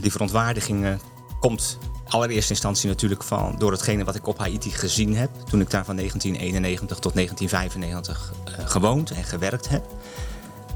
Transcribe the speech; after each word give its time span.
Die 0.00 0.10
verontwaardiging 0.10 0.84
uh, 0.84 0.94
komt 1.40 1.78
allereerste 2.08 2.50
instantie 2.50 2.88
natuurlijk 2.88 3.22
van 3.22 3.54
door 3.58 3.72
hetgene 3.72 4.04
wat 4.04 4.14
ik 4.14 4.26
op 4.26 4.38
Haiti 4.38 4.70
gezien 4.70 5.16
heb. 5.16 5.30
Toen 5.44 5.60
ik 5.60 5.70
daar 5.70 5.84
van 5.84 5.96
1991 5.96 6.98
tot 6.98 7.14
1995 7.14 8.32
uh, 8.48 8.68
gewoond 8.68 9.10
en 9.10 9.24
gewerkt 9.24 9.68
heb. 9.68 9.84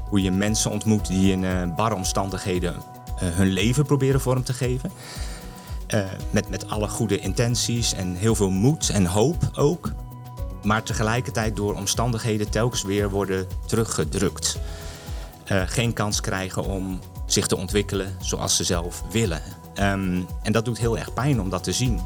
Hoe 0.09 0.21
je 0.21 0.31
mensen 0.31 0.71
ontmoet 0.71 1.07
die 1.07 1.31
in 1.31 1.43
uh, 1.43 1.75
barre 1.75 1.95
omstandigheden 1.95 2.75
hun 3.15 3.47
leven 3.47 3.85
proberen 3.85 4.21
vorm 4.21 4.43
te 4.43 4.53
geven. 4.53 4.91
met, 6.29 6.49
met 6.49 6.69
alle 6.69 6.87
goede 6.87 7.19
intenties 7.19 7.93
en 7.93 8.15
heel 8.15 8.35
veel 8.35 8.49
moed 8.49 8.89
en 8.89 9.05
hoop 9.05 9.49
ook. 9.55 9.91
Maar 10.63 10.83
tegelijkertijd 10.83 11.55
door 11.55 11.75
omstandigheden 11.75 12.49
telkens 12.49 12.83
weer 12.83 13.09
worden 13.09 13.47
teruggedrukt. 13.65 14.57
geen 15.45 15.93
kans 15.93 16.21
krijgen 16.21 16.65
om 16.65 16.99
zich 17.33 17.47
te 17.47 17.57
ontwikkelen 17.57 18.15
zoals 18.19 18.55
ze 18.55 18.63
zelf 18.63 19.03
willen. 19.11 19.41
Um, 19.79 20.25
en 20.43 20.51
dat 20.51 20.65
doet 20.65 20.79
heel 20.79 20.97
erg 20.97 21.13
pijn 21.13 21.41
om 21.41 21.49
dat 21.49 21.63
te 21.63 21.71
zien. 21.71 21.99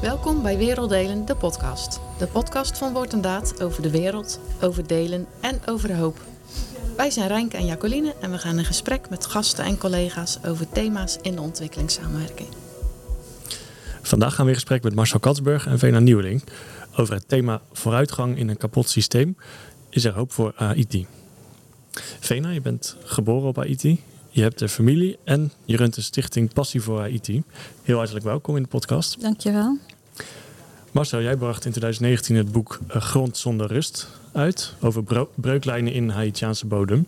Welkom 0.00 0.42
bij 0.42 0.58
Werelddelen, 0.58 1.26
de 1.26 1.36
podcast. 1.36 2.00
De 2.18 2.26
podcast 2.26 2.78
van 2.78 2.92
Woord 2.92 3.12
en 3.12 3.20
Daad 3.20 3.62
over 3.62 3.82
de 3.82 3.90
wereld, 3.90 4.40
over 4.60 4.86
delen 4.86 5.26
en 5.40 5.60
over 5.66 5.88
de 5.88 5.94
hoop. 5.94 6.20
Wij 6.96 7.10
zijn 7.10 7.28
Rijnke 7.28 7.56
en 7.56 7.66
Jacoline 7.66 8.14
en 8.20 8.30
we 8.30 8.38
gaan 8.38 8.58
in 8.58 8.64
gesprek 8.64 9.10
met 9.10 9.26
gasten 9.26 9.64
en 9.64 9.78
collega's 9.78 10.38
over 10.46 10.68
thema's 10.68 11.18
in 11.22 11.34
de 11.34 11.40
ontwikkelingssamenwerking. 11.40 12.48
Vandaag 14.02 14.34
gaan 14.34 14.44
we 14.44 14.50
in 14.50 14.56
gesprek 14.56 14.82
met 14.82 14.94
Marcel 14.94 15.20
Katsburg 15.20 15.66
en 15.66 15.78
Vena 15.78 15.98
Nieuweling 15.98 16.42
over 16.96 17.14
het 17.14 17.28
thema 17.28 17.60
vooruitgang 17.72 18.38
in 18.38 18.48
een 18.48 18.56
kapot 18.56 18.88
systeem. 18.88 19.36
Is 19.88 20.04
er 20.04 20.12
hoop 20.12 20.32
voor 20.32 20.52
Haiti? 20.54 21.06
Vena, 22.00 22.50
je 22.50 22.60
bent 22.60 22.96
geboren 23.04 23.48
op 23.48 23.56
Haiti. 23.56 24.00
Je 24.30 24.42
hebt 24.42 24.60
een 24.60 24.68
familie 24.68 25.18
en 25.24 25.52
je 25.64 25.76
runt 25.76 25.94
de 25.94 26.00
stichting 26.00 26.52
Passie 26.52 26.80
voor 26.82 26.98
Haiti. 26.98 27.42
Heel 27.82 27.96
hartelijk 27.96 28.24
welkom 28.24 28.56
in 28.56 28.62
de 28.62 28.68
podcast. 28.68 29.20
Dankjewel. 29.20 29.78
Marcel, 30.90 31.22
jij 31.22 31.36
bracht 31.36 31.64
in 31.64 31.70
2019 31.70 32.36
het 32.36 32.52
boek 32.52 32.78
eh, 32.88 33.00
Grond 33.00 33.36
zonder 33.36 33.66
rust 33.66 34.08
uit 34.32 34.74
over 34.80 35.26
breuklijnen 35.34 35.92
in 35.92 36.08
Haitiaanse 36.08 36.66
bodem. 36.66 37.06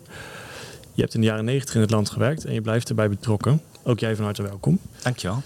Je 0.95 1.01
hebt 1.03 1.15
in 1.15 1.21
de 1.21 1.27
jaren 1.27 1.45
90 1.45 1.75
in 1.75 1.81
het 1.81 1.91
land 1.91 2.11
gewerkt 2.11 2.45
en 2.45 2.55
je 2.55 2.61
blijft 2.61 2.89
erbij 2.89 3.09
betrokken. 3.09 3.61
Ook 3.83 3.99
jij 3.99 4.17
van 4.17 4.25
harte 4.25 4.43
welkom. 4.43 4.79
Dankjewel. 5.03 5.43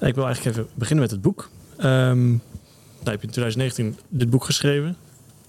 Ik 0.00 0.14
wil 0.14 0.24
eigenlijk 0.24 0.56
even 0.56 0.70
beginnen 0.74 1.04
met 1.04 1.10
het 1.10 1.22
boek. 1.22 1.48
Um, 1.78 1.84
nou, 1.84 2.40
je 3.02 3.10
hebt 3.10 3.22
in 3.22 3.30
2019 3.30 3.98
dit 4.08 4.30
boek 4.30 4.44
geschreven 4.44 4.96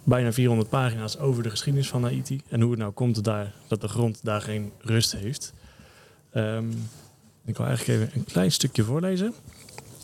bijna 0.09 0.33
400 0.33 0.69
pagina's 0.69 1.17
over 1.17 1.43
de 1.43 1.49
geschiedenis 1.49 1.89
van 1.89 2.03
Haiti. 2.03 2.41
En 2.49 2.61
hoe 2.61 2.71
het 2.71 2.79
nou 2.79 2.91
komt 2.91 3.23
daar, 3.23 3.53
dat 3.67 3.81
de 3.81 3.87
grond 3.87 4.19
daar 4.23 4.41
geen 4.41 4.71
rust 4.79 5.11
heeft. 5.11 5.53
Um, 6.33 6.89
ik 7.45 7.57
wil 7.57 7.65
eigenlijk 7.65 7.99
even 7.99 8.19
een 8.19 8.25
klein 8.25 8.51
stukje 8.51 8.83
voorlezen. 8.83 9.33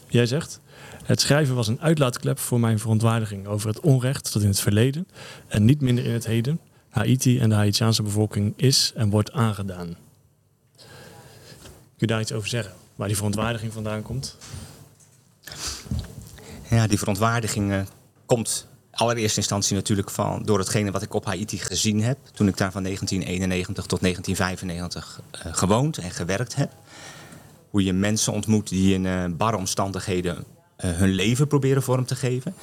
Jij 0.07 0.25
zegt: 0.25 0.59
Het 1.03 1.21
schrijven 1.21 1.55
was 1.55 1.67
een 1.67 1.81
uitlaatklep 1.81 2.39
voor 2.39 2.59
mijn 2.59 2.79
verontwaardiging 2.79 3.47
over 3.47 3.67
het 3.67 3.79
onrecht 3.79 4.33
dat 4.33 4.41
in 4.41 4.47
het 4.47 4.59
verleden 4.59 5.07
en 5.47 5.65
niet 5.65 5.81
minder 5.81 6.05
in 6.05 6.13
het 6.13 6.25
heden 6.25 6.59
Haiti 6.89 7.39
en 7.39 7.49
de 7.49 7.55
Haitiaanse 7.55 8.03
bevolking 8.03 8.53
is 8.55 8.91
en 8.95 9.09
wordt 9.09 9.31
aangedaan. 9.31 9.95
Kun 11.97 12.07
je 12.07 12.07
daar 12.07 12.21
iets 12.21 12.31
over 12.31 12.49
zeggen? 12.49 12.73
Waar 12.95 13.07
die 13.07 13.15
verontwaardiging 13.15 13.73
vandaan 13.73 14.01
komt? 14.01 14.37
Ja, 16.69 16.87
die 16.87 16.97
verontwaardiging 16.97 17.71
uh, 17.71 17.81
komt 18.25 18.67
allereerste 18.95 19.39
instantie 19.39 19.75
natuurlijk 19.75 20.09
van 20.09 20.43
door 20.43 20.59
hetgene 20.59 20.91
wat 20.91 21.01
ik 21.01 21.13
op 21.13 21.25
Haiti 21.25 21.57
gezien 21.57 22.03
heb. 22.03 22.17
Toen 22.33 22.47
ik 22.47 22.57
daar 22.57 22.71
van 22.71 22.83
1991 22.83 23.85
tot 23.85 24.01
1995 24.01 25.21
uh, 25.45 25.53
gewoond 25.53 25.97
en 25.97 26.11
gewerkt 26.11 26.55
heb. 26.55 26.71
Hoe 27.69 27.83
je 27.83 27.93
mensen 27.93 28.33
ontmoet 28.33 28.69
die 28.69 28.93
in 28.93 29.03
uh, 29.03 29.25
barre 29.29 29.57
omstandigheden 29.57 30.35
uh, 30.35 30.91
hun 30.91 31.09
leven 31.09 31.47
proberen 31.47 31.83
vorm 31.83 32.05
te 32.05 32.15
geven. 32.15 32.53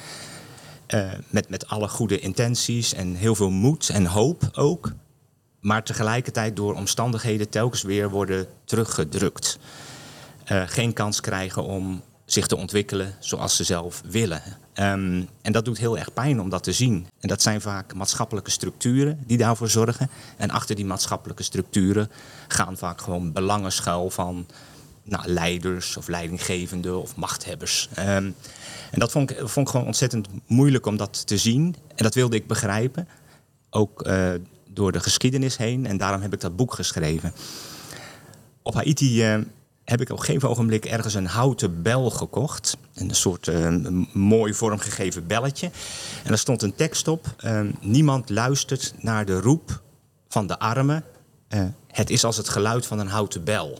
met, 1.29 1.49
met 1.49 1.67
alle 1.67 1.87
goede 1.87 2.19
intenties 2.19 2.93
en 2.93 3.15
heel 3.15 3.35
veel 3.35 3.49
moed 3.49 3.89
en 3.89 4.05
hoop 4.05 4.49
ook. 4.53 4.91
Maar 5.59 5.83
tegelijkertijd 5.83 6.55
door 6.55 6.75
omstandigheden 6.75 7.49
telkens 7.49 7.81
weer 7.81 8.09
worden 8.09 8.47
teruggedrukt. 8.65 9.59
geen 10.45 10.93
kans 10.93 11.21
krijgen 11.21 11.63
om 11.63 12.01
zich 12.25 12.47
te 12.47 12.55
ontwikkelen 12.55 13.15
zoals 13.19 13.55
ze 13.55 13.63
zelf 13.63 14.01
willen. 14.05 14.62
Um, 14.79 15.27
en 15.41 15.51
dat 15.51 15.65
doet 15.65 15.77
heel 15.77 15.97
erg 15.97 16.13
pijn 16.13 16.41
om 16.41 16.49
dat 16.49 16.63
te 16.63 16.71
zien. 16.71 17.07
En 17.19 17.27
dat 17.27 17.41
zijn 17.41 17.61
vaak 17.61 17.93
maatschappelijke 17.93 18.51
structuren 18.51 19.19
die 19.25 19.37
daarvoor 19.37 19.69
zorgen. 19.69 20.09
En 20.37 20.49
achter 20.49 20.75
die 20.75 20.85
maatschappelijke 20.85 21.43
structuren 21.43 22.11
gaan 22.47 22.77
vaak 22.77 23.01
gewoon 23.01 23.31
belangen 23.31 23.71
schuil 23.71 24.09
van 24.09 24.47
nou, 25.03 25.27
leiders 25.27 25.97
of 25.97 26.07
leidinggevenden 26.07 27.01
of 27.01 27.15
machthebbers. 27.15 27.89
Um, 27.99 28.35
en 28.91 28.99
dat 28.99 29.11
vond 29.11 29.31
ik, 29.31 29.37
vond 29.37 29.67
ik 29.67 29.71
gewoon 29.71 29.85
ontzettend 29.85 30.27
moeilijk 30.45 30.85
om 30.85 30.97
dat 30.97 31.27
te 31.27 31.37
zien. 31.37 31.75
En 31.95 32.03
dat 32.03 32.13
wilde 32.13 32.35
ik 32.35 32.47
begrijpen. 32.47 33.07
Ook 33.69 34.07
uh, 34.07 34.31
door 34.69 34.91
de 34.91 34.99
geschiedenis 34.99 35.57
heen. 35.57 35.85
En 35.85 35.97
daarom 35.97 36.21
heb 36.21 36.33
ik 36.33 36.41
dat 36.41 36.55
boek 36.55 36.73
geschreven. 36.73 37.33
Op 38.61 38.73
Haiti 38.73 39.33
uh, 39.33 39.41
heb 39.85 40.01
ik 40.01 40.09
op 40.09 40.17
een 40.17 40.23
gegeven 40.23 40.49
ogenblik 40.49 40.85
ergens 40.85 41.13
een 41.13 41.25
houten 41.25 41.81
bel 41.81 42.09
gekocht. 42.09 42.77
Een 42.93 43.15
soort 43.15 43.47
uh, 43.47 43.77
mooi 44.13 44.53
vormgegeven 44.53 45.27
belletje. 45.27 45.65
En 46.23 46.29
daar 46.29 46.37
stond 46.37 46.61
een 46.61 46.75
tekst 46.75 47.07
op. 47.07 47.35
Uh, 47.45 47.61
niemand 47.81 48.29
luistert 48.29 48.93
naar 48.97 49.25
de 49.25 49.39
roep 49.39 49.81
van 50.27 50.47
de 50.47 50.59
armen. 50.59 51.03
Uh, 51.49 51.63
het 51.87 52.09
is 52.09 52.23
als 52.23 52.37
het 52.37 52.49
geluid 52.49 52.85
van 52.85 52.99
een 52.99 53.07
houten 53.07 53.43
bel. 53.43 53.79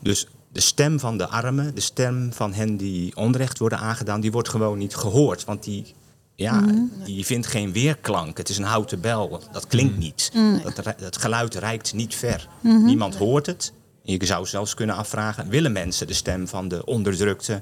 Dus 0.00 0.26
de 0.52 0.60
stem 0.60 1.00
van 1.00 1.18
de 1.18 1.28
armen, 1.28 1.74
de 1.74 1.80
stem 1.80 2.32
van 2.32 2.52
hen 2.52 2.76
die 2.76 3.16
onrecht 3.16 3.58
worden 3.58 3.78
aangedaan, 3.78 4.20
die 4.20 4.32
wordt 4.32 4.48
gewoon 4.48 4.78
niet 4.78 4.94
gehoord. 4.94 5.44
Want 5.44 5.62
die, 5.64 5.94
ja, 6.34 6.60
mm. 6.60 6.92
die 7.04 7.26
vindt 7.26 7.46
geen 7.46 7.72
weerklank. 7.72 8.36
Het 8.36 8.48
is 8.48 8.58
een 8.58 8.64
houten 8.64 9.00
bel. 9.00 9.42
Dat 9.52 9.66
klinkt 9.66 9.98
niet. 9.98 10.30
Mm. 10.34 10.60
Dat, 10.62 10.94
dat, 10.98 11.16
geluid 11.16 11.54
reikt 11.54 11.94
niet 11.94 12.14
ver. 12.14 12.48
Mm 12.60 12.70
-hmm. 12.70 12.84
Niemand 12.84 13.16
hoort 13.16 13.46
het. 13.46 13.72
Je 14.02 14.26
zou 14.26 14.46
zelfs 14.46 14.74
kunnen 14.74 14.96
afvragen, 14.96 15.48
willen 15.48 15.72
mensen 15.72 16.06
de 16.06 16.12
stem 16.12 16.48
van 16.48 16.68
de 16.68 16.84
onderdrukte, 16.84 17.60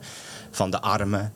van 0.50 0.70
de 0.70 0.80
armen, 0.80 1.32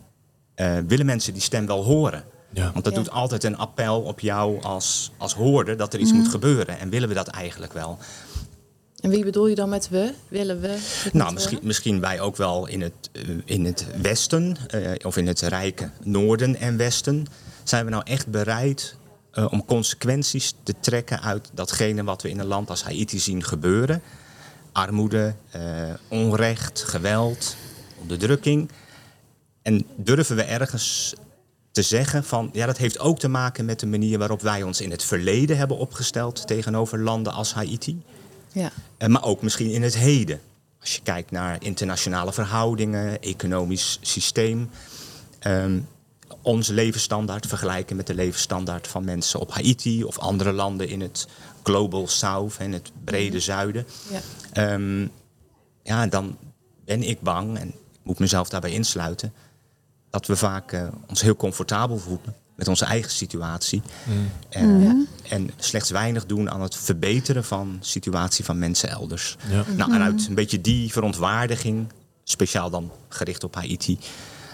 uh, 0.57 0.79
willen 0.87 1.07
mensen 1.07 1.33
die 1.33 1.43
stem 1.43 1.67
wel 1.67 1.85
horen? 1.85 2.25
Ja. 2.53 2.71
Want 2.73 2.85
dat 2.85 2.95
doet 2.95 3.11
altijd 3.11 3.45
een 3.45 3.57
appel 3.57 4.01
op 4.01 4.21
jou 4.21 4.63
als, 4.63 5.11
als 5.17 5.35
hoorder 5.35 5.77
dat 5.77 5.95
er 5.95 6.01
iets 6.01 6.13
mm. 6.13 6.19
moet 6.19 6.29
gebeuren. 6.29 6.79
En 6.79 6.91
willen 6.91 7.09
we 7.09 7.15
dat 7.15 7.29
eigenlijk 7.29 7.73
wel? 7.73 7.99
En 9.01 9.11
wie 9.11 9.25
bedoel 9.25 9.47
je 9.47 9.55
dan 9.55 9.69
met 9.69 9.89
we? 9.89 10.13
Willen 10.29 10.61
we? 10.61 10.79
Nou, 11.13 11.33
misschien, 11.33 11.59
misschien 11.63 12.01
wij 12.01 12.21
ook 12.21 12.37
wel 12.37 12.67
in 12.67 12.81
het, 12.81 13.11
uh, 13.13 13.39
in 13.45 13.65
het 13.65 13.87
Westen, 14.03 14.57
uh, 14.75 14.91
of 15.03 15.17
in 15.17 15.27
het 15.27 15.41
rijke 15.41 15.91
Noorden 16.03 16.57
en 16.57 16.77
Westen. 16.77 17.27
Zijn 17.63 17.85
we 17.85 17.91
nou 17.91 18.03
echt 18.07 18.27
bereid 18.27 18.97
om 19.51 19.65
consequenties 19.65 20.55
te 20.63 20.75
trekken 20.81 21.23
uit 21.23 21.51
datgene 21.55 22.05
wat 22.05 22.23
we 22.23 22.29
in 22.29 22.39
een 22.39 22.47
land 22.47 22.71
als 22.71 22.83
Haiti 22.83 23.19
zien 23.19 23.43
gebeuren? 23.43 24.03
Armoede, 24.75 25.35
uh, 25.57 25.63
onrecht, 26.09 26.83
geweld, 26.83 27.57
onderdrukking. 28.01 28.71
En 29.63 29.87
durven 29.97 30.37
we 30.37 30.43
ergens 30.43 31.15
te 31.71 31.83
zeggen 31.83 32.25
van 32.25 32.51
ja, 32.53 32.67
dat 32.67 32.77
heeft 32.77 32.99
ook 32.99 33.19
te 33.19 33.29
maken 33.29 33.65
met 33.65 33.81
de 33.81 33.87
manier 33.87 34.19
waarop 34.19 34.41
wij 34.43 34.63
ons 34.63 34.81
in 34.81 34.91
het 34.91 35.05
verleden 35.05 35.57
hebben 35.57 35.77
opgesteld 35.77 36.47
tegenover 36.47 36.99
landen 36.99 37.33
als 37.33 37.55
Haiti. 37.55 38.03
Ja. 38.53 38.71
Uh, 38.99 39.09
maar 39.09 39.25
ook 39.25 39.43
misschien 39.43 39.71
in 39.71 39.83
het 39.83 39.97
heden. 39.97 40.41
Als 40.81 40.95
je 40.95 41.03
kijkt 41.03 41.31
naar 41.31 41.57
internationale 41.61 42.33
verhoudingen, 42.33 43.21
economisch 43.21 43.99
systeem. 44.01 44.71
Um, 45.47 45.89
onze 46.43 46.73
levensstandaard 46.73 47.47
vergelijken 47.47 47.97
met 47.97 48.07
de 48.07 48.15
levensstandaard 48.15 48.89
van 48.89 49.05
mensen 49.05 49.41
op 49.41 49.53
Haiti 49.53 50.05
of 50.05 50.19
andere 50.19 50.53
landen 50.53 50.89
in 50.89 51.01
het 51.01 51.29
Global 51.65 52.09
South 52.09 52.57
en 52.59 52.73
het 52.73 52.93
brede 53.05 53.37
mhm. 53.37 53.45
zuiden. 53.45 53.87
Ja. 54.55 54.73
Um, 54.73 55.11
ja, 55.83 56.07
dan 56.07 56.37
ben 56.85 57.03
ik 57.03 57.21
bang, 57.21 57.59
en 57.59 57.69
ik 57.69 58.01
moet 58.03 58.19
mezelf 58.19 58.49
daarbij 58.49 58.71
insluiten, 58.71 59.33
dat 60.11 60.27
we 60.27 60.37
vaak 60.37 60.73
uh, 60.73 60.89
ons 61.09 61.21
heel 61.21 61.37
comfortabel 61.37 61.99
voelen 61.99 62.35
met 62.55 62.69
onze 62.69 62.85
eigen 62.85 63.11
situatie. 63.11 63.83
Mm. 64.05 64.31
En, 64.49 64.69
uh, 64.69 65.33
en, 65.33 65.51
slechts 65.57 65.91
weinig 65.91 66.27
doen 66.27 66.51
aan 66.51 66.61
het 66.61 66.77
verbeteren 66.77 67.45
van 67.45 67.77
de 67.81 67.87
situatie 67.87 68.45
van 68.45 68.59
mensen 68.59 68.89
elders. 68.89 69.37
Ja. 69.49 69.65
Nou, 69.77 69.95
en 69.95 70.03
uit 70.03 70.27
een 70.29 70.35
beetje 70.35 70.61
die 70.61 70.93
verontwaardiging, 70.93 71.93
speciaal 72.25 72.71
dan 72.71 72.91
gericht 73.09 73.45
op 73.45 73.55
Haiti, 73.55 73.99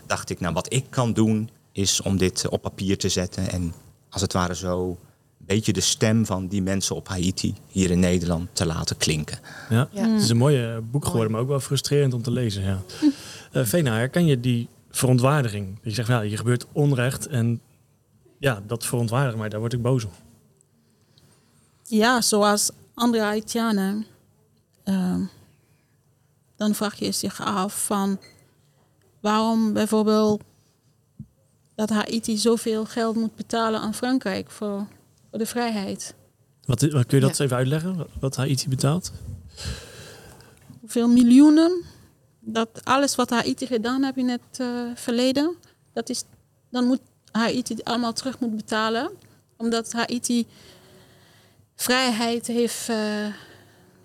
dacht 0.06 0.30
ik, 0.30 0.40
nou 0.40 0.54
wat 0.54 0.72
ik 0.72 0.84
kan 0.90 1.12
doen 1.12 1.50
is 1.72 2.00
om 2.02 2.16
dit 2.16 2.48
op 2.48 2.62
papier 2.62 2.98
te 2.98 3.08
zetten 3.08 3.50
en 3.50 3.74
als 4.10 4.22
het 4.22 4.32
ware 4.32 4.54
zo 4.54 4.98
beetje 5.46 5.72
de 5.72 5.80
stem 5.80 6.26
van 6.26 6.46
die 6.46 6.62
mensen 6.62 6.96
op 6.96 7.08
Haiti 7.08 7.54
hier 7.68 7.90
in 7.90 7.98
Nederland 7.98 8.48
te 8.52 8.66
laten 8.66 8.96
klinken. 8.96 9.38
Ja, 9.70 9.88
het 9.92 10.22
is 10.22 10.28
een 10.28 10.36
mooie 10.36 10.80
boek 10.90 11.04
geworden, 11.04 11.32
maar 11.32 11.40
ook 11.40 11.48
wel 11.48 11.60
frustrerend 11.60 12.14
om 12.14 12.22
te 12.22 12.30
lezen. 12.30 12.62
Ja. 12.62 12.82
Uh, 13.52 13.64
Vena, 13.64 13.94
herken 13.94 14.26
je 14.26 14.40
die 14.40 14.68
verontwaardiging? 14.90 15.78
Je 15.82 15.90
zegt, 15.90 16.08
ja, 16.08 16.20
je 16.20 16.36
gebeurt 16.36 16.66
onrecht 16.72 17.26
en 17.26 17.60
ja, 18.38 18.62
dat 18.66 18.86
verontwaardigt 18.86 19.38
mij, 19.38 19.48
daar 19.48 19.60
word 19.60 19.72
ik 19.72 19.82
boos 19.82 20.04
om. 20.04 20.12
Ja, 21.82 22.20
zoals 22.20 22.70
andere 22.94 23.22
Haitianen 23.22 24.06
uh, 24.84 25.16
dan 26.56 26.74
vraag 26.74 26.98
je 26.98 27.12
zich 27.12 27.40
af 27.40 27.84
van 27.84 28.18
waarom 29.20 29.72
bijvoorbeeld 29.72 30.42
dat 31.74 31.90
Haiti 31.90 32.36
zoveel 32.36 32.84
geld 32.84 33.16
moet 33.16 33.34
betalen 33.34 33.80
aan 33.80 33.94
Frankrijk 33.94 34.50
voor, 34.50 34.86
voor 35.30 35.38
de 35.38 35.46
vrijheid. 35.46 36.14
Wat, 36.64 36.80
wat 36.82 37.06
kun 37.06 37.18
je 37.20 37.26
dat 37.26 37.36
Ja. 37.36 37.44
even 37.44 37.56
uitleggen? 37.56 38.06
Wat- 38.20 38.36
Haiti 38.36 38.68
betaalt? 38.68 39.12
Hoeveel 40.80 41.08
miljoenen? 41.08 41.82
Dat 42.40 42.80
alles 42.84 43.14
wat 43.14 43.30
Haiti 43.30 43.66
gedaan 43.66 44.02
heeft 44.04 44.16
in 44.16 44.28
het 44.28 44.40
eh, 44.60 44.66
verleden, 44.94 45.56
dat 45.92 46.08
is, 46.08 46.24
dan 46.70 46.84
moet 46.84 47.00
Haiti 47.30 47.76
allemaal 47.82 48.12
terug 48.12 48.38
moet 48.38 48.56
betalen. 48.56 49.10
Omdat 49.56 49.92
Haiti 49.92 50.46
vrijheid 51.74 52.46
heeft 52.46 52.88
eh, 52.88 53.26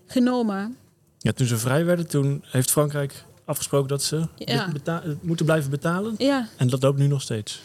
genomen. 0.06 0.77
Ja, 1.18 1.31
toen 1.31 1.48
ze 1.48 1.57
vrij 1.57 1.86
werden, 1.86 2.07
toen 2.07 2.44
heeft 2.45 2.72
Frankrijk 2.72 3.25
afgesproken 3.45 3.88
dat 3.88 4.04
ze 4.04 4.27
Ja. 4.38 4.69
moeten 5.22 5.45
blijven 5.45 5.69
betalen. 5.69 6.16
Ja, 6.18 6.48
En 6.57 6.68
dat 6.69 6.81
loopt 6.81 6.98
nu 7.00 7.07
nog 7.07 7.22
steeds. 7.22 7.62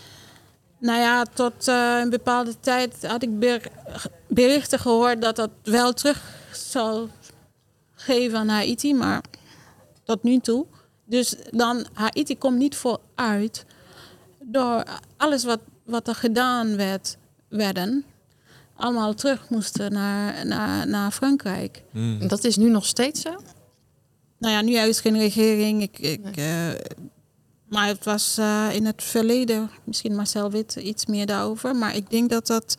Nou 0.80 0.98
ja, 1.00 1.24
tot 1.24 1.68
eh, 1.68 1.98
een 2.02 2.10
bepaalde 2.10 2.60
tijd 2.60 3.06
had 3.06 3.22
ik 3.22 3.38
ber- 3.38 3.70
berichten 4.28 4.78
gehoord 4.78 5.22
dat 5.22 5.36
dat 5.36 5.50
wel 5.62 5.92
terug 5.92 6.22
zal 6.52 7.08
geven 7.94 8.38
aan 8.38 8.48
Haiti, 8.48 8.94
maar 8.94 9.20
tot 10.04 10.22
nu 10.22 10.38
toe. 10.38 10.66
Dus 11.04 11.34
dan, 11.50 11.86
Haiti 11.92 12.38
komt 12.38 12.58
niet 12.58 12.76
vooruit 12.76 13.64
door 14.42 14.84
alles 15.16 15.44
wat, 15.44 15.60
wat 15.84 16.08
er 16.08 16.14
gedaan 16.14 16.76
werd, 16.76 17.16
werden, 17.48 18.04
allemaal 18.76 19.14
terug 19.14 19.48
moesten 19.48 19.92
naar, 19.92 20.46
naar, 20.46 20.88
naar 20.88 21.10
Frankrijk. 21.10 21.82
En 22.20 22.28
dat 22.28 22.44
is 22.44 22.56
nu 22.56 22.70
nog 22.70 22.86
steeds 22.86 23.20
zo? 23.20 23.30
Nou 24.38 24.54
ja, 24.54 24.60
nu 24.60 24.88
is 24.88 25.00
geen 25.00 25.18
regering. 25.18 25.82
Ik, 25.82 25.98
ik, 25.98 26.36
eh, 26.36 26.68
maar 27.70 27.86
het 27.86 28.04
was 28.04 28.36
eh, 28.38 28.66
in 28.72 28.86
het 28.86 29.02
verleden, 29.02 29.70
misschien 29.84 30.14
Marcel 30.14 30.50
weet 30.50 30.74
iets 30.76 31.06
meer 31.06 31.26
daarover. 31.26 31.76
Maar 31.76 31.96
ik 31.96 32.10
denk 32.10 32.30
dat 32.30 32.46
dat. 32.46 32.74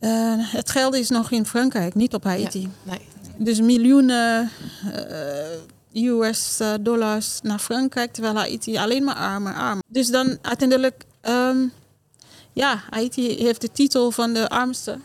eh, 0.00 0.34
het 0.36 0.70
geld 0.70 0.94
is 0.94 1.08
nog 1.08 1.30
in 1.30 1.46
Frankrijk, 1.46 1.94
niet 1.94 2.14
op 2.14 2.24
Haiti. 2.24 2.68
Nee. 2.82 3.00
Dus 3.36 3.60
miljoenen 3.60 4.50
eh, 5.92 6.02
US 6.04 6.60
dollars 6.80 7.38
naar 7.42 7.58
Frankrijk, 7.58 8.12
terwijl 8.12 8.34
Haiti 8.36 8.76
alleen 8.78 9.04
maar 9.04 9.14
armer, 9.14 9.54
arm. 9.54 9.82
Dus 9.88 10.10
dan 10.10 10.38
uiteindelijk, 10.42 11.04
ehm, 11.20 11.56
ja, 12.52 12.82
Haiti 12.90 13.36
heeft 13.44 13.60
de 13.60 13.72
titel 13.72 14.10
van 14.10 14.32
de 14.32 14.48
armste. 14.48 14.98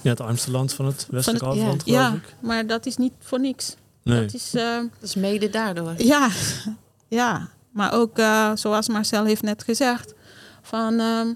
Ja, 0.00 0.10
het 0.10 0.20
armste 0.20 0.50
land 0.50 0.72
van 0.72 0.86
het 0.86 1.06
het- 1.10 1.40
halfrond, 1.40 1.82
Ja, 1.84 2.14
maar 2.40 2.66
dat 2.66 2.86
is 2.86 2.96
niet 2.96 3.12
voor 3.18 3.40
niks. 3.40 3.74
Nee. 4.02 4.20
Dat 4.20 4.34
is, 4.34 4.54
eh, 4.54 4.76
Dat 4.76 4.88
is 5.08 5.14
mede 5.14 5.50
daardoor. 5.50 5.94
Ja, 5.98 6.28
ja. 7.08 7.48
Maar 7.74 7.92
ook, 7.92 8.18
eh, 8.18 8.50
zoals 8.54 8.88
Marcel 8.88 9.24
heeft 9.24 9.42
net 9.42 9.62
gezegd, 9.64 10.14
van 10.62 10.98
ehm, 11.00 11.32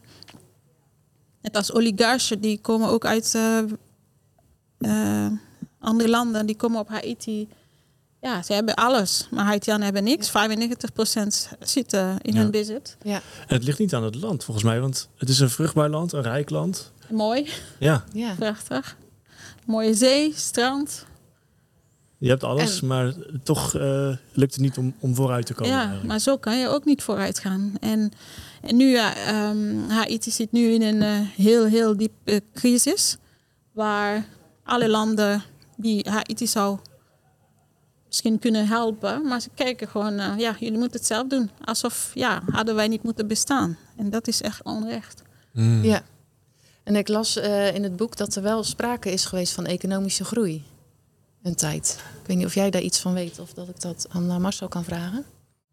net 1.43 1.56
als 1.56 1.73
oligarchen, 1.73 2.40
die 2.40 2.61
komen 2.61 2.88
ook 2.88 3.05
uit 3.06 3.35
eh, 3.35 3.58
eh, 4.79 5.32
andere 5.81 6.08
landen, 6.08 6.46
die 6.46 6.56
komen 6.56 6.81
op 6.81 6.88
Haiti. 6.88 7.49
Ja, 8.20 8.43
ze 8.43 8.52
hebben 8.52 8.75
alles, 8.75 9.29
maar 9.31 9.44
Haitianen 9.44 9.85
hebben 9.85 10.05
niks. 10.05 10.31
95% 10.31 11.49
zitten 11.61 12.19
in 12.20 12.35
Ja. 12.35 12.40
hun 12.40 12.50
bezit. 12.50 12.96
Ja, 13.02 13.14
En 13.46 13.55
het 13.55 13.64
ligt 13.64 13.79
niet 13.79 13.94
aan 13.94 14.02
het 14.02 14.14
land, 14.14 14.44
volgens 14.44 14.67
mij. 14.67 14.81
Want 14.81 15.08
het 15.17 15.29
is 15.29 15.38
een 15.40 15.50
vruchtbaar 15.50 15.88
land, 15.88 16.12
een 16.12 16.23
rijk 16.23 16.50
land. 16.50 16.93
Mooi, 17.11 17.49
Ja, 17.79 18.05
ja. 18.12 18.35
prachtig. 18.35 18.96
Mooie 19.67 19.94
zee, 19.94 20.32
strand. 20.37 21.06
Je 22.19 22.29
hebt 22.29 22.44
alles, 22.44 22.81
En- 22.81 22.87
maar 22.87 23.15
toch 23.43 23.75
eh, 23.75 24.17
lukt 24.32 24.53
het 24.53 24.61
niet 24.61 24.79
om, 24.79 24.94
om 25.00 25.15
vooruit 25.15 25.47
te 25.47 25.55
komen. 25.55 25.73
Ja, 25.73 25.79
eigenlijk. 25.79 26.06
maar 26.06 26.19
zo 26.19 26.37
kan 26.37 26.59
je 26.59 26.69
ook 26.69 26.85
niet 26.85 27.03
vooruit 27.03 27.38
gaan. 27.38 27.73
En, 27.81 28.12
en 28.62 28.76
nu, 28.76 28.91
ja, 28.91 29.15
ehm, 29.17 29.88
Haiti 29.88 30.31
zit 30.31 30.53
nu 30.53 30.69
in 30.69 30.82
een 30.82 31.03
eh, 31.03 31.29
heel, 31.37 31.65
heel 31.65 31.97
diepe 31.97 32.43
crisis. 32.55 33.17
Waar 33.73 34.26
alle 34.65 34.88
landen 34.88 35.43
die 35.76 36.06
Haiti 36.11 36.47
zou 36.47 36.79
misschien 38.06 38.38
kunnen 38.38 38.67
helpen. 38.67 39.26
Maar 39.26 39.41
ze 39.41 39.49
kijken 39.55 39.88
gewoon, 39.88 40.19
eh, 40.19 40.32
ja, 40.38 40.56
jullie 40.59 40.79
moeten 40.79 40.99
het 40.99 41.06
zelf 41.06 41.29
doen. 41.29 41.50
Alsof, 41.64 42.11
ja, 42.14 42.43
hadden 42.50 42.75
wij 42.75 42.88
niet 42.88 43.03
moeten 43.03 43.26
bestaan. 43.26 43.76
En 43.97 44.11
dat 44.11 44.29
is 44.29 44.43
echt 44.43 44.62
onrecht. 44.62 45.23
Mm. 45.53 45.85
ja. 45.85 46.03
En 46.85 46.97
ik 46.97 47.09
las 47.09 47.37
eh, 47.37 47.75
in 47.75 47.82
het 47.82 47.97
boek 47.97 48.17
dat 48.17 48.35
er 48.35 48.43
wel 48.43 48.64
sprake 48.64 49.12
is 49.12 49.25
geweest 49.25 49.53
van 49.53 49.67
economische 49.67 50.25
groei. 50.25 50.64
Tijd. 51.55 51.99
Ik 52.21 52.27
weet 52.27 52.37
niet 52.37 52.47
of 52.47 52.55
jij 52.55 52.71
daar 52.71 52.83
iets 52.83 53.00
van 53.00 53.12
weet 53.12 53.39
of 53.39 53.53
dat 53.53 53.69
ik 53.69 53.81
dat 53.81 54.06
aan 54.11 54.31
eh, 54.31 54.37
Marcel 54.37 54.69
kan 54.69 54.85
vragen. 54.85 55.25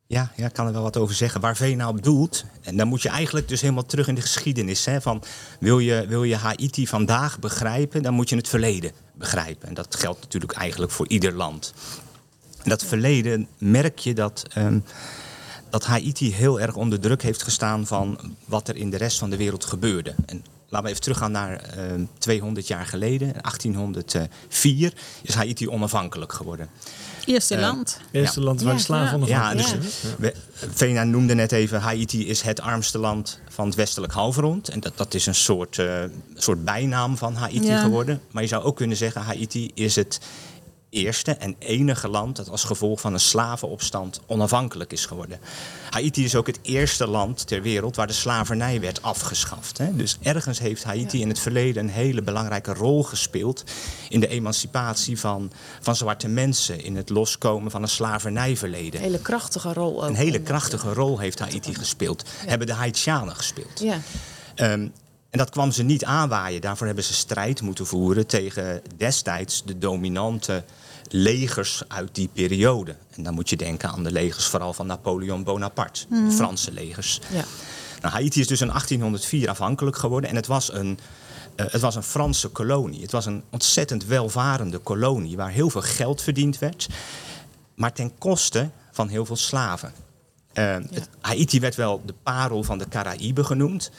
Ja, 0.07 0.31
ja, 0.36 0.45
ik 0.45 0.54
kan 0.54 0.68
er 0.68 0.74
wel 0.74 0.81
wat 0.81 0.98
over 0.98 1.16
zeggen. 1.16 1.42
Waar 1.42 1.56
Vee 1.56 1.75
nou 1.75 1.98
op 1.98 2.04
doelt, 2.04 2.45
en 2.62 2.77
dan 2.77 2.88
moet 2.88 3.01
je 3.01 3.10
eigenlijk 3.10 3.48
dus 3.48 3.62
helemaal 3.62 3.86
terug 3.86 4.07
in 4.07 4.16
de 4.16 4.22
geschiedenis. 4.22 4.86
Hè, 4.86 5.01
van, 5.01 5.24
wil, 5.60 5.80
je, 5.80 6.06
wil 6.07 6.24
je 6.24 6.36
Haiti 6.36 6.88
vandaag 6.88 7.39
begrijpen, 7.39 8.04
dan 8.04 8.13
moet 8.13 8.30
je 8.30 8.36
het 8.36 8.48
verleden 8.48 8.92
begrijpen. 9.13 9.68
En 9.68 9.74
dat 9.74 9.95
geldt 9.95 10.22
natuurlijk 10.22 10.54
eigenlijk 10.54 10.92
voor 10.92 11.07
ieder 11.07 11.33
land. 11.33 11.74
Dat 12.63 12.83
verleden 12.83 13.48
merk 13.57 14.00
je 14.00 14.13
dat, 14.13 14.45
ehm, 14.54 14.80
dat 15.69 15.86
Haiti 15.86 16.33
heel 16.33 16.60
erg 16.60 16.75
onder 16.75 17.00
druk 17.00 17.22
heeft 17.22 17.44
gestaan 17.44 17.88
van 17.88 18.36
wat 18.45 18.68
er 18.68 18.75
in 18.75 18.89
de 18.89 18.98
rest 18.98 19.18
van 19.18 19.30
de 19.30 19.38
wereld 19.38 19.66
gebeurde. 19.66 20.16
En 20.25 20.45
laten 20.75 20.83
we 20.83 20.89
even 20.89 21.01
teruggaan 21.01 21.31
naar 21.31 21.56
ehm, 21.60 22.06
200 22.18 22.68
jaar 22.68 22.86
geleden, 22.86 23.33
1804, 23.42 24.94
is 25.22 25.33
Haiti 25.33 25.69
onafhankelijk 25.69 26.33
geworden. 26.33 26.69
Eerste 27.25 27.56
Eh, 27.56 27.62
land. 27.62 28.00
Eerste 28.12 28.42
land 28.42 28.62
waar 28.62 28.72
Ja, 28.72 28.77
de 28.77 28.83
slaven 28.83 29.06
ja. 29.06 29.13
onafhankelijk 29.16 29.68
Ja, 29.68 29.68
zijn. 29.68 29.81
dus 29.81 30.01
we, 30.18 30.33
Vena 30.74 31.04
noemde 31.04 31.33
net 31.36 31.51
even, 31.51 31.80
Haiti 31.81 32.27
is 32.27 32.42
het 32.42 32.62
armste 32.62 32.98
land 32.98 33.39
van 33.50 33.66
het 33.66 33.75
westelijk 33.75 34.13
halfrond. 34.13 34.69
En 34.69 34.80
dat, 34.80 34.98
dat 34.98 35.13
is 35.13 35.25
een 35.25 35.36
soort, 35.36 35.80
eh, 35.80 36.04
soort 36.36 36.63
bijnaam 36.63 37.18
van 37.18 37.36
Haiti 37.36 37.66
Ja. 37.68 37.81
geworden. 37.81 38.22
Maar 38.31 38.42
je 38.44 38.50
zou 38.50 38.63
ook 38.63 38.75
kunnen 38.75 38.98
zeggen, 38.98 39.22
Haiti 39.22 39.72
is 39.74 39.95
het 39.95 40.19
eerste 40.95 41.31
en 41.31 41.56
enige 41.59 42.07
land 42.07 42.36
dat 42.36 42.50
als 42.50 42.63
gevolg 42.63 43.00
van 43.01 43.13
een 43.13 43.19
slavenopstand 43.19 44.21
onafhankelijk 44.25 44.92
is 44.92 45.06
geworden. 45.06 45.39
Haiti 45.89 46.24
is 46.24 46.36
ook 46.36 46.47
het 46.47 46.59
eerste 46.62 47.07
land 47.07 47.47
ter 47.47 47.62
wereld 47.62 47.95
waar 47.95 48.07
de 48.07 48.13
slavernij 48.13 48.80
werd 48.80 49.01
afgeschaft. 49.01 49.77
Hè? 49.77 49.95
Dus 49.95 50.18
ergens 50.21 50.59
heeft 50.59 50.83
Haiti 50.83 51.18
Ja. 51.18 51.24
in 51.24 51.30
het 51.30 51.39
verleden 51.39 51.83
een 51.83 51.89
hele 51.89 52.21
belangrijke 52.21 52.74
rol 52.74 53.03
gespeeld 53.03 53.63
in 54.09 54.19
de 54.19 54.27
emancipatie 54.27 55.19
van, 55.19 55.51
van 55.81 55.95
zwarte 55.95 56.27
mensen, 56.27 56.83
in 56.83 56.95
het 56.95 57.09
loskomen 57.09 57.71
van 57.71 57.81
een 57.81 57.88
slavernijverleden. 57.89 59.00
Een 59.00 59.05
hele 59.05 59.19
krachtige 59.22 59.74
rol 59.74 60.03
ook. 60.03 60.10
Een 60.10 60.15
hele 60.15 60.41
krachtige 60.41 60.93
rol 60.93 61.19
heeft 61.19 61.39
Haiti 61.39 61.74
gespeeld. 61.74 62.24
Hebben 62.46 62.67
de 62.67 62.74
Haitianen 62.74 63.36
gespeeld. 63.36 63.79
Ja, 63.79 64.00
Ehm, 64.55 64.88
en 65.36 65.42
dat 65.42 65.50
kwam 65.54 65.72
ze 65.72 65.84
niet 65.84 66.06
aanwaaien. 66.06 66.62
Daarvoor 66.62 66.86
hebben 66.86 67.04
ze 67.04 67.13
strijd 67.13 67.62
moeten 67.62 67.86
voeren 67.86 68.27
tegen 68.27 68.82
destijds 68.98 69.63
de 69.65 69.77
dominante 69.77 70.63
legers 71.10 71.84
uit 71.88 72.15
die 72.15 72.30
periode. 72.34 72.96
En 73.15 73.24
dan 73.24 73.34
moet 73.34 73.50
je 73.50 73.56
denken 73.58 73.89
aan 73.89 74.04
de 74.04 74.12
legers 74.12 74.46
vooral 74.46 74.74
van 74.74 74.88
Napoleon 74.88 75.44
Bonaparte, 75.44 76.06
de 76.10 76.32
Franse 76.32 76.72
legers. 76.72 77.20
ja. 77.32 77.44
Nou, 78.01 78.13
Haiti 78.13 78.39
is 78.39 78.48
dus 78.48 78.62
in 78.62 78.68
1804 78.68 79.50
afhankelijk 79.50 79.98
geworden 79.98 80.30
en 80.30 80.36
het 80.36 80.48
was 80.48 80.74
een, 80.74 81.00
eh, 81.56 81.65
het 81.70 81.82
was 81.82 81.96
een 81.96 82.04
Franse 82.04 82.48
kolonie. 82.48 83.01
Het 83.01 83.12
was 83.12 83.25
een 83.25 83.44
ontzettend 83.50 84.06
welvarende 84.06 84.77
kolonie 84.77 85.38
waar 85.38 85.51
heel 85.51 85.70
veel 85.70 85.82
geld 85.82 86.22
verdiend 86.22 86.60
werd, 86.60 86.88
maar 87.75 87.94
ten 87.94 88.18
koste 88.18 88.70
van 88.92 89.08
heel 89.08 89.25
veel 89.25 89.36
slaven. 89.36 89.94
Eh, 90.54 90.74
het- 90.74 91.10
Haiti 91.22 91.60
werd 91.60 91.75
wel 91.75 92.01
de 92.06 92.13
parel 92.24 92.63
van 92.63 92.77
de 92.77 92.88
Caraïben 92.88 93.46
genoemd, 93.46 93.92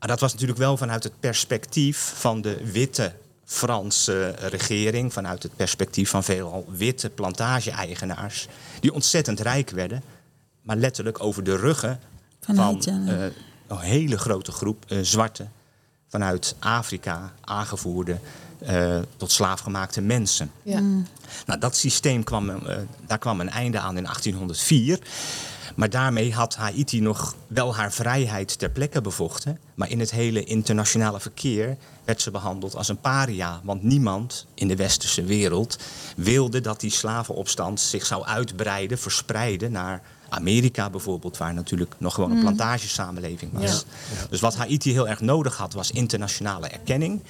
maar 0.00 0.08
dat 0.08 0.20
was 0.20 0.32
natuurlijk 0.32 0.58
wel 0.58 0.76
vanuit 0.76 1.04
het 1.04 1.20
perspectief 1.20 2.12
van 2.16 2.40
de 2.40 2.70
witte 2.72 3.12
Franse 3.44 4.28
regering, 4.30 5.12
vanuit 5.12 5.42
het 5.42 5.56
perspectief 5.56 6.10
van 6.10 6.24
veelal 6.24 6.64
witte 6.68 7.10
plantage-eigenaars, 7.10 8.48
die 8.80 8.92
ontzettend 8.92 9.40
rijk 9.40 9.70
werden, 9.70 10.02
maar 10.62 10.76
letterlijk 10.76 11.22
over 11.22 11.44
de 11.44 11.56
ruggen 11.56 12.00
Van 12.40 12.82
eh, 12.82 13.24
een 13.66 13.78
hele 13.78 14.18
grote 14.18 14.52
groep 14.52 14.84
eh, 14.88 14.98
zwarte 15.02 15.46
vanuit 16.08 16.56
Afrika 16.58 17.32
aangevoerde 17.40 18.18
eh, 18.58 18.98
tot 19.16 19.30
slaafgemaakte 19.30 20.00
mensen. 20.00 20.50
ja. 20.62 20.80
Nou, 21.46 21.60
dat 21.60 21.76
systeem 21.76 22.24
kwam, 22.24 22.50
eh, 22.50 22.76
daar 23.06 23.18
kwam 23.18 23.40
een 23.40 23.50
einde 23.50 23.78
aan 23.78 23.96
in 23.96 24.04
1804. 24.04 24.98
Maar 25.80 25.90
daarmee 25.90 26.32
had 26.32 26.56
Haiti 26.56 27.00
nog 27.00 27.34
wel 27.46 27.76
haar 27.76 27.92
vrijheid 27.92 28.58
ter 28.58 28.70
plekke 28.70 29.00
bevochten. 29.00 29.58
Maar 29.74 29.90
in 29.90 30.00
het 30.00 30.10
hele 30.10 30.44
internationale 30.44 31.20
verkeer 31.20 31.76
werd 32.04 32.22
ze 32.22 32.30
behandeld 32.30 32.76
als 32.76 32.88
een 32.88 33.00
paria. 33.00 33.60
Want 33.64 33.82
niemand 33.82 34.46
in 34.54 34.68
de 34.68 34.76
westerse 34.76 35.24
wereld 35.24 35.78
wilde 36.16 36.60
dat 36.60 36.80
die 36.80 36.90
slavenopstand 36.90 37.80
zich 37.80 38.06
zou 38.06 38.24
uitbreiden, 38.24 38.98
verspreiden 38.98 39.72
naar 39.72 40.02
Amerika 40.28 40.90
bijvoorbeeld, 40.90 41.36
waar 41.36 41.54
natuurlijk 41.54 41.94
nog 41.98 42.14
gewoon 42.14 42.30
een 42.30 42.40
plantagesamenleving 42.40 43.52
was. 43.52 43.84
Ja. 44.18 44.26
Dus 44.30 44.40
wat 44.40 44.56
Haiti 44.56 44.92
heel 44.92 45.08
erg 45.08 45.20
nodig 45.20 45.56
had, 45.56 45.72
was 45.72 45.90
internationale 45.90 46.68
erkenning. 46.68 47.22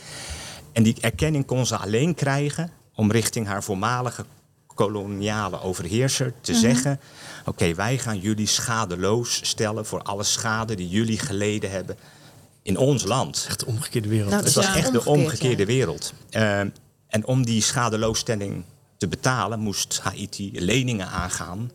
En 0.73 0.83
die 0.83 0.97
erkenning 1.00 1.47
kon 1.47 1.66
ze 1.66 1.76
alleen 1.76 2.14
krijgen 2.14 2.71
om 2.95 3.11
richting 3.11 3.47
haar 3.47 3.62
voormalige 3.62 4.25
koloniale 4.85 5.61
overheerser 5.61 6.33
te 6.41 6.55
zeggen: 6.55 7.01
Oké, 7.45 7.75
wij 7.75 7.99
gaan 7.99 8.19
jullie 8.19 8.47
schadeloos 8.47 9.41
stellen 9.43 9.87
voor 9.87 10.03
alle 10.03 10.23
schade 10.23 10.75
die 10.75 10.89
jullie 10.89 11.19
geleden 11.19 11.71
hebben 11.71 11.97
in 12.63 12.77
ons 12.77 13.05
land. 13.05 13.45
Echt 13.49 13.61
de 13.61 13.67
omgekeerde 13.67 14.09
wereld. 14.09 14.31
Nou, 14.31 14.43
Het 14.43 14.55
Ja, 14.55 14.61
was 14.61 14.75
echt 14.77 14.93
de 14.93 14.99
omgekeerd, 14.99 15.25
omgekeerde 15.25 15.63
ja. 15.63 15.69
wereld. 15.69 16.13
Eh, 16.31 16.61
en 17.07 17.25
om 17.25 17.45
die 17.45 17.63
schadeloosstelling 17.63 18.65
te 18.97 19.09
betalen, 19.09 19.59
moest 19.59 20.01
Haiti 20.03 20.51
leningen 20.55 21.09
aangaan. 21.09 21.71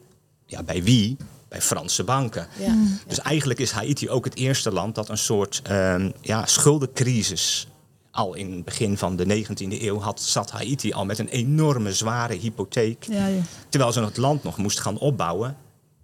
Ja, 0.45 0.63
bij 0.63 0.83
wie? 0.83 1.17
Bij 1.47 1.61
Franse 1.61 2.03
banken. 2.03 2.47
Ja. 2.59 2.75
Dus 3.07 3.19
eigenlijk 3.19 3.59
is 3.59 3.71
Haiti 3.71 4.09
ook 4.09 4.25
het 4.25 4.35
eerste 4.35 4.71
land 4.71 4.95
dat 4.95 5.09
een 5.09 5.17
soort 5.17 5.61
ehm, 5.63 6.11
ja, 6.21 6.45
schuldencrisis. 6.45 7.67
Al 8.15 8.33
in 8.33 8.51
het 8.51 8.65
begin 8.65 8.97
van 8.97 9.15
de 9.15 9.45
19e 9.45 9.81
eeuw 9.81 9.99
had, 9.99 10.21
zat 10.21 10.51
Haiti 10.51 10.93
al 10.93 11.05
met 11.05 11.19
een 11.19 11.27
enorme 11.27 11.93
zware 11.93 12.33
hypotheek. 12.33 13.03
Ja, 13.03 13.27
ja. 13.27 13.41
Terwijl 13.69 13.91
ze 13.91 14.03
het 14.03 14.17
land 14.17 14.43
nog 14.43 14.57
moest 14.57 14.79
gaan 14.79 14.97
opbouwen 14.97 15.57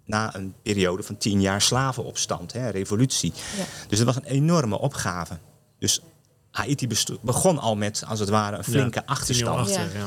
na 0.04 0.34
een 0.36 0.54
periode 0.62 1.02
van 1.02 1.16
tien 1.16 1.40
jaar 1.40 1.62
slavenopstand, 1.62 2.52
hè, 2.52 2.68
revolutie. 2.68 3.32
Ja. 3.56 3.64
Dus 3.88 3.98
het 3.98 4.06
was 4.06 4.16
een 4.16 4.24
enorme 4.24 4.78
opgave. 4.78 5.38
Dus 5.78 6.00
Haiti 6.50 6.88
begon 7.20 7.58
al 7.58 7.76
met, 7.76 8.04
als 8.06 8.20
het 8.20 8.28
ware, 8.28 8.56
een 8.56 8.64
flinke 8.64 9.02
Ja, 9.06 9.12
achterstand. 9.12 9.66
10 9.66 9.74
jaar 9.74 9.84
achter, 9.84 9.98
Ja. 9.98 10.06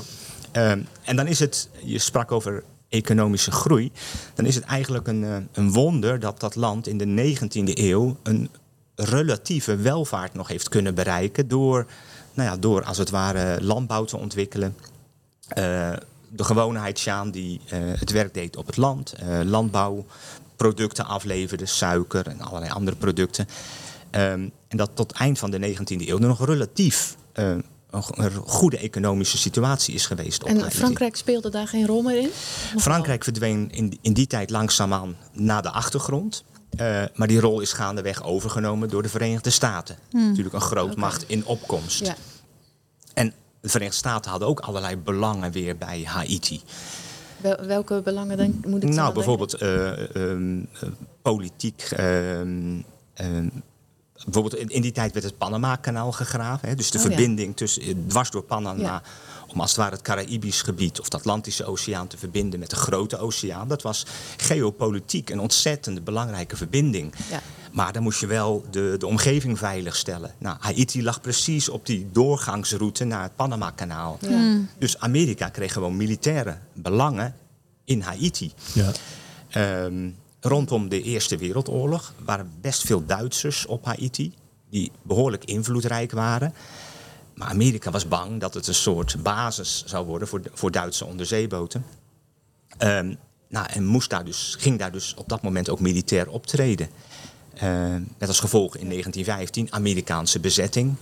ja. 0.54 0.70
Ehm, 0.72 0.82
en 1.04 1.16
dan 1.16 1.28
is 1.28 1.40
het, 1.40 1.70
je 1.84 2.00
sprak 2.00 2.32
over 2.32 2.64
economische 2.90 3.52
groei, 3.52 3.92
dan 4.34 4.46
is 4.46 4.56
het 4.56 4.64
eigenlijk 4.64 5.08
een, 5.08 5.24
eh, 5.24 5.38
een 5.52 5.72
wonder 5.72 6.20
dat 6.20 6.40
dat 6.40 6.56
land 6.56 6.88
in 6.88 6.98
de 6.98 7.06
19e 7.06 7.80
eeuw 7.80 8.18
een 8.24 8.50
relatieve 8.96 9.76
welvaart 9.76 10.34
nog 10.34 10.48
heeft 10.48 10.70
kunnen 10.70 10.96
bereiken 10.96 11.48
door, 11.48 11.86
nou 12.34 12.50
ja, 12.50 12.58
door 12.58 12.84
als 12.84 12.98
het 12.98 13.10
ware 13.10 13.64
landbouw 13.64 14.04
te 14.06 14.18
ontwikkelen. 14.18 14.76
Eh, 15.48 15.94
de 16.30 16.44
gewoonheid, 16.44 17.00
Sjaan, 17.00 17.32
die 17.32 17.62
eh, 17.70 17.80
het 17.82 18.12
werk 18.12 18.34
deed 18.34 18.56
op 18.58 18.66
het 18.66 18.78
land, 18.78 19.14
eh, 19.14 19.40
landbouwproducten 19.44 21.06
afleverde, 21.06 21.66
suiker 21.66 22.28
en 22.28 22.42
allerlei 22.42 22.72
andere 22.72 22.98
producten. 22.98 23.48
Ehm, 24.10 24.50
en 24.68 24.78
dat 24.78 24.90
tot 24.94 25.12
eind 25.12 25.40
van 25.40 25.52
de 25.52 25.60
19e 25.60 26.10
eeuw 26.10 26.18
nog 26.18 26.46
relatief 26.46 27.16
een, 27.34 27.64
go- 27.92 28.24
een 28.24 28.32
goede 28.46 28.78
economische 28.78 29.38
situatie 29.38 29.94
is 29.94 30.06
geweest. 30.06 30.44
Op 30.44 30.50
En. 30.50 30.72
Frankrijk 30.72 31.16
speelde 31.16 31.50
daar 31.50 31.68
geen 31.68 31.86
rol 31.86 32.02
meer 32.02 32.18
in? 32.18 32.30
Frankrijk 32.78 33.24
verdween 33.24 33.72
in, 33.72 33.98
in 34.02 34.14
die 34.14 34.28
tijd 34.28 34.50
langzaamaan 34.50 35.16
naar 35.32 35.62
de 35.62 35.70
achtergrond. 35.72 36.44
Eh, 36.78 37.04
maar 37.14 37.28
die 37.28 37.40
rol 37.40 37.60
is 37.60 37.74
gaandeweg 37.74 38.24
overgenomen 38.24 38.90
door 38.90 39.02
de 39.04 39.10
Verenigde 39.10 39.50
Staten. 39.50 39.98
Natuurlijk 40.12 40.56
een 40.56 40.62
grootmacht 40.62 41.24
in 41.28 41.46
opkomst. 41.46 42.06
Ja. 42.06 42.16
En 43.14 43.34
de 43.62 43.70
Verenigde 43.70 43.98
Staten 43.98 44.32
hadden 44.32 44.48
ook 44.50 44.60
allerlei 44.60 44.98
belangen 44.98 45.52
weer 45.52 45.78
bij 45.78 46.04
Haiti. 46.06 46.62
Wel- 47.38 47.66
welke 47.66 48.02
belangen 48.04 48.38
denk, 48.38 48.66
moet 48.66 48.84
ik 48.84 48.90
Nou, 48.90 49.14
bijvoorbeeld 49.14 49.54
eh, 49.54 50.16
ehm, 50.16 50.60
eh, 50.60 50.90
politiek. 51.22 51.82
ehm, 51.82 52.82
ehm, 53.14 53.50
bijvoorbeeld 54.24 54.56
in, 54.72 54.82
die 54.82 54.92
tijd 54.92 55.14
werd 55.14 55.26
het 55.26 55.38
Panama-kanaal 55.38 56.12
gegraven. 56.12 56.70
Hè, 56.70 56.76
dus 56.76 56.92
de 56.92 56.98
Oh, 56.98 57.04
ja. 57.04 57.10
verbinding 57.10 57.56
tussen, 57.56 58.06
dwars 58.08 58.30
door 58.32 58.44
Panama. 58.44 58.82
Ja. 58.82 59.02
Om 59.56 59.62
als 59.62 59.70
het 59.70 59.80
ware 59.80 59.96
het 59.96 60.02
Caraïbisch 60.02 60.62
gebied 60.62 61.00
of 61.00 61.10
de 61.10 61.18
Atlantische 61.18 61.66
Oceaan 61.66 62.08
te 62.08 62.18
verbinden 62.18 62.60
met 62.60 62.70
de 62.70 62.76
Grote 62.76 63.18
Oceaan. 63.18 63.68
Dat 63.68 63.82
was 63.82 64.06
geopolitiek 64.38 65.30
een 65.30 65.40
ontzettend 65.40 66.04
belangrijke 66.04 66.56
verbinding. 66.58 67.14
Ja. 67.30 67.42
Maar 67.72 67.94
dan 67.94 68.04
moest 68.04 68.20
je 68.20 68.28
wel 68.28 68.66
de, 68.72 68.96
de 68.98 69.06
omgeving 69.06 69.58
veiligstellen. 69.58 70.34
Nou, 70.38 70.58
Haiti 70.60 71.04
lag 71.04 71.22
precies 71.22 71.70
op 71.70 71.86
die 71.86 72.08
doorgangsroute 72.12 73.04
naar 73.04 73.22
het 73.22 73.36
Panama-kanaal. 73.36 74.18
Ja. 74.22 74.58
Dus 74.78 75.00
Amerika 75.00 75.50
kreeg 75.50 75.74
gewoon 75.74 75.98
militaire 75.98 76.58
belangen 76.74 77.36
in 77.86 78.02
Haiti. 78.02 78.54
Ja. 78.74 78.92
Ehm, 79.50 80.10
rondom 80.40 80.90
de 80.90 81.02
Eerste 81.02 81.38
Wereldoorlog 81.38 82.14
waren 82.26 82.52
best 82.62 82.82
veel 82.82 83.06
Duitsers 83.06 83.66
op 83.66 83.86
Haiti. 83.86 84.34
Die 84.70 84.92
behoorlijk 85.02 85.46
invloedrijk 85.46 86.12
waren. 86.12 86.54
Maar 87.36 87.48
Amerika 87.48 87.92
was 87.92 88.08
bang 88.08 88.40
dat 88.40 88.54
het 88.54 88.68
een 88.68 88.74
soort 88.74 89.24
basis 89.24 89.84
zou 89.86 90.06
worden 90.06 90.28
voor, 90.28 90.42
voor 90.54 90.72
Duitse 90.72 91.06
onderzeeboten. 91.06 91.86
Ehm, 92.78 93.16
nou, 93.50 93.68
en 93.70 93.86
moest 93.86 94.10
daar 94.10 94.26
dus, 94.26 94.56
ging 94.60 94.80
daar 94.80 94.92
dus 94.92 95.14
op 95.18 95.30
dat 95.30 95.42
moment 95.42 95.70
ook 95.70 95.80
militair 95.80 96.30
optreden. 96.30 96.90
Ehm, 97.54 98.02
met 98.18 98.28
als 98.28 98.40
gevolg 98.40 98.78
in 98.78 98.88
1915 98.88 99.74
Amerikaanse 99.74 100.40
bezetting 100.40 100.96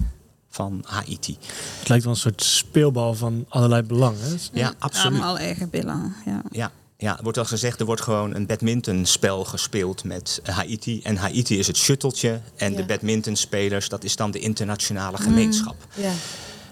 van 0.50 0.84
Haiti. 0.86 1.38
Het 1.80 1.90
lijkt 1.90 2.04
wel 2.04 2.14
een 2.14 2.20
soort 2.20 2.44
speelbal 2.44 3.14
van 3.14 3.46
allerlei 3.50 3.82
belangen. 3.82 4.40
Ja, 4.54 4.74
absoluut. 4.80 5.12
Allemaal 5.12 5.38
eigen 5.38 5.70
belang. 5.70 6.14
Ja. 6.26 6.42
Ja, 6.52 6.72
ja, 7.04 7.18
er 7.18 7.24
wordt 7.24 7.38
al 7.38 7.46
gezegd, 7.46 7.80
er 7.80 7.86
wordt 7.86 8.02
gewoon 8.02 8.36
een 8.36 8.46
badmintonspel 8.46 9.46
gespeeld 9.46 10.04
met 10.04 10.42
Haiti. 10.44 11.02
En 11.02 11.16
Haiti 11.16 11.60
is 11.60 11.68
het 11.68 11.78
shutteltje 11.78 12.42
en 12.56 12.72
Ja. 12.72 12.78
de 12.78 12.86
badmintonspelers, 12.86 13.90
dat 13.90 14.04
is 14.04 14.16
dan 14.16 14.32
de 14.32 14.40
internationale 14.40 15.18
gemeenschap. 15.18 15.76
Ja. 15.96 16.12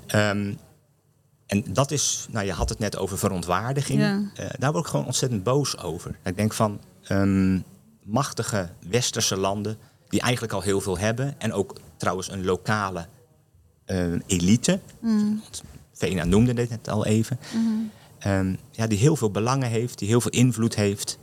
Ehm, 0.08 0.54
en 1.46 1.64
dat 1.74 1.92
is, 1.92 2.28
nou 2.30 2.46
je 2.46 2.52
had 2.52 2.70
het 2.70 2.80
net 2.80 2.98
over 2.98 3.18
verontwaardiging. 3.18 4.00
Ja. 4.00 4.22
Eh, 4.36 4.46
daar 4.60 4.72
word 4.72 4.84
ik 4.86 4.90
gewoon 4.92 5.06
ontzettend 5.06 5.44
boos 5.44 5.78
over. 5.78 6.16
Ik 6.24 6.36
denk 6.36 6.54
van 6.54 6.80
ehm, 7.04 7.60
machtige 8.04 8.70
westerse 8.90 9.38
landen 9.38 9.78
die 10.10 10.22
eigenlijk 10.22 10.54
al 10.54 10.62
heel 10.62 10.82
veel 10.82 10.98
hebben. 10.98 11.36
En 11.38 11.54
ook 11.54 11.76
trouwens 11.98 12.32
een 12.32 12.46
lokale 12.46 13.08
eh, 13.86 14.14
elite. 14.28 14.80
Vena 15.94 16.24
noemde 16.24 16.54
dit 16.54 16.70
net 16.70 16.90
al 16.90 17.06
even. 17.06 17.40
Ehm, 18.22 18.56
ja, 18.72 18.88
die 18.88 18.98
heel 18.98 19.16
veel 19.16 19.32
belangen 19.32 19.70
heeft, 19.70 20.00
die 20.00 20.08
heel 20.08 20.22
veel 20.22 20.32
invloed 20.32 20.76
heeft. 20.76 21.18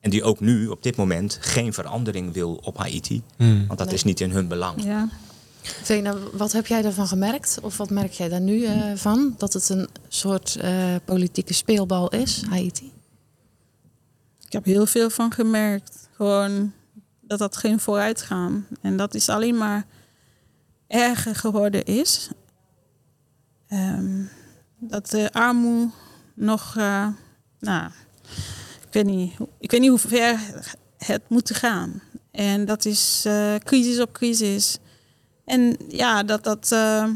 En 0.00 0.10
die 0.10 0.22
ook 0.22 0.40
nu 0.40 0.66
op 0.66 0.82
dit 0.82 0.96
moment 0.96 1.38
geen 1.40 1.72
verandering 1.72 2.32
wil 2.32 2.54
op 2.62 2.76
Haiti. 2.76 3.22
Want 3.36 3.78
dat 3.78 3.86
Nee. 3.86 3.94
is 3.94 4.04
niet 4.04 4.20
in 4.20 4.30
hun 4.30 4.48
belang. 4.48 4.84
Ja. 4.84 5.08
Vena, 5.62 6.16
wat 6.32 6.52
heb 6.52 6.66
jij 6.66 6.82
daarvan 6.82 7.06
gemerkt? 7.06 7.58
Of 7.62 7.76
wat 7.76 7.90
merk 7.90 8.12
jij 8.12 8.28
daar 8.28 8.40
nu 8.40 8.64
eh, 8.64 8.92
van? 8.94 9.34
Dat 9.38 9.52
het 9.52 9.68
een 9.68 9.88
soort 10.08 10.56
eh, 10.56 10.94
politieke 11.04 11.54
speelbal 11.54 12.08
is, 12.08 12.42
Haiti? 12.48 12.92
Ik 14.46 14.52
heb 14.52 14.64
heel 14.64 14.86
veel 14.86 15.10
van 15.10 15.32
gemerkt. 15.32 16.08
Gewoon 16.16 16.72
dat 17.20 17.38
dat 17.38 17.56
geen 17.56 17.80
vooruitgaan. 17.80 18.66
En 18.80 18.96
dat 18.96 19.14
is 19.14 19.28
alleen 19.28 19.56
maar 19.58 19.86
erger 20.86 21.34
geworden 21.36 21.84
is. 21.84 22.28
Ehm, 23.68 24.22
dat 24.78 25.10
de 25.10 25.32
armoede 25.32 25.92
nog, 26.34 26.74
eh, 26.76 27.08
nou, 27.60 27.90
ik 28.86 28.92
weet, 28.92 29.04
niet, 29.04 29.36
hoe- 29.36 29.48
ik 29.58 29.70
weet 29.70 29.80
niet 29.80 29.90
hoe 29.90 29.98
ver 29.98 30.38
het 30.98 31.22
moet 31.28 31.54
gaan. 31.56 32.02
En 32.30 32.64
dat 32.64 32.84
is 32.84 33.22
eh, 33.26 33.54
crisis 33.56 34.00
op 34.00 34.12
crisis. 34.12 34.78
En 35.44 35.76
ja, 35.88 36.22
dat, 36.22 36.44
dat 36.44 36.72
eh, 36.72 37.08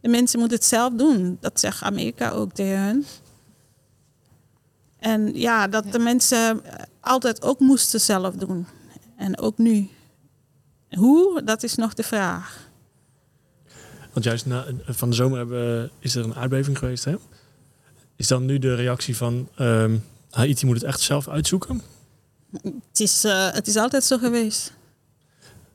de 0.00 0.08
mensen 0.08 0.38
moeten 0.38 0.56
het 0.58 0.66
zelf 0.66 0.92
doen. 0.92 1.36
Dat 1.40 1.60
zegt 1.60 1.82
Amerika 1.82 2.30
ook 2.30 2.52
tegen 2.52 2.78
hun. 2.84 3.04
En 4.98 5.34
ja, 5.34 5.68
dat 5.68 5.92
de 5.92 5.98
mensen 5.98 6.60
altijd 7.00 7.42
ook 7.42 7.58
moesten 7.60 8.00
zelf 8.00 8.34
doen. 8.34 8.66
En 9.16 9.38
ook 9.38 9.58
nu. 9.58 9.88
Hoe, 10.90 11.42
dat 11.44 11.62
is 11.62 11.74
nog 11.74 11.94
de 11.94 12.02
vraag. 12.02 12.68
Want 14.12 14.24
juist 14.24 14.46
na, 14.46 14.64
van 14.86 15.08
de 15.10 15.14
zomer 15.16 15.38
hebben, 15.38 15.90
is 15.98 16.14
er 16.14 16.24
een 16.24 16.34
aardbeving 16.34 16.78
geweest. 16.78 17.04
Hè? 17.04 17.14
Is 18.16 18.28
dan 18.28 18.44
nu 18.44 18.58
de 18.58 18.74
reactie 18.74 19.16
van 19.16 19.48
ehm, 19.56 19.96
Haiti 20.30 20.66
moet 20.66 20.74
het 20.74 20.84
echt 20.84 21.00
zelf 21.00 21.28
uitzoeken? 21.28 21.82
Het 22.62 23.00
is, 23.00 23.24
eh, 23.24 23.52
het 23.52 23.66
is 23.66 23.76
altijd 23.76 24.04
zo 24.04 24.18
geweest. 24.18 24.72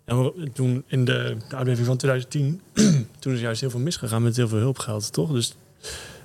En 0.05 0.23
we- 0.23 0.49
toen 0.53 0.83
in 0.87 1.05
de, 1.05 1.37
de 1.49 1.55
aardbeving 1.55 1.85
van 1.87 1.97
2010, 1.97 2.61
toen 3.19 3.33
is 3.33 3.39
juist 3.39 3.61
heel 3.61 3.69
veel 3.69 3.79
misgegaan 3.79 4.23
met 4.23 4.35
heel 4.35 4.47
veel 4.47 4.57
hulpgeld, 4.57 5.13
toch? 5.13 5.31
Dus 5.31 5.53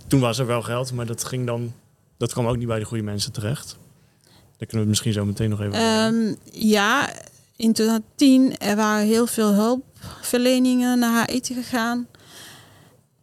toen 0.06 0.20
was 0.20 0.38
er 0.38 0.46
wel 0.46 0.62
geld, 0.62 0.92
maar 0.92 1.06
dat 1.06 1.24
ging 1.24 1.46
dan, 1.46 1.72
dat 2.16 2.32
kwam 2.32 2.46
ook 2.46 2.56
niet 2.56 2.66
bij 2.66 2.78
de 2.78 2.84
goede 2.84 3.02
mensen 3.02 3.32
terecht. 3.32 3.76
Daar 4.56 4.68
kunnen 4.68 4.70
we 4.70 4.78
het 4.78 4.88
misschien 4.88 5.12
zo 5.12 5.24
meteen 5.24 5.50
nog 5.50 5.60
even. 5.60 5.72
Ehm, 5.72 6.34
ja, 6.52 7.12
in 7.56 7.72
2010 7.72 8.58
er 8.58 8.76
waren 8.76 9.06
heel 9.06 9.26
veel 9.26 9.52
hulpverleningen 9.54 10.98
naar 10.98 11.12
Haiti 11.26 11.54
gegaan. 11.54 12.06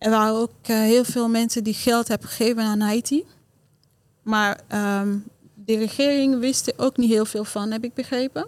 Er 0.01 0.09
waren 0.09 0.35
ook 0.35 0.51
eh, 0.61 0.75
heel 0.75 1.03
veel 1.03 1.29
mensen 1.29 1.63
die 1.63 1.73
geld 1.73 2.07
hebben 2.07 2.27
gegeven 2.27 2.63
aan 2.63 2.79
Haiti. 2.79 3.25
Maar 4.21 4.61
ehm, 4.67 5.17
de 5.53 5.77
regering 5.77 6.39
wist 6.39 6.67
er 6.67 6.73
ook 6.77 6.97
niet 6.97 7.09
heel 7.09 7.25
veel 7.25 7.43
van, 7.43 7.71
heb 7.71 7.83
ik 7.83 7.93
begrepen. 7.93 8.47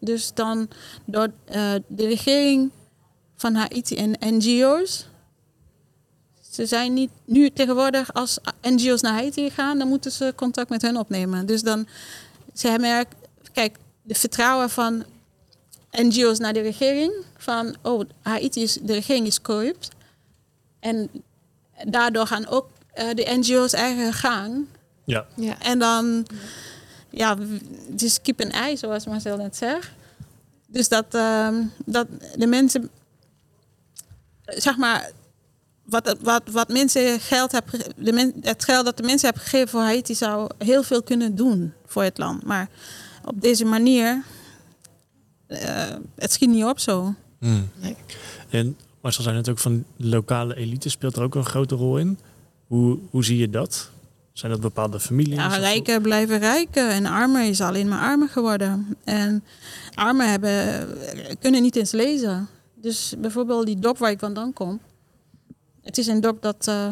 Dus 0.00 0.34
dan 0.34 0.68
door 1.04 1.30
eh, 1.44 1.74
de 1.86 2.06
regering 2.06 2.70
van 3.36 3.54
Haiti 3.54 3.96
en 3.96 4.16
NGO's. 4.20 5.08
Ze 6.50 6.66
zijn 6.66 6.94
niet 6.94 7.10
nu 7.24 7.50
tegenwoordig 7.50 8.12
als 8.14 8.38
NGO's 8.62 9.00
naar 9.00 9.12
Haiti 9.12 9.50
gaan, 9.50 9.78
dan 9.78 9.88
moeten 9.88 10.12
ze 10.12 10.32
contact 10.36 10.70
met 10.70 10.82
hen 10.82 10.96
opnemen. 10.96 11.46
Dus 11.46 11.62
dan 11.62 11.86
ze 12.54 12.68
er, 12.68 13.04
kijk, 13.52 13.76
de 14.02 14.14
vertrouwen 14.14 14.70
van 14.70 15.04
NGO's 15.90 16.38
naar 16.38 16.52
de 16.52 16.60
regering. 16.60 17.12
Van, 17.36 17.76
oh, 17.82 18.00
Haiti 18.22 18.62
is, 18.62 18.78
de 18.82 18.92
regering 18.92 19.26
is 19.26 19.40
corrupt. 19.40 19.94
En 20.86 21.10
daardoor 21.84 22.26
gaan 22.26 22.46
ook 22.46 22.68
eh, 22.92 23.14
de 23.14 23.36
NGO's 23.38 23.72
eigen 23.72 24.12
gang. 24.12 24.66
Ja. 25.04 25.26
Ja. 25.34 25.60
En 25.60 25.78
dan, 25.78 26.26
ja, 27.10 27.36
is 27.96 28.20
kip 28.22 28.40
en 28.40 28.50
ei, 28.50 28.76
zoals 28.76 29.06
Marcel 29.06 29.36
net 29.36 29.56
zegt. 29.56 29.90
Dus 30.66 30.88
dat, 30.88 31.14
ehm, 31.14 31.62
dat 31.84 32.06
de 32.36 32.46
mensen, 32.46 32.90
zeg 34.44 34.76
maar, 34.76 35.10
wat, 35.82 36.16
wat, 36.20 36.42
wat 36.50 36.68
mensen 36.68 37.20
geld 37.20 37.52
hebben, 37.52 37.80
de 37.96 38.12
men, 38.12 38.34
het 38.40 38.64
geld 38.64 38.84
dat 38.84 38.96
de 38.96 39.02
mensen 39.02 39.28
hebben 39.28 39.46
gegeven 39.46 39.68
voor 39.68 39.80
Haiti 39.80 40.14
zou 40.14 40.50
heel 40.58 40.82
veel 40.82 41.02
kunnen 41.02 41.34
doen 41.34 41.72
voor 41.86 42.02
het 42.02 42.18
land. 42.18 42.44
Maar 42.44 42.68
op 43.24 43.40
deze 43.40 43.64
manier, 43.64 44.24
eh, 45.46 45.94
het 46.14 46.32
schiet 46.32 46.48
niet 46.48 46.64
op 46.64 46.78
zo. 46.78 47.14
Hmm. 47.38 47.70
Nee. 47.80 47.96
En 48.50 48.76
Marcel 49.06 49.24
zei 49.24 49.36
net 49.36 49.48
ook 49.48 49.58
van 49.58 49.84
de 49.96 50.06
lokale 50.08 50.54
elite 50.56 50.88
speelt 50.88 51.16
er 51.16 51.22
ook 51.22 51.34
een 51.34 51.44
grote 51.44 51.74
rol 51.74 51.98
in. 51.98 52.18
Hoe, 52.66 52.98
hoe 53.10 53.24
zie 53.24 53.38
je 53.38 53.50
dat? 53.50 53.90
Zijn 54.32 54.52
dat 54.52 54.60
bepaalde 54.60 55.00
families? 55.00 55.34
Ja, 55.34 55.46
rijken 55.56 56.02
blijven 56.02 56.38
rijken 56.38 56.90
en 56.90 57.06
armen 57.06 57.44
is 57.44 57.60
alleen 57.60 57.88
maar 57.88 58.00
armer 58.00 58.28
geworden. 58.28 58.96
En 59.04 59.44
armen 59.94 60.30
hebben, 60.30 60.88
kunnen 61.40 61.62
niet 61.62 61.76
eens 61.76 61.90
lezen. 61.92 62.48
Dus 62.74 63.14
bijvoorbeeld 63.18 63.66
die 63.66 63.78
dorp 63.78 63.98
waar 63.98 64.10
ik 64.10 64.18
vandaan 64.18 64.52
kom. 64.52 64.80
Het 65.82 65.98
is 65.98 66.06
een 66.06 66.20
dorp 66.20 66.42
dat... 66.42 66.66
eh, 66.68 66.90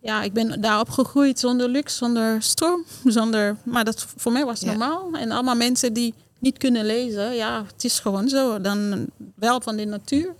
ja, 0.00 0.22
ik 0.22 0.32
ben 0.32 0.60
daar 0.60 0.80
opgegroeid 0.80 1.38
zonder 1.38 1.68
luxe, 1.68 1.96
zonder 1.96 2.42
stroom. 2.42 2.84
Zonder, 3.04 3.56
maar 3.64 3.84
dat, 3.84 4.06
voor 4.16 4.32
mij 4.32 4.44
was 4.44 4.60
het 4.60 4.68
Ja. 4.70 4.76
normaal. 4.76 5.12
En 5.12 5.30
allemaal 5.30 5.56
mensen 5.56 5.92
die 5.92 6.14
niet 6.44 6.58
kunnen 6.58 6.84
lezen. 6.84 7.34
Ja, 7.34 7.64
het 7.66 7.84
is 7.84 8.00
gewoon 8.00 8.28
zo. 8.28 8.60
Dan 8.60 9.06
wel 9.34 9.60
van 9.60 9.76
de 9.76 9.84
natuur. 9.84 10.34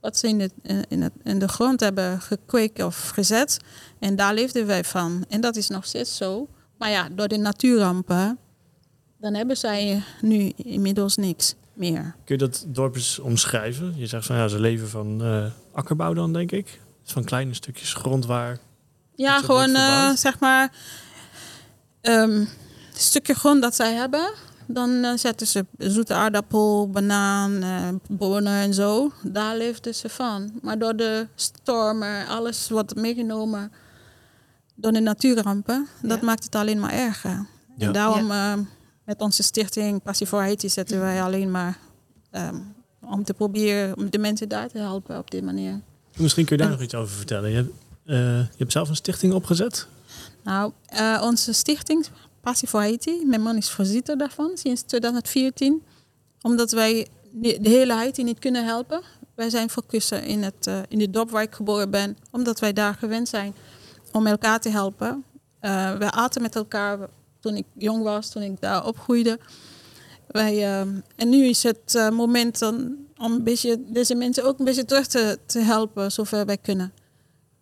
Wat 0.00 0.16
ze 0.16 0.28
in 0.28 0.38
de, 0.38 0.50
in, 0.88 1.02
het, 1.02 1.12
in 1.22 1.38
de 1.38 1.48
grond 1.48 1.80
hebben 1.80 2.20
gekweekt 2.20 2.82
of 2.82 3.08
gezet. 3.08 3.58
En 3.98 4.16
daar 4.16 4.34
leefden 4.34 4.66
wij 4.66 4.84
van. 4.84 5.24
En 5.28 5.40
dat 5.40 5.56
is 5.56 5.68
nog 5.68 5.84
steeds 5.84 6.16
zo. 6.16 6.48
Maar 6.78 6.90
ja, 6.90 7.08
door 7.08 7.28
de 7.28 7.36
natuurrampen, 7.36 8.38
dan 9.18 9.34
hebben 9.34 9.56
zij 9.56 10.02
nu 10.20 10.52
inmiddels 10.56 11.16
niks 11.16 11.54
meer. 11.74 12.14
Kun 12.24 12.38
je 12.38 12.46
dat 12.46 12.64
dorp 12.68 12.94
eens 12.94 13.18
omschrijven? 13.18 13.92
Je 13.96 14.06
zegt 14.06 14.26
van 14.26 14.36
ja, 14.36 14.48
ze 14.48 14.60
leven 14.60 14.88
van 14.88 15.22
eh, 15.22 15.44
akkerbouw 15.72 16.12
dan, 16.12 16.32
denk 16.32 16.52
ik. 16.52 16.80
Dus 17.02 17.12
van 17.12 17.24
kleine 17.24 17.54
stukjes 17.54 17.94
grond 17.94 18.26
waar. 18.26 18.58
Ja, 19.14 19.40
gewoon 19.40 19.74
eh, 19.74 20.10
zeg 20.14 20.38
maar 20.38 20.72
een 22.00 22.48
stukje 22.94 23.34
grond 23.34 23.62
dat 23.62 23.74
zij 23.74 23.94
hebben. 23.94 24.32
Dan 24.72 25.04
eh, 25.04 25.16
zetten 25.16 25.46
ze 25.46 25.66
zoete 25.78 26.14
aardappel, 26.14 26.90
banaan, 26.90 27.62
eh, 27.62 27.88
bonen 28.18 28.52
en 28.52 28.74
zo. 28.74 29.12
Daar 29.22 29.56
leefden 29.56 29.94
ze 29.94 30.08
van. 30.08 30.52
Maar 30.62 30.78
door 30.78 30.96
de 30.96 31.26
stormen, 31.34 32.26
alles 32.26 32.68
wordt 32.68 32.94
meegenomen 32.94 33.72
door 34.74 34.92
de 34.92 35.00
natuurrampen. 35.00 35.86
Dat 36.02 36.20
maakt 36.20 36.44
het 36.44 36.54
alleen 36.54 36.80
maar 36.80 36.92
erger. 36.92 37.46
Ja. 37.76 37.86
En 37.86 37.92
daarom 37.92 38.30
eh, 38.30 38.52
met 39.04 39.20
onze 39.20 39.42
stichting 39.42 40.02
Passie 40.02 40.26
voor 40.26 40.40
Haiti 40.40 40.68
zetten 40.68 41.00
wij 41.00 41.22
alleen 41.22 41.50
maar 41.50 41.78
ehm, 42.30 42.56
om 43.00 43.24
te 43.24 43.34
proberen 43.34 43.96
om 43.96 44.10
de 44.10 44.18
mensen 44.18 44.48
daar 44.48 44.68
te 44.68 44.78
helpen 44.78 45.18
op 45.18 45.30
die 45.30 45.42
manier. 45.42 45.80
Misschien 46.16 46.44
kun 46.44 46.56
je 46.56 46.62
daar 46.62 46.72
En- 46.72 46.78
nog 46.78 46.84
iets 46.86 46.94
over 46.94 47.16
vertellen. 47.16 47.50
Je, 47.50 47.56
hebt, 47.56 47.70
eh, 48.04 48.16
je 48.38 48.56
hebt 48.58 48.72
zelf 48.72 48.88
een 48.88 48.96
stichting 48.96 49.32
opgezet. 49.32 49.86
Nou, 50.44 50.72
eh, 50.86 51.20
onze 51.24 51.52
stichting 51.52 52.06
Passie 52.40 52.68
voor 52.68 52.80
Haiti, 52.80 53.24
mijn 53.26 53.42
man 53.42 53.56
is 53.56 53.70
voorzitter 53.70 54.18
daarvan 54.18 54.50
sinds 54.54 54.82
2014. 54.82 55.82
Omdat 56.42 56.70
wij 56.70 57.06
de 57.30 57.58
de 57.60 57.68
hele 57.68 57.92
Haiti 57.92 58.22
niet 58.22 58.38
kunnen 58.38 58.64
helpen. 58.64 59.02
Wij 59.34 59.50
zijn 59.50 59.70
focussen 59.70 60.24
in 60.24 60.42
het, 60.42 60.66
eh, 60.66 60.78
in 60.88 61.00
het 61.00 61.12
dorp 61.12 61.30
waar 61.30 61.42
ik 61.42 61.54
geboren 61.54 61.90
ben, 61.90 62.16
omdat 62.30 62.60
wij 62.60 62.72
daar 62.72 62.94
gewend 62.94 63.28
zijn 63.28 63.54
om 64.12 64.26
elkaar 64.26 64.60
te 64.60 64.68
helpen. 64.68 65.24
Eh 65.60 65.96
wij 65.96 66.10
aten 66.10 66.42
met 66.42 66.56
elkaar 66.56 66.98
toen 67.40 67.56
ik 67.56 67.64
jong 67.74 68.02
was, 68.02 68.30
toen 68.30 68.42
ik 68.42 68.60
daar 68.60 68.86
opgroeide. 68.86 69.38
Wij, 70.26 70.56
eh, 70.56 70.80
en 71.16 71.28
nu 71.28 71.44
is 71.44 71.62
het 71.62 72.10
moment 72.12 72.62
om 72.62 73.32
een 73.32 73.44
beetje 73.44 73.82
deze 73.86 74.14
mensen 74.14 74.44
ook 74.44 74.58
een 74.58 74.64
beetje 74.64 74.84
terug 74.84 75.06
te, 75.06 75.38
te 75.46 75.58
helpen, 75.58 76.12
zover 76.12 76.46
wij 76.46 76.58
kunnen. 76.58 76.92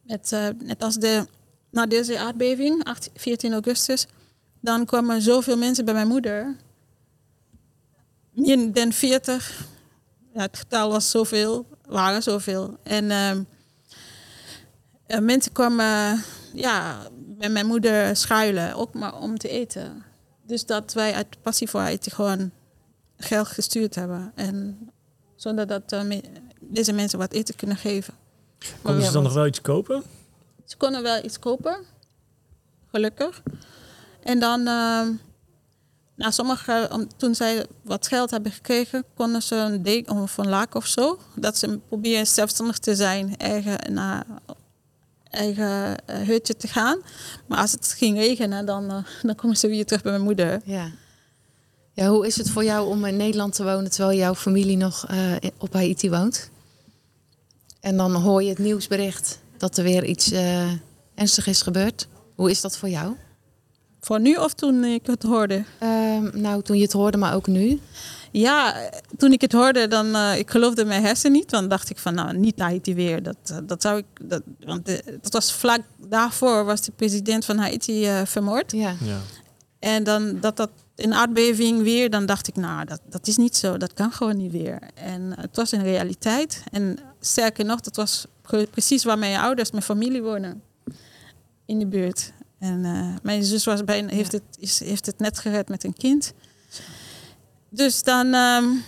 Met, 0.03 0.31
net 0.65 0.83
als 0.83 0.95
de 0.95 1.27
na 1.71 1.87
deze 1.87 2.19
aardbeving, 2.19 2.85
8 2.85 3.11
14 3.15 3.53
augustus, 3.53 4.07
dan 4.61 4.85
kwamen 4.85 5.23
zoveel 5.23 5.57
mensen 5.57 5.85
bij 5.85 5.95
mijn 5.95 6.09
moeder. 6.09 6.57
Meer 8.31 8.73
dan 8.73 8.93
40. 8.93 9.67
Ja, 10.33 10.41
het 10.41 10.57
getal 10.57 10.91
was 10.91 11.11
zoveel, 11.11 11.67
waren 11.87 12.23
zoveel. 12.23 12.77
En 12.83 13.11
ehm, 13.11 13.43
eh, 15.07 15.19
mensen 15.19 15.53
kwamen 15.53 16.23
ja, 16.55 16.99
bij 17.17 17.49
mijn 17.49 17.67
moeder 17.67 18.17
schuilen, 18.17 18.75
ook 18.75 18.95
maar 18.95 19.15
om 19.15 19.39
te 19.39 19.49
eten. 19.49 20.05
Dus 20.47 20.67
dat 20.67 20.93
wij 20.93 21.15
uit 21.15 21.43
passie 21.43 21.69
voor 21.69 21.81
Haiti 21.81 22.11
gewoon 22.11 22.51
geld 23.17 23.47
gestuurd 23.47 23.95
hebben. 23.95 24.33
En 24.35 24.79
zonder 25.37 25.67
dat 25.67 25.93
eh, 25.93 26.19
deze 26.61 26.93
mensen 26.93 27.19
wat 27.19 27.33
eten 27.33 27.57
kunnen 27.57 27.77
geven. 27.77 28.15
Konden 28.83 29.05
ze 29.05 29.13
dan 29.13 29.23
nog 29.23 29.35
wel 29.35 29.47
iets 29.47 29.61
kopen? 29.61 30.03
ze 30.69 30.77
konden 30.77 31.03
wel 31.03 31.25
iets 31.25 31.39
kopen, 31.39 31.85
gelukkig. 32.91 33.43
En 34.23 34.39
dan, 34.39 34.67
ehm 34.67 35.09
nou, 36.17 36.33
sommige, 36.33 36.89
om, 36.93 37.09
toen 37.17 37.35
zij 37.35 37.67
wat 37.83 38.07
geld 38.07 38.31
hebben 38.31 38.53
gekregen, 38.53 39.05
konden 39.15 39.43
ze 39.43 39.55
een 39.55 39.83
deken 39.83 40.17
of 40.17 40.37
een 40.37 40.49
laak 40.49 40.75
of 40.75 40.87
zo. 40.87 41.19
Dat 41.35 41.59
ze 41.59 41.79
proberen 41.89 42.27
zelfstandig 42.27 42.79
te 42.79 42.97
zijn, 42.97 43.37
eigen, 43.37 43.93
naar 43.93 44.25
eigen 45.31 46.05
eh, 46.07 46.21
hutje 46.21 46.57
te 46.57 46.69
gaan. 46.69 46.99
Maar 47.47 47.59
als 47.59 47.73
het 47.73 47.95
ging 47.99 48.17
regenen, 48.17 48.67
dan, 48.67 48.91
eh, 48.91 49.05
dan 49.23 49.35
komen 49.35 49.57
ze 49.57 49.69
weer 49.69 49.87
terug 49.87 50.03
bij 50.03 50.13
mijn 50.13 50.25
moeder. 50.25 50.61
Ja. 50.65 50.91
ja. 51.93 52.09
Hoe 52.09 52.27
is 52.27 52.37
het 52.37 52.51
voor 52.51 52.65
jou 52.65 52.89
om 52.89 53.05
in 53.05 53.17
Nederland 53.17 53.55
te 53.55 53.65
wonen 53.65 53.91
terwijl 53.91 54.19
jouw 54.19 54.35
familie 54.35 54.77
nog 54.77 55.07
eh, 55.07 55.33
op 55.59 55.73
Haiti 55.73 56.11
woont? 56.11 56.51
En 57.81 57.97
dan 57.97 58.15
hoor 58.15 58.43
je 58.43 58.49
het 58.49 58.59
nieuwsbericht 58.59 59.39
dat 59.57 59.77
er 59.77 59.85
weer 59.85 60.05
iets 60.05 60.31
eh 60.31 60.73
ernstigs 61.15 61.47
is 61.47 61.63
gebeurd. 61.63 62.09
Hoe 62.35 62.51
is 62.51 62.61
dat 62.61 62.77
voor 62.77 62.89
jou? 62.89 63.17
Voor 64.09 64.21
nu 64.21 64.35
of 64.35 64.55
toen 64.55 64.85
ik 64.85 65.07
het 65.07 65.23
hoorde? 65.23 65.65
Ehm, 65.79 66.41
nou, 66.41 66.63
toen 66.63 66.77
je 66.77 66.83
het 66.83 66.93
hoorde, 66.93 67.19
maar 67.19 67.35
ook 67.35 67.47
nu. 67.47 67.81
Ja, 68.31 68.91
toen 69.17 69.33
ik 69.33 69.41
het 69.41 69.53
hoorde, 69.53 69.89
dan 69.89 70.07
uh, 70.07 70.39
ik 70.39 70.51
geloofde 70.51 70.85
mijn 70.85 71.03
hersen 71.03 71.33
niet. 71.33 71.51
Dan 71.51 71.69
dacht 71.69 71.91
ik 71.91 71.99
van, 71.99 72.15
nou, 72.15 72.37
niet 72.37 72.59
Haiti 72.59 72.95
weer. 72.95 73.23
Dat, 73.23 73.37
uh, 73.53 73.59
dat 73.65 73.83
zou 73.83 73.99
ik, 73.99 74.05
dat, 74.29 74.43
want 74.61 74.87
de, 74.87 75.19
dat 75.21 75.33
was 75.33 75.53
vlak 75.53 75.81
daarvoor 76.09 76.65
was 76.65 76.81
de 76.81 76.93
president 76.97 77.45
van 77.45 77.59
Haiti 77.59 78.09
uh, 78.09 78.21
vermoord. 78.25 78.73
Ja. 78.73 78.95
Ja. 79.05 79.19
En 79.79 80.05
dan 80.05 80.41
dat 80.41 80.57
dat 80.57 80.71
een 80.97 81.15
aardbeving 81.15 81.83
weer, 81.83 82.11
dan 82.11 82.27
dacht 82.27 82.49
ik, 82.49 82.57
nou, 82.57 82.85
dat, 82.85 83.01
dat 83.11 83.27
is 83.27 83.37
niet 83.37 83.57
zo. 83.57 83.77
Dat 83.77 83.95
kan 83.95 84.13
gewoon 84.13 84.37
niet 84.37 84.53
weer. 84.53 84.79
En 84.95 85.23
uh, 85.23 85.37
het 85.37 85.57
was 85.57 85.73
een 85.73 85.83
realiteit. 85.83 86.63
En 86.71 86.99
sterker 87.21 87.65
nog, 87.65 87.81
dat 87.81 87.97
was 87.97 88.27
precies 88.71 89.05
waar 89.05 89.19
mijn 89.19 89.41
ouders, 89.41 89.71
mijn 89.71 89.83
familie 89.83 90.23
wonen. 90.23 90.63
In 91.67 91.79
de 91.79 91.87
buurt. 91.87 92.33
En 92.59 92.85
uh, 92.85 93.15
mijn 93.23 93.45
zus 93.45 93.65
was 93.65 93.85
bijna, 93.85 94.09
heeft, 94.09 94.33
het, 94.33 94.43
is, 94.59 94.81
heeft 94.81 95.07
het 95.07 95.19
net 95.19 95.39
gered 95.39 95.69
met 95.69 95.85
een 95.85 95.95
kind. 95.95 96.33
Dus 97.69 98.03
dan 98.03 98.35
um, 98.35 98.85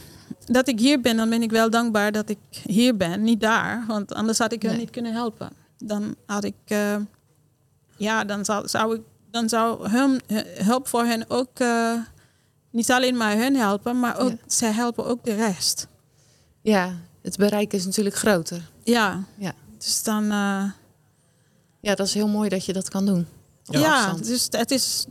dat 0.47 0.69
ik 0.69 0.79
hier 0.79 1.01
ben, 1.01 1.17
dan 1.17 1.31
ben 1.31 1.43
ik 1.43 1.51
wel 1.51 1.71
dankbaar 1.71 2.13
dat 2.13 2.29
ik 2.29 2.39
hier 2.51 2.97
ben, 2.97 3.23
niet 3.23 3.41
daar. 3.41 3.85
Want 3.87 4.15
anders 4.15 4.39
had 4.39 4.53
ik 4.53 4.63
hen 4.63 4.71
nee. 4.71 4.81
niet 4.81 4.91
kunnen 4.91 5.13
helpen. 5.13 5.51
Dan 5.79 6.15
had 6.27 6.45
ik, 6.45 6.55
uh, 6.69 6.97
ja, 7.97 8.25
dan 8.25 8.45
zou, 8.45 8.69
zou 8.69 8.95
ik, 8.95 9.03
dan 9.31 9.49
zou 9.49 9.89
hun, 9.89 10.21
hulp 10.65 10.89
voor 10.89 11.05
hen 11.05 11.31
ook 11.31 11.61
uh, 11.61 11.95
niet 12.71 12.91
alleen 12.91 13.17
maar 13.17 13.37
hun 13.37 13.57
helpen, 13.57 14.01
maar 14.01 14.19
ook, 14.19 14.31
ja. 14.31 14.37
zij 14.47 14.73
helpen 14.73 15.07
ook 15.07 15.25
de 15.25 15.35
rest. 15.35 15.87
Ja, 16.63 16.95
het 17.23 17.37
bereik 17.37 17.73
is 17.73 17.85
natuurlijk 17.85 18.17
groter. 18.17 18.71
Ja, 18.83 19.23
ja. 19.37 19.53
dus 19.79 20.03
dan. 20.03 20.25
Uh, 20.25 20.65
ja, 21.81 21.95
dat 21.95 22.07
is 22.07 22.15
heel 22.15 22.29
mooi 22.29 22.49
dat 22.49 22.65
je 22.65 22.73
dat 22.73 22.89
kan 22.89 23.07
doen. 23.07 23.27
Ja, 23.71 23.81
ja 23.81 24.13
dus 24.13 24.47
het 24.51 24.71
is 24.71 25.07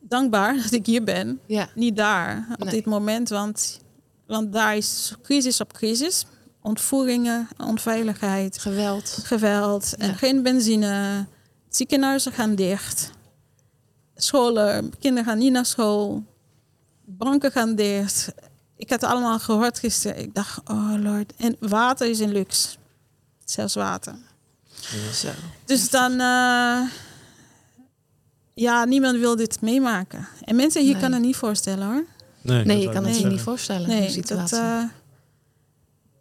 dankbaar 0.00 0.56
dat 0.62 0.72
ik 0.72 0.86
hier 0.86 1.04
ben. 1.04 1.40
Ja. 1.46 1.68
Niet 1.74 1.96
daar 1.96 2.46
op 2.52 2.64
nee. 2.64 2.74
dit 2.74 2.84
moment, 2.84 3.28
want, 3.28 3.80
want 4.26 4.52
daar 4.52 4.76
is 4.76 5.14
crisis 5.22 5.60
op 5.60 5.72
crisis. 5.72 6.26
Ontvoeringen, 6.62 7.48
onveiligheid. 7.56 8.58
Geweld. 8.58 9.18
Geweld. 9.22 9.94
Ja. 9.98 10.12
Geen 10.12 10.42
benzine. 10.42 11.26
Ziekenhuizen 11.68 12.32
gaan 12.32 12.54
dicht. 12.54 13.10
Scholen, 14.14 14.98
kinderen 14.98 15.24
gaan 15.24 15.38
niet 15.38 15.52
naar 15.52 15.66
school. 15.66 16.24
Banken 17.04 17.50
gaan 17.52 17.74
dicht. 17.74 18.32
Ik 18.76 18.90
had 18.90 19.00
het 19.00 19.10
allemaal 19.10 19.38
gehoord 19.38 19.78
gisteren. 19.78 20.18
Ik 20.18 20.34
dacht, 20.34 20.60
oh 20.64 20.94
lord. 20.98 21.32
En 21.36 21.56
water 21.60 22.06
is 22.06 22.18
een 22.18 22.32
luxe. 22.32 22.76
Zelfs 23.44 23.74
water. 23.74 24.14
Ja. 24.80 25.12
Zo. 25.12 25.28
Dus 25.64 25.90
dan... 25.90 26.12
Uh, 26.12 26.80
ja, 28.54 28.84
niemand 28.84 29.18
wil 29.18 29.36
dit 29.36 29.60
meemaken. 29.60 30.28
En 30.40 30.56
mensen 30.56 30.82
hier 30.82 30.92
nee. 30.92 31.00
kan 31.02 31.12
het 31.12 31.22
niet 31.22 31.36
voorstellen 31.36 31.86
hoor. 31.86 32.04
Nee, 32.40 32.64
nee 32.64 32.80
je 32.80 32.88
kan 32.90 33.04
het 33.04 33.18
je 33.18 33.26
niet 33.26 33.40
voorstellen. 33.40 33.88
Nee, 33.88 34.10
situatie. 34.10 34.56
dat, 34.56 34.66
uh, 34.66 34.82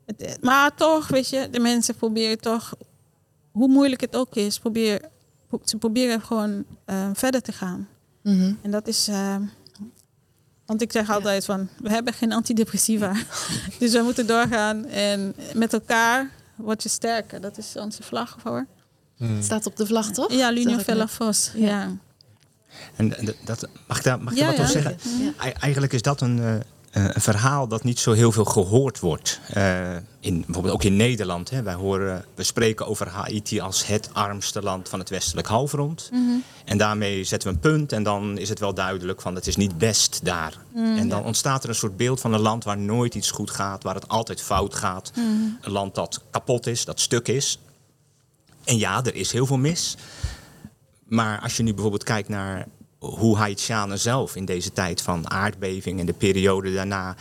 het, 0.05 0.37
maar 0.41 0.75
toch, 0.75 1.07
weet 1.07 1.29
je, 1.29 1.47
de 1.51 1.59
mensen 1.59 1.95
proberen 1.95 2.37
toch 2.41 2.73
hoe 3.51 3.67
moeilijk 3.67 4.01
het 4.01 4.15
ook 4.15 4.35
is, 4.35 4.59
probeer, 4.59 5.01
pro- 5.47 5.61
ze 5.63 5.77
proberen 5.77 6.21
gewoon 6.21 6.65
eh, 6.85 7.09
verder 7.13 7.41
te 7.41 7.51
gaan. 7.51 7.87
Mhm. 8.23 8.53
En 8.61 8.71
dat 8.71 8.87
is. 8.87 9.07
eh, 9.07 9.35
want 10.65 10.81
ik 10.81 10.91
zeg 10.91 11.09
altijd 11.09 11.45
van, 11.45 11.69
we 11.77 11.89
hebben 11.89 12.13
geen 12.13 12.31
antidepressiva. 12.33 13.13
dus 13.79 13.91
we 13.91 14.01
moeten 14.01 14.27
doorgaan. 14.27 14.85
En 14.85 15.35
met 15.53 15.73
elkaar 15.73 16.29
word 16.55 16.83
je 16.83 16.89
sterker. 16.89 17.41
Dat 17.41 17.57
is 17.57 17.75
onze 17.77 18.03
vlag 18.03 18.37
hoor. 18.43 18.67
Het 19.17 19.43
staat 19.43 19.65
op 19.65 19.75
de 19.75 19.85
vlag, 19.85 20.11
toch? 20.11 20.31
Ja, 20.33 20.49
Lunio 20.49 20.69
Zag 20.69 20.79
ik 20.79 20.85
Vella. 20.85 21.07
Vos. 21.07 21.51
Ja. 21.55 21.67
Ja. 21.67 21.97
En 22.95 23.13
dat, 23.45 23.67
mag 23.87 23.97
ik 23.97 24.03
daar, 24.03 24.21
mag 24.21 24.33
ik 24.33 24.39
Ja, 24.39 24.47
daar 24.47 24.57
wat 24.57 24.71
ja. 24.73 24.79
over 24.79 24.93
zeggen? 24.93 25.33
Ja. 25.39 25.53
Eigenlijk 25.53 25.93
is 25.93 26.01
dat 26.01 26.21
een, 26.21 26.63
eh, 26.93 27.05
een 27.13 27.21
verhaal 27.21 27.67
dat 27.67 27.83
niet 27.83 27.99
zo 27.99 28.11
heel 28.11 28.31
veel 28.31 28.45
gehoord 28.45 28.99
wordt. 28.99 29.39
Eh, 29.47 29.95
in, 30.19 30.43
bijvoorbeeld 30.45 30.73
ook 30.73 30.83
in 30.83 30.95
Nederland. 30.95 31.49
Hè. 31.49 31.63
Wij 31.63 31.73
horen, 31.73 32.25
we 32.35 32.43
spreken 32.43 32.87
over 32.87 33.07
Haiti 33.07 33.59
als 33.59 33.85
het 33.85 34.09
armste 34.13 34.61
land 34.61 34.89
van 34.89 34.99
het 34.99 35.09
westelijk 35.09 35.47
halfrond. 35.47 36.11
En 36.65 36.77
daarmee 36.77 37.23
zetten 37.23 37.49
we 37.49 37.55
een 37.55 37.61
punt 37.61 37.91
en 37.91 38.03
dan 38.03 38.37
is 38.37 38.49
het 38.49 38.59
wel 38.59 38.73
duidelijk 38.73 39.21
van 39.21 39.35
het 39.35 39.47
is 39.47 39.55
niet 39.55 39.77
best 39.77 40.19
daar. 40.23 40.53
en 40.75 41.09
dan 41.09 41.23
ontstaat 41.23 41.63
er 41.63 41.69
een 41.69 41.75
soort 41.75 41.97
beeld 41.97 42.21
van 42.21 42.33
een 42.33 42.39
land 42.39 42.63
waar 42.63 42.77
nooit 42.77 43.15
iets 43.15 43.31
goed 43.31 43.51
gaat, 43.51 43.83
waar 43.83 43.95
het 43.95 44.07
altijd 44.07 44.41
fout 44.41 44.75
gaat. 44.75 45.11
Een 45.61 45.71
land 45.71 45.95
dat 45.95 46.21
kapot 46.31 46.67
is, 46.67 46.85
dat 46.85 46.99
stuk 46.99 47.27
is. 47.27 47.59
En 48.63 48.77
ja, 48.77 49.03
er 49.03 49.15
is 49.15 49.31
heel 49.31 49.45
veel 49.45 49.57
mis. 49.57 49.97
Maar 51.13 51.39
als 51.39 51.57
je 51.57 51.63
nu 51.63 51.71
bijvoorbeeld 51.73 52.03
kijkt 52.03 52.29
naar 52.29 52.67
hoe 52.99 53.37
Haitianen 53.37 53.99
zelf 53.99 54.35
in 54.35 54.45
deze 54.45 54.71
tijd 54.71 55.01
van 55.01 55.29
aardbeving 55.29 55.99
en 55.99 56.05
de 56.05 56.13
periode 56.13 56.73
daarna 56.73 57.15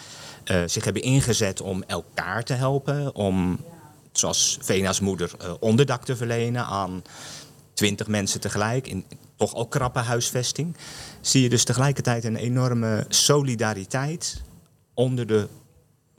eh, 0.45 0.63
zich 0.67 0.85
hebben 0.85 1.03
ingezet 1.03 1.61
om 1.61 1.83
elkaar 1.83 2.45
te 2.45 2.53
helpen, 2.53 3.15
om 3.15 3.61
zoals 4.13 4.59
Vena's 4.61 5.01
moeder 5.01 5.33
eh, 5.39 5.53
onderdak 5.61 6.05
te 6.05 6.17
verlenen 6.17 6.65
aan 6.65 7.03
twintig 7.75 8.07
mensen 8.07 8.41
tegelijk 8.41 8.87
in 8.87 9.05
toch 9.37 9.55
al 9.55 9.67
krappe 9.67 9.99
huisvesting, 9.99 10.77
zie 11.21 11.43
je 11.43 11.49
dus 11.49 11.65
tegelijkertijd 11.65 12.25
een 12.25 12.37
enorme 12.37 13.05
solidariteit 13.09 14.43
onder 14.95 15.27
de, 15.27 15.49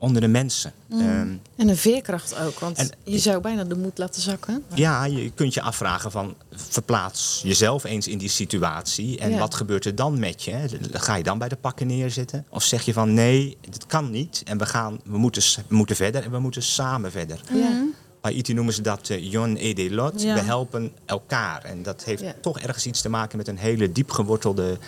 onder 0.04 0.20
de 0.20 0.28
mensen. 0.28 0.72
Ehm, 0.90 1.28
En 1.56 1.68
een 1.68 1.76
veerkracht 1.76 2.38
ook, 2.38 2.58
want 2.58 2.78
En- 2.78 2.90
je 3.04 3.18
zou 3.18 3.40
bijna 3.40 3.64
de 3.64 3.76
moed 3.76 3.98
laten 3.98 4.22
zakken. 4.22 4.64
Ja, 4.74 5.04
je 5.04 5.30
kunt 5.30 5.54
je 5.54 5.60
afvragen 5.62 6.10
van 6.10 6.34
verplaats 6.52 7.40
jezelf 7.44 7.84
eens 7.84 8.08
in 8.08 8.18
die 8.18 8.28
situatie 8.28 9.18
en 9.18 9.30
Ja. 9.30 9.38
wat 9.38 9.54
gebeurt 9.54 9.84
er 9.84 9.94
dan 9.94 10.18
met 10.18 10.42
je? 10.42 10.68
Ga 10.92 11.14
je 11.14 11.22
dan 11.22 11.38
bij 11.38 11.48
de 11.48 11.56
pakken 11.56 11.86
neerzitten? 11.86 12.44
Of 12.48 12.62
zeg 12.62 12.82
je 12.84 12.92
van 12.92 13.14
nee, 13.14 13.56
dit 13.60 13.86
kan 13.86 14.10
niet 14.10 14.42
en 14.44 14.58
we, 14.58 14.66
gaan, 14.66 15.00
we, 15.04 15.18
moeten, 15.18 15.42
we 15.68 15.74
moeten 15.76 15.96
verder 15.96 16.22
en 16.22 16.30
we 16.30 16.38
moeten 16.38 16.62
samen 16.62 17.10
verder. 17.10 17.40
Ja. 17.52 17.82
Bij 18.20 18.32
IT 18.32 18.48
noemen 18.48 18.74
ze 18.74 18.82
dat 18.82 19.08
uh, 19.08 19.30
Yon 19.32 19.56
et 19.56 19.76
de 19.76 19.90
lot. 19.94 20.22
Ja. 20.22 20.34
We 20.34 20.40
helpen 20.40 20.92
elkaar. 21.04 21.64
En 21.64 21.82
dat 21.82 22.04
heeft 22.04 22.22
Ja. 22.22 22.34
toch 22.40 22.58
ergens 22.60 22.86
iets 22.86 23.00
te 23.00 23.08
maken 23.08 23.36
met 23.38 23.48
een 23.48 23.58
hele 23.58 23.92
diep 23.92 24.10
gewortelde 24.10 24.78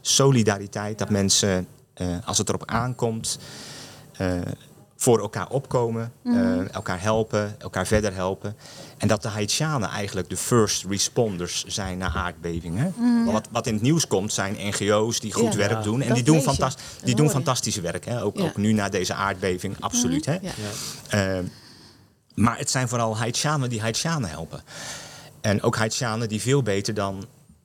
solidariteit. 0.00 0.98
Dat 0.98 1.10
mensen, 1.10 1.66
eh, 1.94 2.06
als 2.24 2.38
het 2.38 2.48
erop 2.48 2.64
aankomt, 2.70 3.38
eh, 3.40 3.44
voor 4.96 5.20
elkaar 5.20 5.48
opkomen, 5.48 6.12
eh, 6.24 6.74
elkaar 6.74 7.00
helpen, 7.02 7.54
elkaar 7.58 7.86
verder 7.86 8.14
helpen. 8.14 8.56
En 8.98 9.08
dat 9.08 9.22
de 9.22 9.28
Haitianen 9.28 9.88
eigenlijk 9.88 10.28
de 10.28 10.36
first 10.36 10.84
responders 10.88 11.64
zijn 11.64 11.98
na 11.98 12.14
aardbevingen. 12.14 12.94
Wat, 13.32 13.48
wat 13.50 13.66
in 13.66 13.72
het 13.74 13.82
nieuws 13.82 14.06
komt 14.06 14.32
zijn 14.32 14.56
NGO's 14.58 15.20
die 15.20 15.32
goed 15.32 15.52
Ja. 15.52 15.58
werk 15.58 15.70
Ja. 15.70 15.82
doen. 15.82 16.00
En 16.00 16.06
Dat 16.06 16.16
die 16.16 16.24
doen, 16.24 16.34
lees 16.34 16.44
je. 16.44 16.50
fantas- 16.50 16.74
Dat 16.76 17.04
die 17.04 17.14
doen 17.14 17.30
fantastische 17.30 17.80
werk. 17.80 18.04
Hè? 18.04 18.22
Ook, 18.22 18.36
Ja. 18.36 18.42
ook 18.44 18.56
nu 18.56 18.72
na 18.72 18.88
deze 18.88 19.14
aardbeving, 19.14 19.76
absoluut. 19.80 20.26
Hè? 20.26 20.38
Ja. 20.40 20.50
Eh, 21.08 21.38
maar 22.34 22.58
het 22.58 22.70
zijn 22.70 22.88
vooral 22.88 23.16
Haitianen 23.16 23.68
die 23.68 23.80
Haitianen 23.80 24.30
helpen. 24.30 24.62
En 25.40 25.62
ook 25.62 25.76
Haitianen 25.76 26.28
die 26.28 26.40
veel 26.40 26.62
beter 26.62 26.94
dan 26.94 27.24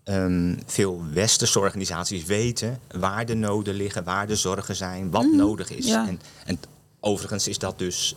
ehm, 0.10 0.56
veel 0.66 1.02
westerse 1.14 1.60
organisaties 1.60 2.24
weten 2.26 2.80
waar 2.98 3.26
de 3.26 3.34
noden 3.34 3.74
liggen, 3.74 4.04
waar 4.04 4.28
de 4.28 4.36
zorgen 4.36 4.76
zijn, 4.76 5.12
wat 5.12 5.32
nodig 5.32 5.70
is. 5.72 5.86
ja. 5.86 6.08
En, 6.08 6.20
en 6.46 6.60
overigens 7.00 7.48
is 7.48 7.58
dat 7.58 7.78
dus 7.80 8.16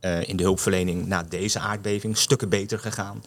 eh, 0.00 0.28
in 0.28 0.36
de 0.36 0.42
hulpverlening 0.42 1.06
na 1.06 1.22
deze 1.28 1.58
aardbeving 1.58 2.16
stukken 2.16 2.48
beter 2.48 2.78
gegaan 2.78 3.22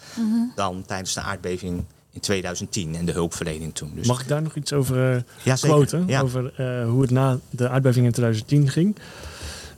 dan 0.55 0.83
tijdens 0.85 1.13
de 1.13 1.21
aardbeving 1.21 1.83
in 2.11 2.19
2010 2.19 2.95
en 2.95 3.05
de 3.05 3.11
hulpverlening 3.11 3.75
toen. 3.75 3.91
Dus 3.95 4.07
Mag 4.07 4.21
ik 4.21 4.27
daar 4.27 4.41
nog 4.41 4.55
iets 4.55 4.73
over 4.73 5.23
Ja, 5.43 5.55
zeker. 5.55 5.75
quoten? 5.75 6.03
Ja. 6.07 6.21
Over 6.21 6.53
eh, 6.57 6.89
hoe 6.89 7.01
het 7.01 7.11
na 7.11 7.39
de 7.49 7.69
aardbeving 7.69 8.05
in 8.05 8.11
2010 8.11 8.69
ging? 8.69 8.95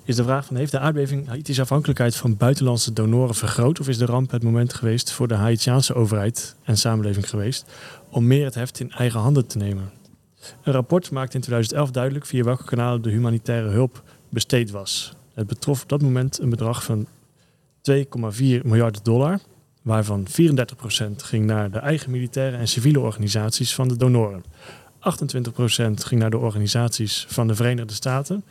Is 0.10 0.16
de 0.16 0.24
vraag 0.24 0.46
van, 0.46 0.56
heeft 0.56 0.72
de 0.72 0.80
aardbeving 0.80 1.28
Haiti's 1.28 1.60
afhankelijkheid 1.60 2.16
van 2.16 2.38
buitenlandse 2.38 2.94
donoren 2.94 3.36
vergroot? 3.36 3.80
Of 3.80 3.88
is 3.88 3.98
de 3.98 4.06
ramp 4.06 4.32
het 4.32 4.44
moment 4.44 4.74
geweest 4.74 5.12
voor 5.12 5.28
de 5.28 5.34
Haitiaanse 5.34 5.94
overheid 5.94 6.56
en 6.64 6.78
samenleving 6.78 7.30
geweest 7.30 7.66
om 8.10 8.28
meer 8.28 8.46
het 8.46 8.56
heft 8.56 8.80
in 8.80 8.92
eigen 8.92 9.20
handen 9.20 9.48
te 9.48 9.58
nemen? 9.58 9.92
Een 10.64 10.74
rapport 10.74 11.12
maakte 11.12 11.36
in 11.36 11.42
2011 11.42 11.92
duidelijk 11.92 12.26
via 12.26 12.44
welke 12.44 12.64
kanalen 12.64 13.02
de 13.02 13.10
humanitaire 13.10 13.70
hulp 13.70 14.04
besteed 14.30 14.72
was. 14.72 15.14
Het 15.34 15.48
betrof 15.48 15.82
op 15.82 15.90
dat 15.90 16.02
moment 16.02 16.40
een 16.40 16.50
bedrag 16.50 16.84
van 16.84 17.08
2,4 17.92 18.02
miljard 18.64 19.06
dollar, 19.06 19.40
waarvan 19.82 20.28
34% 20.28 20.32
ging 21.16 21.46
naar 21.46 21.72
de 21.72 21.80
eigen 21.80 22.12
militaire 22.12 22.58
en 22.58 22.68
civiele 22.68 23.00
organisaties 23.00 23.76
van 23.76 23.88
de 23.88 23.98
donoren. 23.98 24.44
28% 25.00 25.02
ging 25.94 26.22
naar 26.22 26.30
de 26.30 26.38
organisaties 26.38 27.26
van 27.30 27.48
de 27.48 27.56
Verenigde 27.56 27.94
Staten 27.94 28.44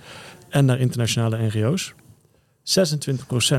en 0.48 0.64
naar 0.64 0.78
internationale 0.78 1.46
NGO's. 1.46 1.94
26% 1.94 1.94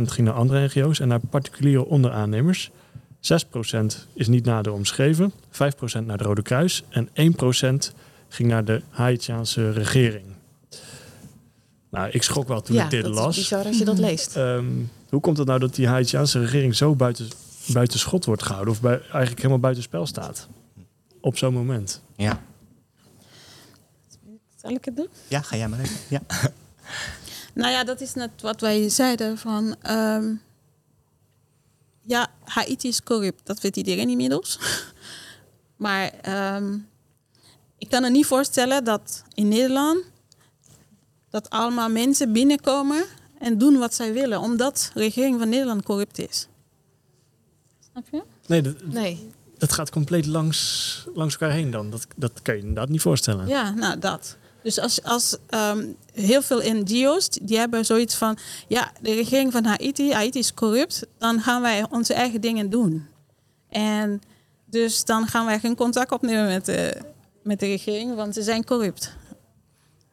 ging 0.05 0.19
naar 0.19 0.33
andere 0.33 0.65
NGO's 0.65 0.99
en 0.99 1.07
naar 1.07 1.19
particuliere 1.19 1.85
onderaannemers. 1.85 2.71
6% 3.21 3.85
is 4.13 4.27
niet 4.27 4.45
nader 4.45 4.73
omschreven, 4.73 5.31
5% 5.31 6.05
naar 6.05 6.17
de 6.17 6.23
Rode 6.23 6.41
Kruis 6.41 6.83
en 6.89 7.09
1% 7.09 7.11
ging 8.27 8.49
naar 8.49 8.65
de 8.65 8.81
Haitiaanse 8.89 9.71
regering. 9.71 10.25
Nou, 11.89 12.09
ik 12.09 12.23
schrok 12.23 12.47
wel 12.47 12.61
toen 12.61 12.75
ja, 12.75 12.83
ik 12.83 12.89
dit 12.89 13.03
dat 13.03 13.13
las. 13.13 13.37
is 13.37 13.41
bizar 13.49 13.65
als 13.65 13.77
je 13.77 13.85
dat 13.85 13.99
leest. 13.99 14.35
Ehm, 14.37 14.65
hoe 15.09 15.19
komt 15.19 15.37
het 15.37 15.47
nou 15.47 15.59
dat 15.59 15.75
die 15.75 15.87
Haitiaanse 15.87 16.39
regering 16.39 16.75
zo 16.75 16.95
buiten, 16.95 17.27
buiten 17.73 17.99
schot 17.99 18.25
wordt 18.25 18.43
gehouden? 18.43 18.73
Of 18.73 18.81
bij, 18.81 19.01
eigenlijk 19.01 19.37
helemaal 19.37 19.59
buiten 19.59 19.83
spel 19.83 20.05
staat? 20.05 20.47
Op 21.21 21.37
zo'n 21.37 21.53
moment. 21.53 22.01
ja. 22.15 22.41
Zal 24.55 24.71
ik 24.71 24.85
het 24.85 24.95
doen? 24.95 25.07
ja, 25.27 25.41
ga 25.41 25.55
jij 25.57 25.67
maar 25.67 25.79
even. 25.79 25.97
Ja. 26.09 26.21
Nou 27.53 27.71
ja, 27.71 27.83
dat 27.83 28.01
is 28.01 28.13
net 28.13 28.29
wat 28.41 28.61
wij 28.61 28.89
zeiden 28.89 29.37
van... 29.37 29.75
ehm, 29.81 30.33
ja, 32.01 32.27
Haiti 32.43 32.87
is 32.87 33.03
corrupt. 33.03 33.45
Dat 33.45 33.59
weet 33.59 33.77
iedereen 33.77 34.09
inmiddels. 34.09 34.59
maar 35.85 36.11
ehm, 36.21 36.77
ik 37.77 37.89
kan 37.89 38.01
me 38.01 38.09
niet 38.09 38.25
voorstellen 38.25 38.83
dat 38.83 39.23
in 39.33 39.47
Nederland... 39.47 40.03
dat 41.29 41.49
allemaal 41.49 41.89
mensen 41.89 42.31
binnenkomen 42.33 43.03
en 43.39 43.57
doen 43.57 43.77
wat 43.77 43.93
zij 43.93 44.13
willen. 44.13 44.39
Omdat 44.39 44.91
de 44.93 44.99
regering 44.99 45.39
van 45.39 45.49
Nederland 45.49 45.83
corrupt 45.83 46.17
is. 46.19 46.47
Snap 47.91 48.05
je? 48.11 48.23
Nee, 48.47 48.61
dat, 48.61 48.83
Nee. 48.83 49.29
dat 49.57 49.73
gaat 49.73 49.89
compleet 49.89 50.25
langs, 50.25 51.05
langs 51.13 51.33
elkaar 51.33 51.51
heen 51.55 51.71
dan. 51.71 51.89
Dat, 51.89 52.07
dat 52.15 52.41
kan 52.41 52.53
je 52.55 52.59
inderdaad 52.59 52.89
niet 52.89 53.01
voorstellen. 53.01 53.47
Ja, 53.47 53.71
nou 53.71 53.99
dat. 53.99 54.37
Dus 54.69 54.79
als, 54.79 55.03
als 55.03 55.37
ehm, 55.49 55.85
heel 56.13 56.41
veel 56.41 56.61
NGO's, 56.63 57.29
die 57.29 57.57
hebben 57.57 57.85
zoiets 57.85 58.15
van... 58.15 58.37
ja, 58.67 58.91
de 59.01 59.13
regering 59.13 59.51
van 59.51 59.65
Haiti, 59.65 60.13
Haiti 60.13 60.39
is 60.39 60.53
corrupt... 60.53 61.05
dan 61.17 61.41
gaan 61.41 61.61
wij 61.61 61.85
onze 61.89 62.13
eigen 62.13 62.41
dingen 62.41 62.69
doen. 62.69 63.07
En 63.69 64.21
dus 64.65 65.05
dan 65.05 65.27
gaan 65.27 65.45
wij 65.45 65.59
geen 65.59 65.75
contact 65.75 66.11
opnemen 66.11 66.47
met 66.47 66.65
de, 66.65 66.97
met 67.43 67.59
de 67.59 67.65
regering... 67.65 68.15
want 68.15 68.33
ze 68.33 68.41
zijn 68.41 68.65
corrupt. 68.65 69.13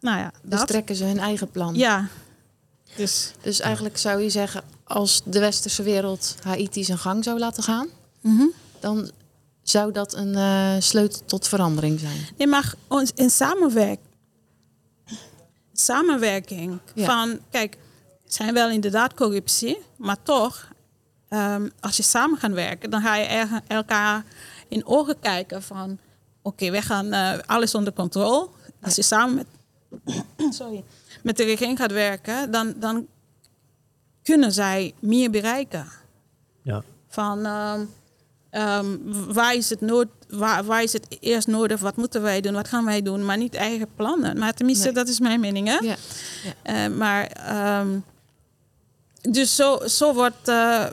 Nou 0.01 0.19
ja, 0.19 0.33
Dus 0.43 0.59
dat. 0.59 0.69
trekken 0.69 0.97
ze 0.97 1.05
hun 1.05 1.19
eigen 1.19 1.51
plan. 1.51 1.75
Ja. 1.75 2.09
Dus, 2.97 3.33
Dus 3.41 3.61
eigenlijk 3.61 3.99
zou 3.99 4.23
je 4.23 4.31
zeggen, 4.31 4.63
als 4.85 5.23
de 5.25 5.39
westerse 5.39 5.83
wereld 5.83 6.37
Haiti 6.43 6.85
zijn 6.85 6.99
gang 6.99 7.25
zou 7.25 7.39
laten 7.39 7.63
gaan, 7.63 7.89
mhm. 8.21 8.47
dan 8.81 9.11
zou 9.63 9.93
dat 9.93 10.15
een 10.15 10.35
eh, 10.35 10.75
sleutel 10.79 11.21
tot 11.25 11.49
verandering 11.49 12.01
zijn. 12.01 12.27
Nee, 12.37 12.47
maar 12.47 12.75
ons 12.89 13.13
in 13.15 13.31
samenwerking. 13.31 14.05
Samenwerking. 15.81 16.79
Ja. 16.95 17.05
Van, 17.05 17.39
kijk, 17.51 17.77
het 18.25 18.35
zijn 18.35 18.55
wel 18.55 18.71
inderdaad 18.71 19.15
corruptie, 19.15 19.79
maar 19.97 20.23
toch, 20.23 20.69
ehm, 21.29 21.69
als 21.81 21.97
je 21.97 22.03
samen 22.03 22.39
gaat 22.39 22.51
werken, 22.53 22.91
dan 22.91 23.01
ga 23.03 23.17
je 23.17 23.25
er- 23.25 23.61
elkaar 23.67 24.25
in 24.69 24.87
ogen 24.87 25.19
kijken 25.21 25.63
van, 25.63 25.99
oké, 26.43 26.71
we 26.71 26.83
gaan 26.83 27.13
eh, 27.13 27.39
alles 27.47 27.75
onder 27.75 27.93
controle. 27.93 28.49
Als 28.83 28.95
je 28.97 29.03
samen 29.03 29.35
met, 29.35 29.47
sorry, 30.59 30.85
met 31.23 31.37
de 31.37 31.45
regering 31.45 31.79
gaat 31.79 31.93
werken, 31.93 32.51
dan, 32.51 32.75
dan 32.77 33.07
kunnen 34.23 34.53
zij 34.53 34.95
meer 34.99 35.31
bereiken 35.31 35.87
Ja. 36.63 36.83
van 37.09 37.45
ehm, 37.47 37.85
ehm, 38.57 38.87
waar, 39.33 39.55
is 39.55 39.71
het 39.71 39.81
nood, 39.81 40.09
waar, 40.29 40.65
waar 40.65 40.83
is 40.83 40.93
het 40.93 41.07
eerst 41.21 41.47
nodig, 41.47 41.81
wat 41.81 41.97
moeten 41.97 42.23
wij 42.23 42.41
doen, 42.41 42.53
wat 42.53 42.69
gaan 42.69 42.85
wij 42.85 43.03
doen, 43.03 43.25
maar 43.25 43.37
niet 43.37 43.55
eigen 43.55 43.89
plannen. 43.97 44.39
Maar 44.39 44.55
tenminste, 44.55 44.85
Nee. 44.85 44.95
dat 44.95 45.09
is 45.09 45.21
mijn 45.21 45.41
mening. 45.41 45.69
Hè? 45.69 45.79
Ja. 45.87 45.97
Eh, 46.63 46.95
maar 46.97 47.27
ehm, 47.27 47.99
dus 49.23 49.57
zo, 49.57 49.79
zo 49.87 50.15
wordt, 50.15 50.49
eh, 50.49 50.85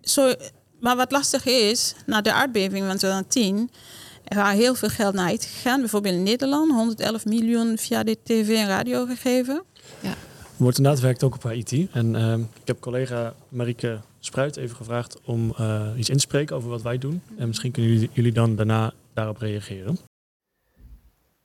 zo 0.00 0.34
maar 0.80 0.96
wat 0.96 1.10
lastig 1.12 1.46
is, 1.46 1.94
na 2.06 2.20
de 2.20 2.32
aardbeving 2.32 2.86
van 2.86 2.96
2010, 2.96 3.70
er 4.24 4.36
waren 4.36 4.58
heel 4.58 4.74
veel 4.74 4.88
geld 4.88 5.14
naar 5.14 5.32
IT 5.32 5.44
gegaan. 5.44 5.80
Bijvoorbeeld 5.80 6.14
in 6.14 6.22
Nederland, 6.22 6.70
111 6.72 7.24
miljoen 7.24 7.78
via 7.78 8.02
de 8.02 8.18
tv 8.24 8.48
en 8.56 8.66
radio 8.66 9.06
gegeven. 9.06 9.62
Wordt 10.56 10.76
inderdaad 10.76 11.02
werkt 11.02 11.22
ook 11.22 11.34
op 11.34 11.50
IT. 11.50 11.72
En 11.92 12.16
ehm, 12.16 12.40
ik 12.40 12.66
heb 12.66 12.80
collega 12.80 13.34
Marieke 13.48 14.00
Spruit 14.24 14.56
even 14.56 14.76
gevraagd 14.76 15.20
om 15.20 15.54
eh, 15.56 15.88
iets 15.96 16.08
in 16.08 16.14
te 16.14 16.20
spreken 16.20 16.56
over 16.56 16.68
wat 16.68 16.82
wij 16.82 16.98
doen. 16.98 17.22
En 17.36 17.46
misschien 17.46 17.72
kunnen 17.72 17.92
jullie, 17.92 18.10
jullie 18.12 18.32
dan 18.32 18.56
daarna 18.56 18.92
daarop 19.14 19.36
reageren. 19.36 19.98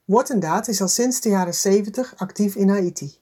Word 0.04 0.30
en 0.30 0.40
Daad 0.40 0.68
is 0.68 0.80
al 0.80 0.88
sinds 0.88 1.20
de 1.20 1.28
jaren 1.28 1.54
70 1.54 2.14
actief 2.16 2.54
in 2.54 2.68
Haiti. 2.68 3.16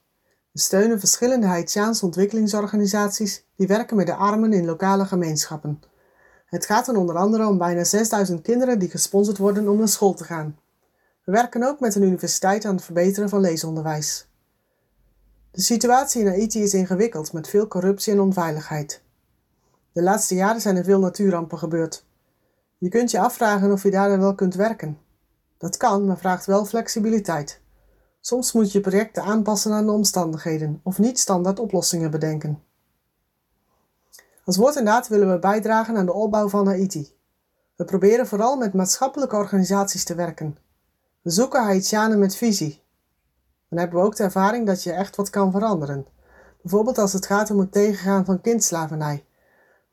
We 0.51 0.59
steunen 0.59 0.99
verschillende 0.99 1.45
Haitiaanse 1.45 2.05
ontwikkelingsorganisaties 2.05 3.43
die 3.55 3.67
werken 3.67 3.95
met 3.95 4.05
de 4.05 4.15
armen 4.15 4.53
in 4.53 4.65
lokale 4.65 5.05
gemeenschappen. 5.05 5.81
Het 6.45 6.65
gaat 6.65 6.85
dan 6.85 6.95
onder 6.95 7.15
andere 7.15 7.47
om 7.47 7.57
bijna 7.57 7.83
6000 7.83 8.41
kinderen 8.41 8.79
die 8.79 8.89
gesponsord 8.89 9.37
worden 9.37 9.67
om 9.67 9.77
naar 9.77 9.87
school 9.87 10.13
te 10.13 10.23
gaan. 10.23 10.59
We 11.23 11.31
werken 11.31 11.63
ook 11.63 11.79
met 11.79 11.95
een 11.95 12.03
universiteit 12.03 12.65
aan 12.65 12.75
het 12.75 12.83
verbeteren 12.83 13.29
van 13.29 13.41
leesonderwijs. 13.41 14.27
De 15.51 15.61
situatie 15.61 16.21
in 16.21 16.27
Haiti 16.27 16.61
is 16.61 16.73
ingewikkeld 16.73 17.33
met 17.33 17.47
veel 17.47 17.67
corruptie 17.67 18.13
en 18.13 18.19
onveiligheid. 18.19 19.05
De 19.97 20.03
laatste 20.03 20.35
jaren 20.35 20.61
zijn 20.61 20.77
er 20.77 20.83
veel 20.83 20.99
natuurrampen 20.99 21.57
gebeurd. 21.57 22.05
Je 22.77 22.89
kunt 22.89 23.11
je 23.11 23.19
afvragen 23.19 23.71
of 23.71 23.83
je 23.83 23.91
daar 23.91 24.19
wel 24.19 24.35
kunt 24.35 24.55
werken. 24.55 24.97
Dat 25.57 25.77
kan, 25.77 26.05
maar 26.05 26.17
vraagt 26.17 26.45
wel 26.45 26.65
flexibiliteit. 26.65 27.61
Soms 28.19 28.51
moet 28.51 28.71
je 28.71 28.81
projecten 28.81 29.23
aanpassen 29.23 29.71
aan 29.71 29.85
de 29.85 29.91
omstandigheden 29.91 30.79
of 30.83 30.97
niet 30.99 31.19
standaard 31.19 31.59
oplossingen 31.59 32.11
bedenken. 32.11 32.63
Als 34.45 34.57
woord 34.57 34.75
en 34.75 34.85
daad 34.85 35.07
willen 35.07 35.31
we 35.31 35.39
bijdragen 35.39 35.97
aan 35.97 36.05
de 36.05 36.13
opbouw 36.13 36.49
van 36.49 36.67
Haiti. 36.67 37.15
We 37.75 37.85
proberen 37.85 38.27
vooral 38.27 38.57
met 38.57 38.73
maatschappelijke 38.73 39.35
organisaties 39.35 40.03
te 40.03 40.15
werken. 40.15 40.57
We 41.21 41.29
zoeken 41.29 41.63
Haitianen 41.63 42.19
met 42.19 42.35
visie. 42.35 42.83
Dan 43.69 43.79
hebben 43.79 43.99
we 43.99 44.05
ook 44.05 44.15
de 44.15 44.23
ervaring 44.23 44.65
dat 44.65 44.83
je 44.83 44.91
echt 44.91 45.15
wat 45.15 45.29
kan 45.29 45.51
veranderen. 45.51 46.05
Bijvoorbeeld 46.61 46.97
als 46.97 47.13
het 47.13 47.25
gaat 47.25 47.51
om 47.51 47.59
het 47.59 47.71
tegengaan 47.71 48.25
van 48.25 48.41
kindslavernij. 48.41 49.26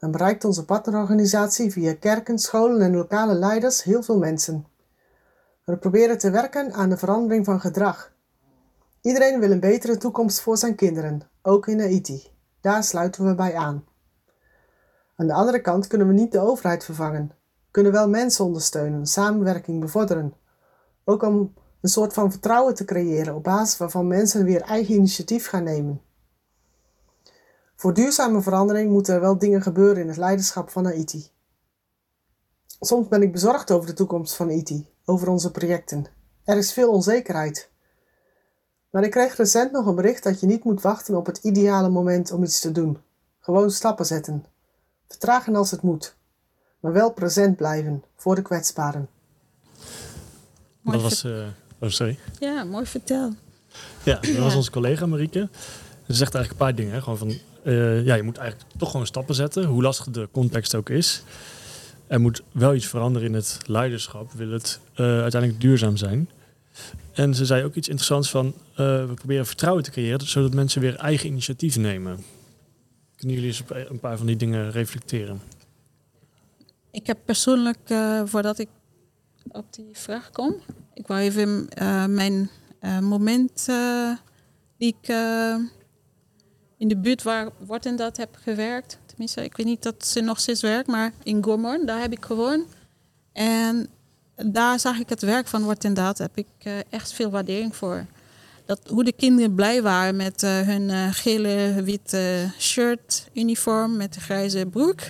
Dan 0.05 0.13
bereikt 0.13 0.45
onze 0.45 0.65
partnerorganisatie 0.65 1.73
via 1.73 1.95
kerken, 1.95 2.39
scholen 2.39 2.81
en 2.81 2.95
lokale 2.95 3.35
leiders 3.35 3.83
heel 3.83 4.03
veel 4.03 4.19
mensen. 4.19 4.67
We 5.65 5.77
proberen 5.77 6.19
te 6.19 6.31
werken 6.31 6.73
aan 6.73 6.89
de 6.89 6.97
verandering 6.97 7.45
van 7.45 7.61
gedrag. 7.61 8.13
Iedereen 9.01 9.41
wil 9.41 9.51
een 9.51 9.61
betere 9.61 9.97
toekomst 9.97 10.41
voor 10.41 10.57
zijn 10.57 10.75
kinderen, 10.75 11.21
ook 11.43 11.67
in 11.67 11.81
Haiti. 11.81 12.23
Daar 12.61 12.85
sluiten 12.85 13.27
we 13.27 13.35
bij 13.35 13.55
aan. 13.55 13.85
Aan 15.17 15.27
de 15.27 15.33
andere 15.33 15.61
kant 15.61 15.87
kunnen 15.87 16.07
we 16.07 16.13
niet 16.13 16.33
de 16.33 16.41
overheid 16.41 16.85
vervangen, 16.85 17.31
kunnen 17.71 17.93
wel 17.93 18.09
mensen 18.09 18.45
ondersteunen, 18.45 19.07
samenwerking 19.07 19.81
bevorderen. 19.81 20.35
Ook 21.05 21.23
om 21.23 21.55
een 21.81 21.89
soort 21.89 22.13
van 22.13 22.31
vertrouwen 22.31 22.75
te 22.75 22.85
creëren 22.85 23.35
op 23.35 23.43
basis 23.43 23.79
waarvan 23.79 24.07
mensen 24.07 24.45
weer 24.45 24.61
eigen 24.61 24.95
initiatief 24.95 25.49
gaan 25.49 25.65
nemen. 25.65 26.01
Voor 27.85 27.95
duurzame 27.95 28.43
verandering 28.43 28.91
moeten 28.91 29.15
er 29.15 29.21
wel 29.21 29.39
dingen 29.39 29.63
gebeuren 29.63 30.03
in 30.03 30.09
het 30.09 30.17
leiderschap 30.17 30.71
van 30.71 30.85
Haiti. 30.85 31.29
Soms 32.81 33.09
ben 33.09 33.23
ik 33.23 33.33
bezorgd 33.33 33.71
over 33.71 33.87
de 33.87 33.95
toekomst 33.95 34.35
van 34.35 34.49
Haiti, 34.49 34.89
over 35.05 35.29
onze 35.29 35.51
projecten. 35.51 36.07
Er 36.45 36.57
is 36.57 36.73
veel 36.73 36.91
onzekerheid. 36.91 37.71
Maar 38.91 39.05
ik 39.05 39.11
kreeg 39.11 39.37
recent 39.37 39.73
nog 39.73 39.87
een 39.87 39.95
bericht 39.95 40.23
dat 40.23 40.41
je 40.41 40.47
niet 40.47 40.65
moet 40.65 40.83
wachten 40.83 41.17
op 41.17 41.27
het 41.27 41.39
ideale 41.39 41.89
moment 41.89 42.33
om 42.33 42.43
iets 42.43 42.61
te 42.61 42.73
doen. 42.73 42.99
Gewoon 43.41 43.71
stappen 43.71 44.07
zetten. 44.07 44.45
Vertragen 45.09 45.57
als 45.57 45.71
het 45.71 45.83
moet. 45.83 46.17
Maar 46.81 46.93
wel 46.93 47.13
present 47.13 47.57
blijven 47.57 48.05
voor 48.17 48.35
de 48.35 48.43
kwetsbaren. 48.43 49.09
Mooi 50.81 50.99
dat 50.99 51.11
was... 51.11 51.25
eh, 51.25 51.47
oh, 51.79 51.89
sorry. 51.89 52.19
Ja, 52.39 52.65
mooi 52.65 52.87
vertel. 52.87 53.33
Ja, 54.03 54.21
dat 54.21 54.37
was 54.37 54.55
onze 54.55 54.71
collega 54.71 55.07
Marieke. 55.07 55.49
Ze 56.07 56.15
zegt 56.15 56.35
eigenlijk 56.35 56.51
een 56.51 56.67
paar 56.67 56.75
dingen. 56.75 56.93
hè. 56.93 57.03
Gewoon 57.03 57.19
van, 57.19 57.35
eh, 57.63 58.05
ja, 58.05 58.15
je 58.15 58.23
moet 58.23 58.37
eigenlijk 58.37 58.71
toch 58.77 58.91
gewoon 58.91 59.07
stappen 59.07 59.35
zetten, 59.35 59.65
hoe 59.65 59.83
lastig 59.83 60.11
de 60.11 60.29
context 60.33 60.75
ook 60.75 60.89
is. 60.89 61.23
Er 62.07 62.21
moet 62.21 62.43
wel 62.53 62.75
iets 62.75 62.87
veranderen 62.87 63.29
in 63.29 63.35
het 63.35 63.59
leiderschap, 63.67 64.33
wil 64.33 64.51
het 64.51 64.81
eh, 64.95 65.21
uiteindelijk 65.21 65.61
duurzaam 65.61 65.97
zijn. 65.97 66.29
En 67.13 67.35
ze 67.35 67.45
zei 67.45 67.65
ook 67.65 67.75
iets 67.75 67.89
interessants 67.89 68.31
van, 68.31 68.55
eh, 68.71 69.07
we 69.07 69.13
proberen 69.15 69.47
vertrouwen 69.47 69.83
te 69.83 69.91
creëren, 69.91 70.29
zodat 70.29 70.55
mensen 70.55 70.81
weer 70.81 70.97
eigen 70.97 71.29
initiatief 71.29 71.77
nemen. 71.77 72.25
Kunnen 73.17 73.37
jullie 73.37 73.51
eens 73.51 73.89
een 73.89 74.01
paar 74.01 74.17
van 74.17 74.27
die 74.27 74.37
dingen 74.37 74.71
reflecteren? 74.71 75.41
Ik 76.91 77.07
heb 77.07 77.19
persoonlijk, 77.25 77.95
voordat 78.25 78.59
ik 78.59 78.69
op 79.49 79.65
die 79.71 79.89
vraag 79.93 80.31
kom, 80.31 80.55
ik 80.95 81.07
wou 81.07 81.21
even 81.21 81.69
mijn 82.15 82.51
moment 83.01 83.67
die 84.79 84.97
ik 85.01 85.15
in 86.79 86.89
de 86.89 86.97
buurt 86.97 87.23
waar 87.23 87.49
Wort 87.67 87.87
en 87.87 87.97
dat 87.97 88.17
heb 88.17 88.37
gewerkt. 88.43 88.99
Tenminste, 89.07 89.45
ik 89.45 89.57
weet 89.57 89.67
niet 89.67 89.83
dat 89.83 90.07
ze 90.07 90.21
nog 90.21 90.41
steeds 90.41 90.61
werkt, 90.63 90.87
maar 90.89 91.13
in 91.23 91.45
Gormorn, 91.45 91.87
daar 91.87 92.01
heb 92.01 92.13
ik 92.13 92.25
gewoond. 92.25 92.67
En 93.33 93.89
daar 94.37 94.81
zag 94.81 94.99
ik 94.99 95.09
het 95.09 95.23
werk 95.23 95.47
van 95.47 95.63
Wort 95.63 95.85
en 95.85 95.95
dat, 95.95 96.19
heb 96.19 96.37
ik 96.37 96.47
eh, 96.59 96.73
echt 96.91 97.13
veel 97.13 97.31
waardering 97.31 97.77
voor. 97.77 98.07
Dat, 98.67 98.81
hoe 98.89 99.05
de 99.05 99.13
kinderen 99.13 99.55
blij 99.55 99.83
waren 99.83 100.17
met 100.17 100.43
eh, 100.43 100.61
hun 100.61 100.91
eh, 100.91 101.09
gele, 101.11 101.83
witte 101.83 102.51
shirt, 102.59 103.29
uniform 103.33 103.97
met 103.97 104.15
de 104.15 104.21
grijze 104.21 104.67
broek. 104.67 105.01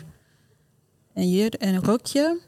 En 1.15 1.23
hier 1.23 1.53
een 1.59 1.85
rokje. 1.85 2.39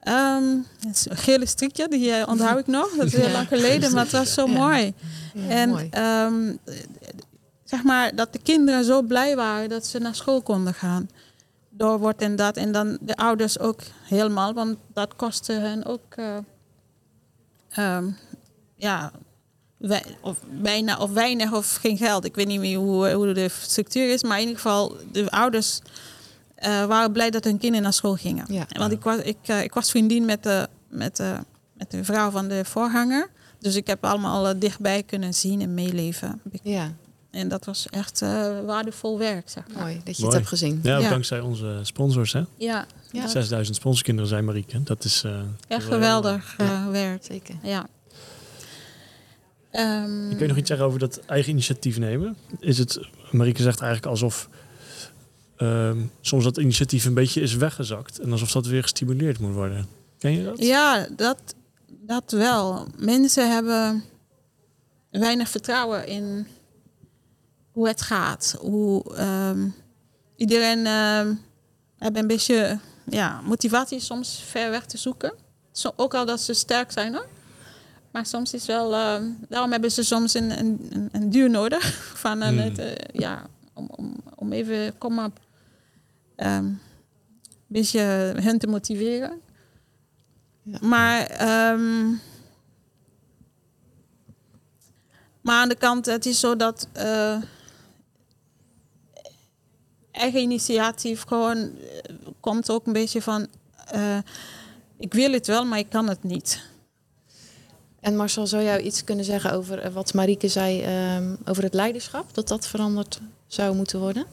Ehm, 0.00 0.56
het 0.86 1.06
een 1.10 1.16
gele 1.16 1.46
strikje, 1.46 1.88
die 1.88 2.26
onthoud 2.26 2.58
ik 2.58 2.66
nog. 2.66 2.90
Dat 2.96 3.06
is 3.06 3.12
heel 3.12 3.26
Ja. 3.26 3.32
lang 3.32 3.48
geleden, 3.48 3.92
maar 3.92 4.02
het 4.02 4.12
was 4.12 4.34
zo 4.34 4.46
Ja. 4.48 4.52
mooi. 4.58 4.94
Ja, 5.34 5.48
en 5.48 5.68
mooi. 5.68 5.88
ehm, 5.90 6.52
zeg 7.74 7.82
maar 7.82 8.14
dat 8.14 8.32
de 8.32 8.38
kinderen 8.38 8.84
zo 8.84 9.02
blij 9.02 9.36
waren 9.36 9.68
dat 9.68 9.86
ze 9.86 9.98
naar 9.98 10.14
school 10.14 10.42
konden 10.42 10.74
gaan. 10.74 11.08
Door 11.68 11.98
wordt 11.98 12.22
en 12.22 12.36
dat. 12.36 12.56
En 12.56 12.72
dan 12.72 12.98
de 13.00 13.16
ouders 13.16 13.58
ook 13.58 13.80
helemaal, 14.02 14.52
want 14.54 14.76
dat 14.92 15.16
kostte 15.16 15.52
hen 15.52 15.84
ook 15.84 16.14
eh, 16.16 16.36
ehm, 17.68 18.10
ja, 18.76 19.12
wij, 19.76 20.04
of, 20.20 20.38
bijna, 20.62 20.98
of 20.98 21.10
weinig 21.10 21.52
of 21.52 21.74
geen 21.74 21.96
geld. 21.96 22.24
Ik 22.24 22.34
weet 22.34 22.46
niet 22.46 22.60
meer 22.60 22.78
hoe, 22.78 23.12
hoe 23.12 23.32
de 23.32 23.48
structuur 23.48 24.12
is, 24.12 24.22
maar 24.22 24.36
in 24.40 24.46
ieder 24.46 24.60
geval 24.60 24.96
de 25.12 25.30
ouders 25.30 25.80
eh, 26.54 26.84
waren 26.84 27.12
blij 27.12 27.30
dat 27.30 27.44
hun 27.44 27.58
kinderen 27.58 27.82
naar 27.82 27.92
school 27.92 28.14
gingen. 28.14 28.44
Ja. 28.48 28.66
Want 28.72 28.92
ik 28.92 29.02
was, 29.02 29.18
ik, 29.18 29.38
eh, 29.42 29.62
ik 29.62 29.74
was 29.74 29.90
vriendin 29.90 30.24
met 30.24 30.42
de, 30.42 30.68
met, 30.88 31.16
de, 31.16 31.36
met 31.72 31.90
de 31.90 32.04
vrouw 32.04 32.30
van 32.30 32.48
de 32.48 32.64
voorganger. 32.64 33.30
Dus 33.58 33.76
ik 33.76 33.86
heb 33.86 34.04
allemaal 34.04 34.48
eh, 34.48 34.54
dichtbij 34.58 35.02
kunnen 35.02 35.34
zien 35.34 35.60
en 35.60 35.74
meeleven. 35.74 36.40
Ja, 36.62 36.92
En 37.34 37.48
dat 37.48 37.64
was 37.64 37.86
echt 37.90 38.22
eh, 38.22 38.60
waardevol 38.66 39.18
werk, 39.18 39.50
zeg 39.50 39.64
maar. 39.72 39.82
mooi 39.82 40.00
dat 40.04 40.16
je 40.16 40.24
het 40.24 40.32
hebt 40.32 40.46
gezien. 40.46 40.80
Ja, 40.82 41.08
dankzij 41.08 41.40
onze 41.40 41.78
sponsors. 41.82 42.32
Hè? 42.32 42.38
Ja, 42.38 42.46
Ja. 42.56 42.86
dat 43.12 43.24
is 43.24 43.32
6000 43.32 43.76
sponsorkinderen 43.76 44.28
zijn 44.28 44.44
Marieke. 44.44 44.82
Dat 44.82 45.04
is 45.04 45.22
eh, 45.24 45.40
echt 45.68 45.82
wel- 45.88 45.92
geweldig 45.98 46.54
eh, 46.58 46.88
werk. 46.88 47.24
Zeker. 47.24 47.54
Ja. 47.62 47.86
Ehm, 49.70 50.30
Ik 50.30 50.38
weet 50.38 50.48
nog 50.48 50.56
iets 50.56 50.68
zeggen 50.68 50.86
over 50.86 50.98
dat 50.98 51.20
eigen 51.26 51.50
initiatief 51.52 51.98
nemen. 51.98 52.36
Is 52.60 52.78
het, 52.78 53.00
Marieke 53.30 53.62
zegt 53.62 53.80
eigenlijk 53.80 54.10
alsof 54.10 54.48
ehm, 55.56 55.98
soms 56.20 56.44
dat 56.44 56.56
initiatief 56.56 57.04
een 57.04 57.14
beetje 57.14 57.40
is 57.40 57.54
weggezakt. 57.54 58.18
En 58.18 58.32
alsof 58.32 58.52
dat 58.52 58.66
weer 58.66 58.82
gestimuleerd 58.82 59.38
moet 59.38 59.54
worden. 59.54 59.86
Ken 60.18 60.32
je 60.32 60.44
dat? 60.44 60.58
Ja, 60.58 61.06
dat, 61.16 61.54
dat 61.88 62.30
wel. 62.32 62.86
Mensen 62.98 63.52
hebben 63.52 64.04
weinig 65.10 65.48
vertrouwen 65.48 66.06
in 66.06 66.46
hoe 67.74 67.88
het 67.88 68.02
gaat. 68.02 68.56
Hoe 68.60 69.14
ehm, 69.16 69.68
iedereen 70.36 70.86
ehm 70.86 71.34
heeft 71.98 72.16
een 72.16 72.26
beetje 72.26 72.78
ja, 73.04 73.40
motivatie 73.40 74.00
soms 74.00 74.42
ver 74.46 74.70
weg 74.70 74.86
te 74.86 74.96
zoeken. 74.98 75.32
Zo, 75.72 75.92
ook 75.96 76.14
al 76.14 76.26
dat 76.26 76.40
ze 76.40 76.52
sterk 76.52 76.92
zijn 76.92 77.14
hoor. 77.14 77.26
Maar 78.10 78.26
soms 78.26 78.54
is 78.54 78.66
wel, 78.66 78.94
ehm, 78.94 79.24
daarom 79.48 79.70
hebben 79.70 79.92
ze 79.92 80.02
soms 80.02 80.34
een, 80.34 80.58
een, 80.58 80.88
een, 80.90 81.08
een 81.12 81.30
duur 81.30 81.50
nodig. 81.50 81.94
Van 82.24 82.40
een, 82.40 82.58
Hmm. 82.58 82.64
het, 82.64 82.78
eh, 82.78 83.20
ja, 83.20 83.46
om, 83.72 83.88
om, 83.90 84.16
om 84.34 84.52
even, 84.52 84.98
kom 84.98 85.32
ehm, 86.36 86.64
een 86.64 86.80
beetje 87.66 88.00
hun 88.40 88.58
te 88.58 88.66
motiveren. 88.66 89.40
Ja. 90.62 90.78
Maar, 90.80 91.26
ehm, 91.26 92.08
maar 95.40 95.60
aan 95.60 95.68
de 95.68 95.76
kant, 95.76 96.06
het 96.06 96.26
is 96.26 96.40
zo 96.40 96.56
dat 96.56 96.88
eh, 96.92 97.36
eigen 100.14 100.40
initiatief 100.40 101.22
gewoon 101.22 101.56
eh, 101.58 102.14
komt 102.40 102.70
ook 102.70 102.86
een 102.86 102.92
beetje 102.92 103.22
van, 103.22 103.46
eh, 103.90 104.18
ik 104.98 105.14
wil 105.14 105.32
het 105.32 105.46
wel, 105.46 105.64
maar 105.64 105.78
ik 105.78 105.90
kan 105.90 106.08
het 106.08 106.22
niet. 106.22 106.72
En 108.04 108.16
Marcel, 108.16 108.46
zou 108.46 108.62
jou 108.62 108.80
iets 108.80 109.04
kunnen 109.04 109.24
zeggen 109.24 109.52
over 109.52 109.78
eh, 109.78 109.92
wat 109.92 110.14
Marieke 110.14 110.48
zei 110.48 110.82
ehm, 110.82 111.34
over 111.44 111.62
het 111.62 111.74
leiderschap? 111.74 112.34
Dat 112.34 112.48
dat 112.48 112.66
veranderd 112.66 113.20
zou 113.46 113.76
moeten 113.76 113.98
worden? 113.98 114.26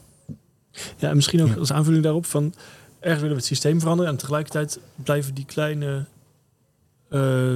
Ja, 0.98 1.10
en 1.10 1.15
misschien 1.15 1.41
ook 1.41 1.58
als 1.58 1.72
aanvulling 1.72 2.04
daarop 2.04 2.26
van... 2.26 2.54
erg 3.00 3.15
willen 3.15 3.30
we 3.30 3.36
het 3.36 3.46
systeem 3.46 3.80
veranderen. 3.80 4.12
En 4.12 4.17
tegelijkertijd 4.17 4.80
blijven 4.96 5.34
die 5.34 5.46
kleine, 5.46 6.06
eh, 7.10 7.54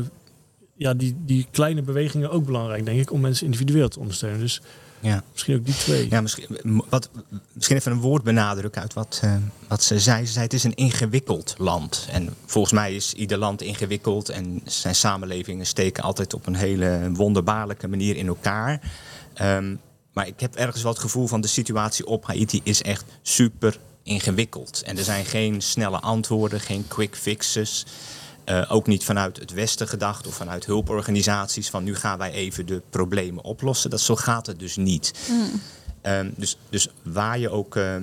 ja, 0.76 0.94
die, 0.94 1.16
die 1.26 1.48
kleine 1.52 1.82
bewegingen 1.82 2.32
ook 2.32 2.46
belangrijk, 2.46 2.86
denk 2.86 3.00
ik, 3.00 3.12
om 3.12 3.22
mensen 3.22 3.46
individueel 3.46 3.88
te 3.88 4.00
ondersteunen. 4.00 4.40
Dus 4.40 4.62
Ja. 5.06 5.24
misschien 5.32 5.56
ook 5.56 5.66
die 5.66 5.76
twee. 5.76 6.10
Ja, 6.10 6.22
misschien, 6.22 6.82
wat, 6.90 7.10
misschien 7.54 7.78
even 7.78 7.92
een 7.92 8.00
woord 8.00 8.24
benadrukken 8.24 8.82
uit 8.82 8.94
wat, 8.94 9.20
eh, 9.24 9.36
wat 9.68 9.84
ze 9.84 10.00
zei. 10.00 10.26
Ze 10.26 10.32
zei 10.32 10.44
het 10.44 10.54
is 10.54 10.64
een 10.64 10.76
ingewikkeld 10.76 11.56
land. 11.58 12.08
En 12.12 12.36
volgens 12.46 12.74
mij 12.74 12.96
is 12.96 13.14
ieder 13.14 13.38
land 13.38 13.62
ingewikkeld. 13.62 14.30
En 14.30 14.62
zijn 14.64 14.96
samenlevingen 14.96 15.66
steken 15.66 16.04
altijd 16.04 16.34
op 16.34 16.48
een 16.48 16.56
hele 16.56 17.10
wonderbaarlijke 17.14 17.88
manier 17.88 18.16
in 18.16 18.28
elkaar. 18.28 18.92
Ehm, 19.34 19.76
maar 20.14 20.28
ik 20.28 20.40
heb 20.40 20.56
ergens 20.56 20.84
wel 20.84 20.92
het 20.92 21.02
gevoel 21.02 21.28
van 21.28 21.42
de 21.42 21.48
situatie 21.48 22.06
op 22.06 22.26
Haiti 22.26 22.62
is 22.64 22.82
echt 22.82 23.06
super 23.22 23.80
ingewikkeld. 24.04 24.82
En 24.86 24.98
er 24.98 25.04
zijn 25.04 25.26
geen 25.26 25.62
snelle 25.62 26.00
antwoorden, 26.00 26.60
geen 26.60 26.88
quick 26.88 27.16
fixes. 27.16 27.86
Eh, 28.46 28.72
ook 28.72 28.88
niet 28.88 29.04
vanuit 29.04 29.38
het 29.38 29.54
Westen 29.54 29.88
gedacht 29.88 30.28
of 30.28 30.34
vanuit 30.34 30.66
hulporganisaties 30.66 31.70
van 31.70 31.84
nu 31.84 31.96
gaan 31.96 32.18
wij 32.18 32.32
even 32.32 32.66
de 32.66 32.82
problemen 32.90 33.44
oplossen. 33.44 33.90
Dat, 33.90 34.02
zo 34.02 34.16
gaat 34.16 34.46
het 34.46 34.60
dus 34.60 34.76
niet. 34.76 35.14
Ehm, 36.02 36.30
dus, 36.36 36.58
dus 36.70 36.90
waar 37.02 37.40
je 37.40 37.50
ook, 37.50 37.76
eh, 37.76 37.96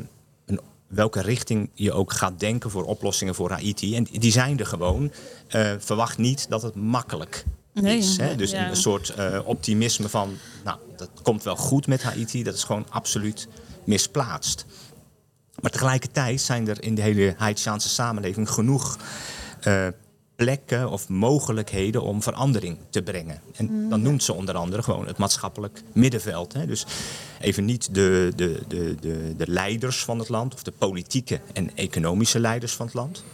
een, 0.47 0.61
welke 0.87 1.21
richting 1.21 1.71
je 1.75 1.93
ook 1.93 2.13
gaat 2.13 2.41
denken 2.41 2.71
voor 2.71 2.85
oplossingen 2.85 3.35
voor 3.35 3.51
Haiti, 3.51 3.97
en 3.97 4.07
die 4.13 4.33
zijn 4.33 4.59
er 4.59 4.67
gewoon, 4.67 5.13
eh, 5.49 5.71
verwacht 5.79 6.19
niet 6.19 6.47
dat 6.49 6.63
het 6.63 6.75
makkelijk 6.75 7.45
Nee, 7.73 7.99
is. 7.99 8.17
Hè? 8.17 8.37
Dus 8.37 8.51
ja. 8.51 8.69
een 8.69 8.77
soort 8.77 9.15
optimisme 9.45 10.09
van, 10.09 10.37
nou, 10.65 10.79
dat 10.97 11.11
komt 11.23 11.43
wel 11.43 11.57
goed 11.57 11.87
met 11.87 12.03
Haiti, 12.03 12.43
dat 12.43 12.55
is 12.55 12.65
gewoon 12.65 12.87
absoluut 12.89 13.49
misplaatst. 13.85 14.65
Maar 15.61 15.71
tegelijkertijd 15.71 16.41
zijn 16.41 16.69
er 16.69 16.83
in 16.83 16.95
de 16.95 17.03
hele 17.03 17.35
Haitiaanse 17.37 17.89
samenleving 17.89 18.51
genoeg 18.51 18.97
plekken 20.43 20.91
of 20.91 21.09
mogelijkheden 21.09 22.03
om 22.03 22.23
verandering 22.23 22.79
te 22.91 23.03
brengen. 23.03 23.41
En 23.57 23.89
dan 23.89 24.03
noemt 24.03 24.23
ze 24.23 24.33
onder 24.33 24.55
andere 24.55 24.83
gewoon 24.83 25.07
het 25.07 25.19
maatschappelijk 25.19 25.83
middenveld. 25.93 26.53
Hè. 26.53 26.67
Dus 26.67 26.87
even 27.41 27.65
niet 27.65 27.95
de, 27.95 28.33
de, 28.37 28.63
de, 28.69 28.95
de, 29.01 29.35
de 29.37 29.51
leiders 29.51 30.05
van 30.05 30.19
het 30.19 30.29
land 30.29 30.55
of 30.55 30.63
de 30.63 30.73
politieke 30.79 31.41
en 31.53 31.77
economische 31.77 32.41
leiders 32.41 32.73
van 32.73 32.87
het 32.87 32.95
land. 32.95 33.25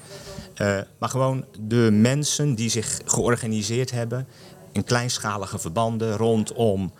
Eh, 0.55 0.79
maar 0.99 1.09
gewoon 1.09 1.44
de 1.61 1.88
mensen 1.92 2.55
die 2.55 2.71
zich 2.71 3.01
georganiseerd 3.05 3.90
hebben 3.90 4.27
in 4.73 4.85
kleinschalige 4.85 5.59
verbanden 5.59 6.16
rondom 6.16 6.92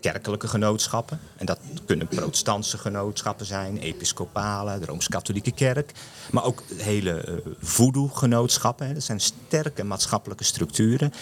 kerkelijke 0.00 0.48
genootschappen. 0.48 1.20
En 1.36 1.46
dat 1.46 1.58
kunnen 1.86 2.06
protestantse 2.06 2.78
genootschappen 2.78 3.46
zijn, 3.46 3.78
episcopale, 3.78 4.78
de 4.78 4.86
Rooms-Katholieke 4.86 5.52
Kerk. 5.52 5.92
Maar 6.30 6.44
ook 6.44 6.62
hele 6.76 7.20
eh 7.20 7.34
voodoo-genootschappen. 7.60 8.86
hè. 8.86 8.94
Dat 8.94 9.02
zijn 9.02 9.20
sterke 9.20 9.84
maatschappelijke 9.84 10.44
structuren. 10.44 11.12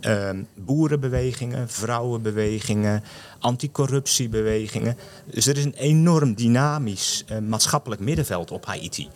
Ehm, 0.00 0.42
boerenbewegingen, 0.54 1.68
vrouwenbewegingen, 1.68 3.04
anticorruptiebewegingen. 3.38 4.96
Dus 5.24 5.46
er 5.46 5.56
is 5.56 5.64
een 5.64 5.74
enorm 5.74 6.34
dynamisch 6.34 7.24
eh, 7.26 7.38
maatschappelijk 7.38 8.00
middenveld 8.00 8.50
op 8.50 8.66
Haiti. 8.66 9.08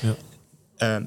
Ja. 0.00 0.14
Ehm, 0.76 1.04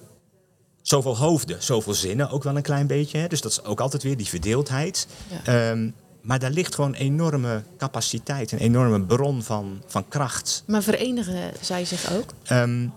zoveel 0.81 1.17
hoofden, 1.17 1.63
zoveel 1.63 1.93
zinnen 1.93 2.29
ook 2.29 2.43
wel 2.43 2.55
een 2.55 2.61
klein 2.61 2.87
beetje. 2.87 3.17
Hè? 3.17 3.27
Dus 3.27 3.41
dat 3.41 3.51
is 3.51 3.63
ook 3.63 3.79
altijd 3.79 4.03
weer 4.03 4.17
die 4.17 4.27
verdeeldheid. 4.27 5.07
Ja. 5.43 5.69
Ehm, 5.71 5.89
maar 6.27 6.39
daar 6.39 6.51
ligt 6.51 6.75
gewoon 6.75 6.93
enorme 6.93 7.63
capaciteit, 7.77 8.51
een 8.51 8.57
enorme 8.57 9.01
bron 9.01 9.43
van, 9.43 9.81
van 9.85 10.07
kracht. 10.07 10.63
Maar 10.67 10.83
verenigen 10.83 11.51
zij 11.61 11.85
zich 11.85 12.11
ook? 12.13 12.33
Ehm, 12.43 12.87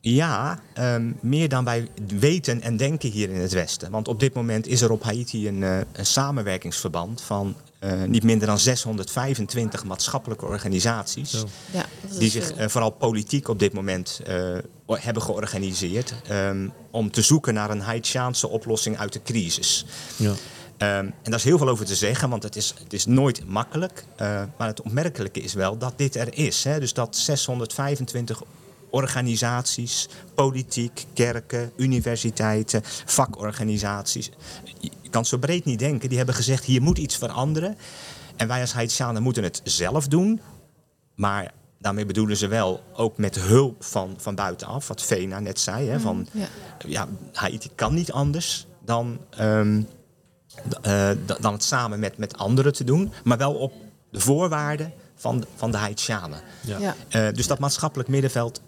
ja, 0.00 0.60
ehm, 0.74 1.12
meer 1.20 1.48
dan 1.48 1.64
wij 1.64 1.88
weten 2.18 2.60
en 2.62 2.76
denken 2.76 3.10
hier 3.10 3.30
in 3.30 3.40
het 3.40 3.52
Westen. 3.52 3.90
Want 3.90 4.08
op 4.08 4.20
dit 4.20 4.34
moment 4.34 4.66
is 4.66 4.80
er 4.80 4.90
op 4.90 5.02
Haiti 5.02 5.48
een, 5.48 5.62
eh, 5.62 5.78
een 5.92 6.06
samenwerkingsverband 6.06 7.20
van 7.20 7.54
eh, 7.78 8.02
niet 8.02 8.22
minder 8.22 8.46
dan 8.46 8.58
625 8.58 9.84
maatschappelijke 9.84 10.44
organisaties. 10.46 11.30
Zo. 11.30 11.48
Ja, 11.70 11.86
dat 12.02 12.10
is 12.10 12.16
Die 12.18 12.30
zich 12.30 12.52
eh, 12.52 12.68
vooral 12.68 12.90
politiek 12.90 13.48
op 13.48 13.58
dit 13.58 13.72
moment 13.72 14.20
eh, 14.26 14.56
hebben 14.86 15.22
georganiseerd. 15.22 16.14
ehm, 16.28 16.68
om 16.90 17.10
te 17.10 17.22
zoeken 17.22 17.54
naar 17.54 17.70
een 17.70 17.80
Haitiaanse 17.80 18.48
oplossing 18.48 18.98
uit 18.98 19.12
de 19.12 19.22
crisis. 19.22 19.84
Ja. 20.16 20.32
Ehm, 20.76 20.98
en 20.98 21.14
daar 21.22 21.34
is 21.34 21.44
heel 21.44 21.58
veel 21.58 21.68
over 21.68 21.86
te 21.86 21.94
zeggen, 21.94 22.28
want 22.30 22.42
het 22.42 22.56
is, 22.56 22.74
het 22.82 22.92
is 22.92 23.06
nooit 23.06 23.48
makkelijk. 23.48 24.04
Eh, 24.16 24.42
maar 24.58 24.68
het 24.68 24.82
opmerkelijke 24.82 25.40
is 25.40 25.54
wel 25.54 25.78
dat 25.78 25.92
dit 25.96 26.14
er 26.16 26.36
is. 26.38 26.64
Hè? 26.64 26.80
Dus 26.80 26.92
dat 26.92 27.16
625 27.16 28.42
organisaties, 28.90 30.08
politiek, 30.34 31.04
kerken, 31.14 31.72
universiteiten, 31.76 32.80
vakorganisaties. 33.04 34.30
Je 34.80 34.90
kan 35.10 35.20
het 35.20 35.30
zo 35.30 35.38
breed 35.38 35.64
niet 35.64 35.78
denken. 35.78 36.08
Die 36.08 36.16
hebben 36.16 36.34
gezegd, 36.34 36.64
hier 36.64 36.82
moet 36.82 36.98
iets 36.98 37.16
veranderen. 37.16 37.76
En 38.36 38.48
wij 38.48 38.60
als 38.60 38.72
Haitianen 38.72 39.22
moeten 39.22 39.42
het 39.42 39.60
zelf 39.64 40.08
doen. 40.08 40.40
Maar 41.14 41.52
daarmee 41.78 42.06
bedoelen 42.06 42.36
ze 42.36 42.46
wel 42.46 42.82
ook 42.92 43.18
met 43.18 43.40
hulp 43.40 43.84
van, 43.84 44.14
van 44.16 44.34
buitenaf. 44.34 44.88
Wat 44.88 45.02
Vena 45.02 45.40
net 45.40 45.60
zei. 45.60 45.88
Hè, 45.88 46.00
van, 46.00 46.26
Ja. 46.32 46.46
ja, 46.86 47.08
Haiti 47.32 47.68
kan 47.74 47.94
niet 47.94 48.12
anders 48.12 48.66
dan, 48.84 49.18
ehm, 49.30 49.78
eh, 49.78 49.84
dan 51.40 51.52
het 51.52 51.62
samen 51.64 51.98
met, 51.98 52.18
met 52.18 52.36
anderen 52.38 52.72
te 52.72 52.84
doen. 52.84 53.12
Maar 53.24 53.38
wel 53.38 53.54
op 53.54 53.72
de 54.10 54.20
voorwaarden 54.20 54.92
van, 55.14 55.40
de- 55.40 55.46
van 55.56 55.70
de 55.70 55.76
Haitianen. 55.76 56.40
Ja. 56.60 56.78
Ja. 56.78 56.96
Eh, 57.08 57.34
dus 57.34 57.46
dat 57.46 57.58
maatschappelijk 57.58 58.08
middenveld 58.08 58.60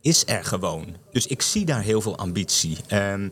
is 0.00 0.22
er 0.26 0.44
gewoon. 0.44 0.96
Dus 1.12 1.26
ik 1.26 1.42
zie 1.42 1.64
daar 1.64 1.82
heel 1.82 2.00
veel 2.00 2.16
ambitie. 2.18 2.76
Ehm, 2.86 3.28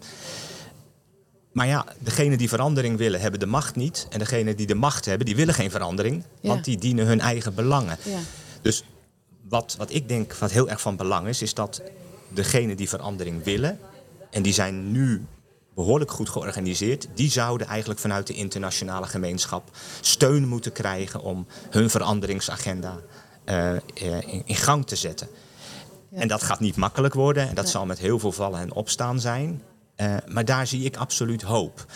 maar 1.52 1.66
ja, 1.66 1.86
degenen 1.98 2.38
die 2.38 2.48
verandering 2.48 2.98
willen, 2.98 3.20
hebben 3.20 3.40
de 3.40 3.46
macht 3.46 3.76
niet. 3.76 4.06
En 4.10 4.18
degenen 4.18 4.56
die 4.56 4.66
de 4.66 4.74
macht 4.74 5.04
hebben, 5.04 5.26
die 5.26 5.36
willen 5.36 5.54
geen 5.54 5.70
verandering. 5.70 6.24
Ja. 6.40 6.48
Want 6.48 6.64
die 6.64 6.78
dienen 6.78 7.06
hun 7.06 7.20
eigen 7.20 7.54
belangen. 7.54 7.96
Ja. 8.02 8.18
Dus 8.62 8.84
wat, 9.48 9.74
wat 9.78 9.92
ik 9.94 10.08
denk 10.08 10.34
wat 10.34 10.50
heel 10.50 10.68
erg 10.68 10.80
van 10.80 10.96
belang 10.96 11.28
is, 11.28 11.42
is 11.42 11.54
dat 11.54 11.82
degenen 12.28 12.76
die 12.76 12.88
verandering 12.88 13.44
willen, 13.44 13.78
en 14.30 14.42
die 14.42 14.52
zijn 14.52 14.90
nu 14.92 15.24
behoorlijk 15.76 16.10
goed 16.10 16.28
georganiseerd, 16.28 17.08
die 17.14 17.30
zouden 17.30 17.66
eigenlijk 17.66 18.00
vanuit 18.00 18.26
de 18.26 18.34
internationale 18.34 19.06
gemeenschap 19.06 19.70
steun 20.00 20.48
moeten 20.48 20.72
krijgen 20.72 21.20
om 21.20 21.46
hun 21.70 21.90
veranderingsagenda 21.90 22.96
eh, 23.44 23.76
eh, 23.76 23.80
in, 24.26 24.42
in 24.44 24.56
gang 24.56 24.86
te 24.86 24.96
zetten. 24.96 25.28
Ja. 26.08 26.20
En 26.20 26.28
dat 26.28 26.42
gaat 26.42 26.60
niet 26.60 26.76
makkelijk 26.76 27.14
worden 27.14 27.48
en 27.48 27.54
dat 27.54 27.64
Nee. 27.64 27.72
zal 27.72 27.86
met 27.86 27.98
heel 27.98 28.18
veel 28.18 28.32
vallen 28.32 28.60
en 28.60 28.72
opstaan 28.72 29.20
zijn. 29.20 29.62
Eh, 29.94 30.14
maar 30.26 30.44
daar 30.44 30.66
zie 30.66 30.84
ik 30.84 30.96
absoluut 30.96 31.42
hoop. 31.42 31.86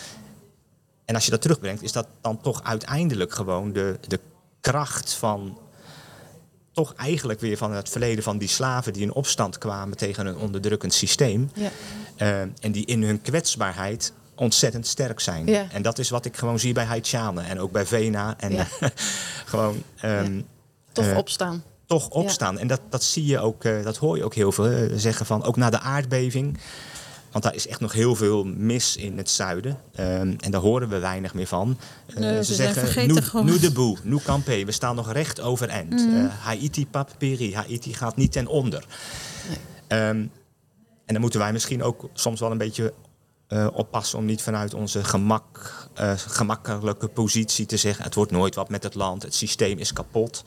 En 1.05 1.15
als 1.15 1.25
je 1.25 1.31
dat 1.31 1.43
terugbrengt, 1.43 1.83
is 1.83 1.93
dat 1.93 2.07
dan 2.21 2.41
toch 2.41 2.63
uiteindelijk 2.65 3.33
gewoon 3.33 3.73
de, 3.73 3.99
de 4.09 4.21
kracht 4.61 5.13
van. 5.13 5.59
Toch 6.73 6.95
eigenlijk 6.95 7.41
weer 7.41 7.57
van 7.57 7.73
het 7.73 7.89
verleden 7.89 8.25
van 8.25 8.39
die 8.39 8.49
slaven 8.49 8.93
die 8.93 9.03
in 9.03 9.13
opstand 9.13 9.59
kwamen 9.59 9.97
tegen 9.97 10.27
een 10.27 10.37
onderdrukkend 10.37 10.95
systeem. 10.95 11.51
Ja. 11.55 11.71
eh, 12.17 12.41
en 12.41 12.73
die 12.73 12.87
in 12.87 13.03
hun 13.03 13.21
kwetsbaarheid 13.23 14.13
ontzettend 14.35 14.87
sterk 14.87 15.21
zijn. 15.21 15.47
Ja. 15.47 15.67
En 15.73 15.83
dat 15.83 15.99
is 15.99 16.11
wat 16.11 16.25
ik 16.25 16.37
gewoon 16.37 16.59
zie 16.59 16.73
bij 16.73 16.85
Haitianen 16.85 17.45
en 17.45 17.61
ook 17.61 17.73
bij 17.73 17.87
Vena. 17.87 18.35
En 18.39 18.53
Ja. 18.53 18.67
gewoon 19.45 19.83
ehm, 20.01 20.41
Toch 20.93 21.05
Eh, 21.07 21.17
opstaan. 21.17 21.63
toch 21.87 22.09
opstaan. 22.09 22.59
En 22.59 22.67
dat, 22.67 22.81
dat 22.89 23.03
zie 23.03 23.27
je 23.27 23.39
ook, 23.39 23.65
eh, 23.65 23.83
dat 23.85 23.97
hoor 23.97 24.17
je 24.17 24.25
ook 24.25 24.35
heel 24.35 24.53
veel 24.53 24.89
zeggen 24.99 25.27
van, 25.27 25.45
ook 25.45 25.57
na 25.57 25.71
de 25.71 25.81
aardbeving. 25.81 26.59
Want 27.31 27.45
daar 27.45 27.55
is 27.55 27.67
echt 27.67 27.81
nog 27.81 27.93
heel 27.93 28.15
veel 28.15 28.45
mis 28.45 28.97
in 28.97 29.17
het 29.17 29.31
zuiden. 29.31 29.79
Ehm, 29.95 30.35
en 30.39 30.51
daar 30.51 30.61
horen 30.61 30.89
we 30.89 30.99
weinig 30.99 31.35
meer 31.35 31.47
van. 31.47 31.79
Eh, 32.07 32.17
Nee, 32.17 32.45
ze 32.45 32.55
"Nou 33.07 33.23
gewoon." 33.23 33.47
nu 33.47 33.59
de 33.59 33.73
boe, 33.73 33.99
nu 34.03 34.17
campé. 34.19 34.65
We 34.65 34.73
staan 34.73 34.97
nog 34.97 35.13
recht 35.13 35.41
overeind. 35.41 35.93
Eh, 35.95 36.25
Haiti 36.45 36.87
pap 36.87 37.15
peri. 37.19 37.55
Haiti 37.55 37.95
gaat 37.95 38.17
niet 38.17 38.33
ten 38.33 38.47
onder. 38.47 38.87
Ehm, 39.87 40.01
en 41.07 41.17
dan 41.17 41.21
moeten 41.21 41.41
wij 41.41 41.53
misschien 41.53 41.83
ook 41.83 42.09
soms 42.15 42.41
wel 42.41 42.51
een 42.51 42.59
beetje 42.59 42.93
eh, 43.49 43.67
oppassen 43.73 44.19
om 44.19 44.25
niet 44.25 44.43
vanuit 44.43 44.75
onze 44.75 45.05
gemak, 45.05 45.73
gemakkelijke 46.17 47.09
positie 47.09 47.67
te 47.67 47.77
zeggen: 47.77 48.05
het 48.05 48.15
wordt 48.15 48.31
nooit 48.31 48.55
wat 48.55 48.69
met 48.69 48.83
het 48.83 48.95
land, 48.95 49.23
het 49.23 49.35
systeem 49.35 49.79
is 49.79 49.93
kapot. 49.93 50.45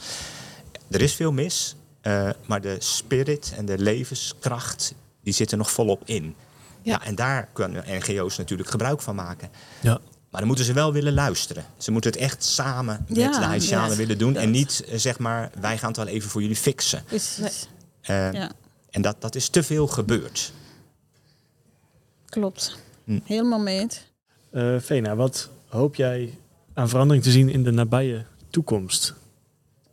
Er 0.90 1.02
is 1.02 1.14
veel 1.16 1.32
mis, 1.32 1.76
maar 2.46 2.62
de 2.62 2.76
spirit 2.80 3.54
en 3.58 3.66
de 3.66 3.78
levenskracht 3.78 4.94
die 5.24 5.34
zitten 5.34 5.58
nog 5.58 5.72
volop 5.72 6.02
in. 6.06 6.36
Ja. 6.84 6.92
Ja. 6.92 7.04
en 7.06 7.16
daar 7.16 7.50
kunnen 7.54 7.84
NGO's 7.88 8.38
natuurlijk 8.38 8.70
gebruik 8.70 9.02
van 9.02 9.16
maken. 9.16 9.50
Ja. 9.82 10.00
Maar 10.30 10.40
dan 10.42 10.48
moeten 10.48 10.66
ze 10.66 10.74
wel 10.74 10.94
willen 10.94 11.14
luisteren. 11.14 11.66
Ze 11.78 11.92
moeten 11.92 12.12
het 12.12 12.20
echt 12.20 12.44
samen 12.44 13.06
met 13.08 13.18
Ja, 13.18 13.40
de 13.40 13.46
Haitianen 13.46 13.90
ja. 13.92 13.96
willen 13.96 14.18
doen. 14.18 14.36
En 14.36 14.52
niet 14.52 14.84
eh, 14.88 14.98
zeg 14.98 15.20
maar, 15.20 15.52
wij 15.60 15.78
gaan 15.78 15.88
het 15.88 15.98
wel 15.98 16.08
even 16.08 16.30
voor 16.30 16.42
jullie 16.42 16.56
fixen. 16.56 17.04
Precies. 17.06 17.68
Eh, 18.02 18.34
Ja, 18.34 18.52
En 18.90 19.02
dat, 19.02 19.22
dat 19.22 19.36
is 19.36 19.50
te 19.50 19.64
veel 19.64 19.88
gebeurd. 19.88 20.54
klopt. 22.26 22.78
Hm. 23.04 23.20
Helemaal 23.24 23.60
mee 23.60 23.80
eens. 23.80 24.12
Eh, 24.52 24.76
Vena, 24.80 25.16
wat 25.16 25.50
hoop 25.68 25.96
jij 25.96 26.38
aan 26.74 26.90
verandering 26.90 27.24
te 27.24 27.32
zien 27.32 27.50
in 27.50 27.64
de 27.64 27.72
nabije 27.72 28.26
toekomst? 28.50 29.14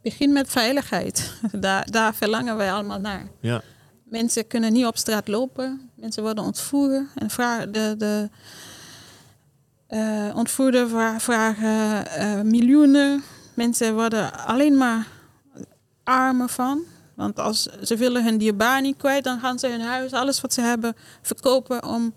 Begin 0.03 0.33
met 0.33 0.49
veiligheid. 0.49 1.33
Daar, 1.53 1.91
daar 1.91 2.15
verlangen 2.15 2.57
wij 2.57 2.73
allemaal 2.73 3.01
naar. 3.01 3.27
Ja. 3.41 3.63
Mensen 4.05 4.47
kunnen 4.47 4.73
niet 4.73 4.87
op 4.87 4.97
straat 4.97 5.29
lopen. 5.29 5.90
Mensen 6.01 6.23
worden 6.23 6.45
ontvoerd. 6.45 7.07
En 7.15 7.31
vragen, 7.31 7.73
de, 7.73 7.95
de 7.99 8.29
uh, 9.89 10.37
ontvoerder 10.37 10.89
vra- 10.89 11.21
vragen 11.21 12.05
uh, 12.19 12.41
miljoenen. 12.41 13.23
Mensen 13.55 13.95
worden 13.95 14.47
alleen 14.47 14.77
maar 14.77 15.07
armer 16.05 16.49
van. 16.49 16.81
Want 17.15 17.39
als 17.39 17.69
ze 17.83 17.97
willen 17.97 18.25
hun 18.25 18.39
dierbaar 18.39 18.81
niet 18.81 18.97
kwijt, 18.97 19.25
dan 19.25 19.41
gaan 19.41 19.59
ze 19.59 19.67
hun 19.69 19.81
huis, 19.81 20.13
alles 20.13 20.41
wat 20.41 20.53
ze 20.53 20.61
hebben, 20.61 20.97
verkopen 21.23 21.85
om, 21.85 22.15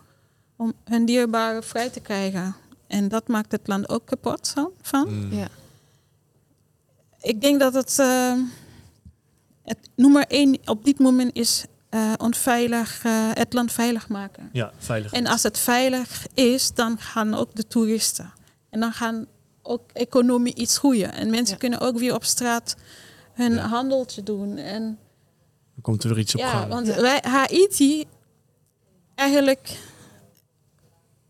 om 0.55 0.73
hun 0.83 1.05
dierbaren 1.05 1.63
vrij 1.63 1.89
te 1.89 1.99
krijgen. 1.99 2.55
En 2.87 3.07
dat 3.07 3.27
maakt 3.27 3.51
het 3.51 3.67
land 3.67 3.89
ook 3.89 4.05
kapot 4.05 4.53
van. 4.81 5.09
Mm. 5.09 5.33
Ja. 5.33 5.47
Ik 7.21 7.41
denk 7.41 7.59
dat 7.59 7.73
het, 7.73 7.97
uh, 7.99 8.33
het 9.63 9.89
nummer 9.95 10.25
één 10.27 10.57
op 10.65 10.85
dit 10.85 10.99
moment 10.99 11.35
is 11.35 11.65
uh, 11.93 12.13
onveilig, 12.17 13.03
uh, 13.05 13.29
het 13.33 13.53
land 13.53 13.71
veilig 13.71 14.07
maken. 14.07 14.49
Ja, 14.51 14.71
veilig. 14.77 15.11
En 15.11 15.27
als 15.27 15.43
het 15.43 15.57
veilig 15.57 16.25
is, 16.33 16.73
dan 16.73 16.99
gaan 16.99 17.33
ook 17.33 17.55
de 17.55 17.67
toeristen. 17.67 18.33
En 18.69 18.79
dan 18.79 18.91
gaan 18.91 19.25
ook 19.61 19.91
economie 19.91 20.55
iets 20.55 20.77
groeien. 20.77 21.13
En 21.13 21.29
mensen 21.29 21.53
ja. 21.53 21.59
kunnen 21.59 21.79
ook 21.79 21.97
weer 21.97 22.13
op 22.13 22.23
straat 22.23 22.75
hun 23.33 23.53
ja. 23.53 23.67
handeltje 23.67 24.23
doen. 24.23 24.57
En 24.57 24.83
dan 25.73 25.81
komt 25.81 26.03
er 26.03 26.09
weer 26.09 26.19
iets 26.19 26.33
op 26.33 26.39
ja, 26.39 26.49
gang. 26.49 26.67
Want 26.67 26.87
ja. 26.87 27.01
wij, 27.01 27.23
Haiti, 27.27 28.05
eigenlijk, 29.15 29.77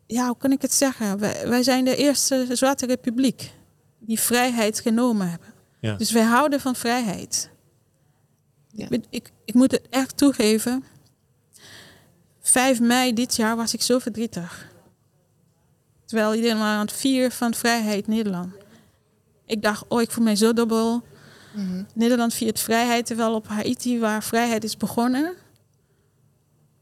ja, 0.07 0.27
hoe 0.27 0.37
kan 0.37 0.51
ik 0.51 0.61
het 0.61 0.73
zeggen? 0.73 1.19
Wij, 1.19 1.47
wij 1.47 1.63
zijn 1.63 1.85
de 1.85 1.95
eerste 1.95 2.47
Zwarte 2.51 2.85
Republiek 2.85 3.51
die 3.99 4.19
vrijheid 4.19 4.79
genomen 4.79 5.29
hebben. 5.29 5.47
Ja. 5.79 5.95
Dus 5.95 6.11
wij 6.11 6.23
houden 6.23 6.59
van 6.59 6.75
vrijheid. 6.75 7.51
Ja. 8.75 8.87
Ik, 9.09 9.31
ik, 9.45 9.53
moet 9.53 9.71
het 9.71 9.89
echt 9.89 10.17
toegeven. 10.17 10.83
5 12.41 12.79
mei 12.79 13.13
dit 13.13 13.35
jaar 13.35 13.55
was 13.55 13.73
ik 13.73 13.81
zo 13.81 13.99
verdrietig. 13.99 14.71
Terwijl 16.05 16.33
iedereen 16.33 16.57
maar 16.57 16.75
aan 16.75 16.85
het 16.85 16.93
vieren 16.93 17.31
van 17.31 17.53
vrijheid 17.53 18.07
Nederland. 18.07 18.53
Ik 19.45 19.61
dacht, 19.61 19.85
oh, 19.87 20.01
ik 20.01 20.11
voel 20.11 20.23
mij 20.23 20.35
zo 20.35 20.53
dubbel. 20.53 21.03
Mm-hmm. 21.53 21.85
Nederland 21.93 22.33
viert 22.33 22.59
vrijheid, 22.59 23.05
terwijl 23.05 23.33
op 23.33 23.47
Haiti, 23.47 23.99
waar 23.99 24.23
vrijheid 24.23 24.63
is 24.63 24.77
begonnen, 24.77 25.33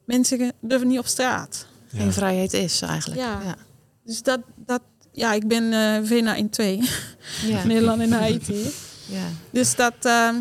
mensen 0.06 0.54
durven 0.60 0.88
niet 0.88 1.00
op 1.00 1.08
straat. 1.08 1.66
Geen 1.88 2.14
vrijheid 2.14 2.54
is 2.54 2.82
eigenlijk. 2.82 3.22
Ja. 3.22 3.42
ja. 3.44 3.56
Dus 4.04 4.24
dat, 4.24 4.40
dat, 4.56 4.82
ja, 5.12 5.34
ik 5.34 5.48
ben 5.48 5.64
uh, 5.64 6.08
Vena 6.08 6.36
in 6.36 6.50
twee. 6.50 6.90
Ja. 7.46 7.66
Nederland 7.68 8.02
en 8.02 8.12
Haiti. 8.12 8.70
ja. 9.08 9.28
Dus 9.52 9.76
dat, 9.76 9.96
uh, 10.06 10.36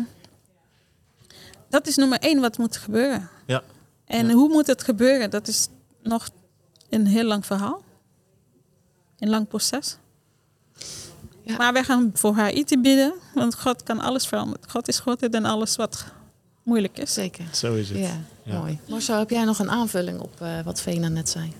dat 1.71 1.87
is 1.87 1.95
nummer 1.95 2.19
één 2.19 2.39
wat 2.39 2.57
moet 2.57 2.77
gebeuren. 2.77 3.29
Ja. 3.45 3.63
En 4.05 4.27
ja. 4.27 4.33
hoe 4.33 4.49
moet 4.49 4.67
het 4.67 4.83
gebeuren? 4.83 5.29
Dat 5.29 5.47
is 5.47 5.67
nog 6.03 6.29
een 6.89 7.07
heel 7.07 7.23
lang 7.23 7.45
verhaal. 7.45 7.83
Een 9.19 9.29
lang 9.29 9.47
proces. 9.47 9.97
Ja. 11.43 11.57
Maar 11.57 11.73
wij 11.73 11.83
gaan 11.83 12.11
voor 12.13 12.35
Haiti 12.35 12.79
bidden, 12.79 13.13
want 13.33 13.55
God 13.55 13.83
kan 13.83 13.99
alles 13.99 14.27
veranderen. 14.27 14.69
God 14.69 14.87
is 14.87 14.99
groter 14.99 15.31
dan 15.31 15.45
alles 15.45 15.75
wat 15.75 16.05
moeilijk 16.63 16.97
is. 16.97 17.13
Zeker. 17.13 17.45
Zo 17.53 17.73
is 17.73 17.89
het. 17.89 17.97
Ja, 17.97 18.19
ja. 18.43 18.59
mooi. 18.59 18.79
Marcel, 18.87 19.19
heb 19.19 19.29
jij 19.29 19.43
nog 19.43 19.59
een 19.59 19.69
aanvulling 19.69 20.19
op 20.19 20.33
uh, 20.41 20.61
wat 20.63 20.81
Vena 20.81 21.07
net 21.07 21.29
zei? 21.29 21.53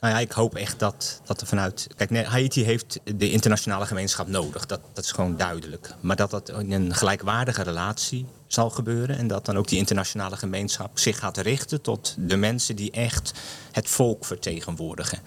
Nou 0.00 0.14
ja, 0.14 0.20
ik 0.20 0.32
hoop 0.32 0.54
echt 0.54 0.78
dat, 0.78 1.20
dat 1.24 1.40
er 1.40 1.46
vanuit. 1.46 1.86
Kijk, 1.96 2.10
nee, 2.10 2.24
Haiti 2.24 2.64
heeft 2.64 3.00
de 3.04 3.30
internationale 3.30 3.86
gemeenschap 3.86 4.28
nodig. 4.28 4.66
Dat, 4.66 4.80
dat 4.92 5.04
is 5.04 5.10
gewoon 5.10 5.36
duidelijk. 5.36 5.94
Maar 6.00 6.16
dat 6.16 6.30
dat 6.30 6.48
in 6.48 6.72
een 6.72 6.94
gelijkwaardige 6.94 7.62
relatie 7.62 8.26
zal 8.56 8.70
gebeuren. 8.70 9.18
En 9.18 9.26
dat 9.26 9.44
dan 9.44 9.56
ook 9.56 9.68
die 9.68 9.78
internationale 9.78 10.36
gemeenschap 10.36 10.98
zich 10.98 11.18
gaat 11.18 11.36
richten 11.36 11.80
tot 11.80 12.14
de 12.18 12.36
mensen 12.36 12.76
die 12.76 12.90
echt 12.90 13.32
het 13.72 13.88
volk 13.88 14.24
vertegenwoordigen. 14.24 15.18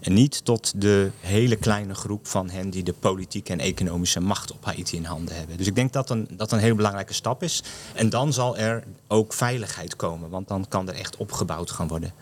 En 0.00 0.12
niet 0.12 0.44
tot 0.44 0.80
de 0.80 1.10
hele 1.20 1.56
kleine 1.56 1.94
groep 1.94 2.26
van 2.26 2.50
hen 2.50 2.70
die 2.70 2.82
de 2.82 2.92
politieke 2.92 3.52
en 3.52 3.60
economische 3.60 4.20
macht 4.20 4.52
op 4.52 4.64
Haiti 4.64 4.96
in 4.96 5.04
handen 5.04 5.36
hebben. 5.36 5.56
Dus 5.56 5.66
ik 5.66 5.74
denk 5.74 5.92
dat 5.92 6.10
een, 6.10 6.28
dat 6.30 6.52
een 6.52 6.58
hele 6.58 6.74
belangrijke 6.74 7.14
stap 7.14 7.42
is. 7.42 7.62
En 7.94 8.10
dan 8.10 8.32
zal 8.32 8.56
er 8.56 8.84
ook 9.06 9.32
veiligheid 9.32 9.96
komen, 9.96 10.30
want 10.30 10.48
dan 10.48 10.66
kan 10.68 10.88
er 10.88 10.94
echt 10.94 11.16
opgebouwd 11.16 11.70
gaan 11.70 11.88
worden. 11.88 12.12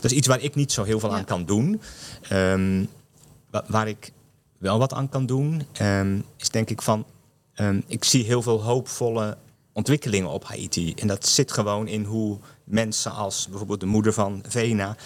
Dat 0.00 0.10
is 0.10 0.16
iets 0.16 0.26
waar 0.26 0.40
ik 0.40 0.54
niet 0.54 0.72
zo 0.72 0.84
heel 0.84 1.00
veel 1.00 1.10
ja. 1.10 1.16
aan 1.16 1.24
kan 1.24 1.44
doen. 1.44 1.80
Um, 2.32 2.88
waar 3.66 3.88
ik 3.88 4.12
wel 4.58 4.78
wat 4.78 4.92
aan 4.92 5.08
kan 5.08 5.26
doen, 5.26 5.66
um, 5.80 6.24
is 6.36 6.48
denk 6.48 6.70
ik 6.70 6.82
van. 6.82 7.04
Um, 7.56 7.82
ik 7.86 8.04
zie 8.04 8.24
heel 8.24 8.42
veel 8.42 8.62
hoopvolle 8.62 9.36
ontwikkelingen 9.72 10.30
op 10.30 10.44
Haiti. 10.44 10.94
En 10.94 11.06
dat 11.06 11.26
zit 11.26 11.52
gewoon 11.52 11.88
in 11.88 12.04
hoe 12.04 12.38
mensen 12.64 13.12
als 13.12 13.46
bijvoorbeeld 13.48 13.80
de 13.80 13.86
moeder 13.86 14.12
van 14.12 14.42
Vena 14.48 14.96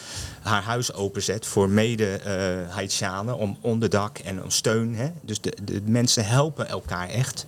haar 0.43 0.63
huis 0.63 0.93
openzet 0.93 1.47
voor 1.47 1.69
mede-Haitianen 1.69 3.35
uh, 3.35 3.41
om 3.41 3.59
onderdak 3.61 4.19
en 4.19 4.43
om 4.43 4.51
steun. 4.51 4.95
Hè? 4.95 5.11
Dus 5.23 5.41
de, 5.41 5.57
de 5.63 5.83
mensen 5.85 6.27
helpen 6.27 6.69
elkaar 6.69 7.09
echt. 7.09 7.45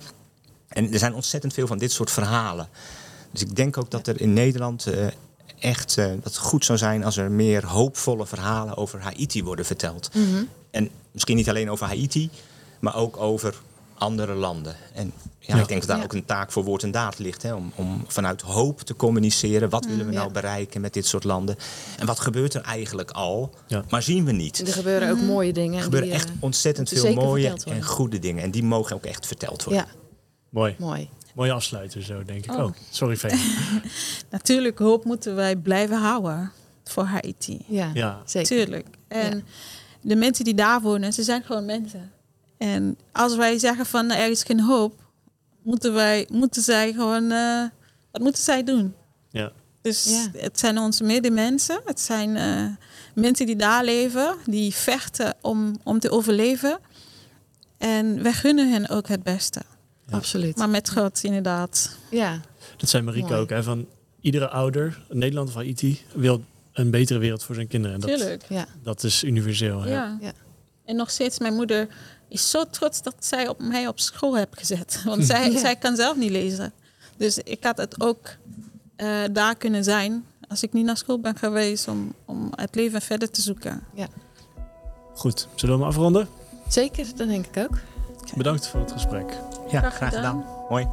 En 0.67 0.93
er 0.93 0.99
zijn 0.99 1.13
ontzettend 1.13 1.53
veel 1.53 1.67
van 1.67 1.77
dit 1.77 1.91
soort 1.91 2.11
verhalen. 2.11 2.69
Dus 3.31 3.41
ik 3.41 3.55
denk 3.55 3.77
ook 3.77 3.91
dat 3.91 4.07
er 4.07 4.21
in 4.21 4.33
Nederland 4.33 4.87
uh, 4.87 5.07
echt 5.59 5.97
uh, 5.97 6.05
dat 6.05 6.23
het 6.23 6.37
goed 6.37 6.65
zou 6.65 6.77
zijn 6.77 7.03
als 7.03 7.17
er 7.17 7.31
meer 7.31 7.65
hoopvolle 7.65 8.25
verhalen 8.25 8.77
over 8.77 9.01
Haiti 9.01 9.43
worden 9.43 9.65
verteld. 9.65 10.09
Mm-hmm. 10.13 10.49
En 10.71 10.89
misschien 11.11 11.35
niet 11.35 11.49
alleen 11.49 11.71
over 11.71 11.85
Haiti, 11.85 12.29
maar 12.79 12.95
ook 12.95 13.17
over 13.17 13.55
andere 13.97 14.33
landen. 14.33 14.75
En 14.93 15.13
ja, 15.39 15.55
ja. 15.55 15.61
ik 15.61 15.67
denk 15.67 15.79
dat 15.79 15.89
daar 15.89 15.97
ja. 15.97 16.03
ook 16.03 16.13
een 16.13 16.25
taak 16.25 16.51
voor 16.51 16.63
woord 16.63 16.83
en 16.83 16.91
daad 16.91 17.19
ligt. 17.19 17.43
Hè, 17.43 17.53
om, 17.53 17.71
om 17.75 18.03
vanuit 18.07 18.41
hoop 18.41 18.81
te 18.81 18.95
communiceren. 18.95 19.69
Wat 19.69 19.85
willen 19.85 20.05
we 20.05 20.13
nou 20.13 20.31
bereiken 20.31 20.81
met 20.81 20.93
dit 20.93 21.05
soort 21.05 21.23
landen? 21.23 21.55
En 21.97 22.05
wat 22.05 22.19
gebeurt 22.19 22.53
er 22.53 22.61
eigenlijk 22.61 23.11
al? 23.11 23.53
Maar 23.89 24.03
zien 24.03 24.25
we 24.25 24.31
niet. 24.31 24.67
Er 24.67 24.73
gebeuren 24.73 25.11
ook 25.11 25.21
mooie 25.21 25.53
dingen. 25.53 25.77
Er 25.77 25.83
gebeuren 25.83 26.09
die, 26.09 26.17
echt 26.17 26.29
ontzettend 26.39 26.89
veel 26.89 27.13
mooie 27.13 27.55
en 27.65 27.83
goede 27.83 28.19
dingen. 28.19 28.43
En 28.43 28.51
die 28.51 28.63
mogen 28.63 28.95
ook 28.95 29.05
echt 29.05 29.27
verteld 29.27 29.63
worden. 29.63 29.85
Ja. 29.87 29.99
Mooi. 30.49 30.75
Mooi. 30.79 31.09
Mooie 31.35 31.51
afsluiter 31.51 32.03
zo, 32.03 32.23
denk 32.23 32.45
ik. 32.45 32.51
Oh, 32.51 32.63
oh 32.63 32.71
sorry, 32.89 33.17
Veen. 33.17 33.39
Natuurlijk, 34.29 34.79
hoop 34.79 35.05
moeten 35.05 35.35
wij 35.35 35.55
blijven 35.55 35.97
houden 35.97 36.51
voor 36.83 37.03
Haiti. 37.03 37.65
Ja, 37.67 37.91
ja. 37.93 38.21
zeker. 38.25 38.47
Tuurlijk. 38.47 38.87
En 39.07 39.37
ja. 39.37 39.43
de 40.01 40.15
mensen 40.15 40.45
die 40.45 40.53
daar 40.53 40.81
wonen, 40.81 41.13
ze 41.13 41.23
zijn 41.23 41.43
gewoon 41.43 41.65
mensen. 41.65 42.11
En 42.57 42.97
als 43.11 43.35
wij 43.35 43.59
zeggen 43.59 43.85
van 43.85 44.11
er 44.11 44.29
is 44.29 44.43
geen 44.43 44.61
hoop, 44.61 44.93
moeten, 45.61 45.93
wij, 45.93 46.27
moeten 46.31 46.61
zij 46.61 46.93
gewoon, 46.93 47.31
uh, 47.31 47.63
wat 48.11 48.21
moeten 48.21 48.43
zij 48.43 48.63
doen? 48.63 48.93
Ja. 49.31 49.51
Dus 49.81 50.03
ja. 50.03 50.39
het 50.39 50.59
zijn 50.59 50.77
onze 50.77 51.03
medemensen. 51.03 51.81
Het 51.85 51.99
zijn 51.99 52.35
uh, 52.35 52.75
mensen 53.13 53.45
die 53.45 53.55
daar 53.55 53.83
leven, 53.83 54.35
die 54.45 54.73
vechten 54.73 55.35
om, 55.41 55.75
om 55.83 55.99
te 55.99 56.09
overleven. 56.09 56.79
En 57.77 58.23
wij 58.23 58.33
gunnen 58.33 58.71
hen 58.71 58.89
ook 58.89 59.07
het 59.07 59.23
beste. 59.23 59.61
Ja. 60.07 60.17
Absoluut. 60.17 60.57
Maar 60.57 60.69
met 60.69 60.89
God, 60.89 61.23
inderdaad. 61.23 61.97
Ja. 62.11 62.41
Dat 62.77 62.89
zei 62.89 63.03
Marieke 63.03 63.33
ook, 63.33 63.49
hè, 63.49 63.63
van 63.63 63.87
iedere 64.21 64.49
ouder, 64.49 65.01
Nederland 65.09 65.49
of 65.49 65.55
Haiti, 65.55 66.01
wil 66.13 66.43
een 66.73 66.91
betere 66.91 67.19
wereld 67.19 67.43
voor 67.43 67.55
zijn 67.55 67.67
kinderen. 67.67 67.95
En 67.95 68.01
dat, 68.01 68.17
Tuurlijk. 68.17 68.45
Ja. 68.49 68.65
dat 68.83 69.03
is 69.03 69.23
universeel. 69.23 69.81
Hè? 69.81 69.91
Ja. 69.91 70.17
ja. 70.21 70.31
En 70.87 70.95
nog 70.95 71.09
steeds, 71.09 71.39
mijn 71.39 71.53
moeder 71.53 71.87
is 72.27 72.49
zo 72.49 72.63
trots 72.71 73.01
dat 73.01 73.15
zij 73.19 73.47
op 73.47 73.59
mij 73.59 73.87
op 73.87 73.99
school 73.99 74.35
heeft 74.35 74.57
gezet. 74.57 75.01
Want 75.05 75.25
zij, 75.25 75.51
ja. 75.51 75.59
zij 75.59 75.75
kan 75.75 75.95
zelf 75.95 76.15
niet 76.17 76.31
lezen. 76.31 76.73
Dus 77.17 77.37
ik 77.37 77.63
had 77.63 77.77
het 77.77 78.01
ook 78.01 78.27
uh, 78.97 79.17
daar 79.31 79.55
kunnen 79.55 79.83
zijn 79.83 80.25
als 80.49 80.63
ik 80.63 80.73
niet 80.73 80.85
naar 80.85 80.97
school 80.97 81.19
ben 81.19 81.37
geweest 81.37 81.87
om, 81.87 82.13
om 82.25 82.51
het 82.55 82.75
leven 82.75 83.01
verder 83.01 83.31
te 83.31 83.41
zoeken. 83.41 83.83
Ja. 83.93 84.07
Goed, 85.13 85.47
zullen 85.55 85.75
we 85.75 85.81
hem 85.81 85.91
afronden? 85.91 86.27
Zeker, 86.67 87.05
dat 87.15 87.27
denk 87.27 87.45
ik 87.45 87.63
ook. 87.63 87.77
Bedankt 88.35 88.67
voor 88.67 88.79
het 88.79 88.91
gesprek. 88.91 89.29
Ja, 89.69 89.79
graag, 89.79 89.95
graag 89.95 90.13
gedaan. 90.13 90.45
Mooi. 90.69 90.87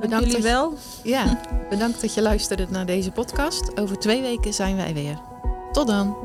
Bedankt 0.00 0.26
jullie 0.26 0.42
wel. 0.42 0.74
Ja, 1.02 1.40
bedankt 1.70 2.00
dat 2.00 2.14
je 2.14 2.22
luisterde 2.22 2.66
naar 2.70 2.86
deze 2.86 3.10
podcast. 3.10 3.78
Over 3.78 3.98
twee 3.98 4.22
weken 4.22 4.52
zijn 4.52 4.76
wij 4.76 4.94
weer. 4.94 5.18
Tot 5.72 5.86
dan. 5.86 6.16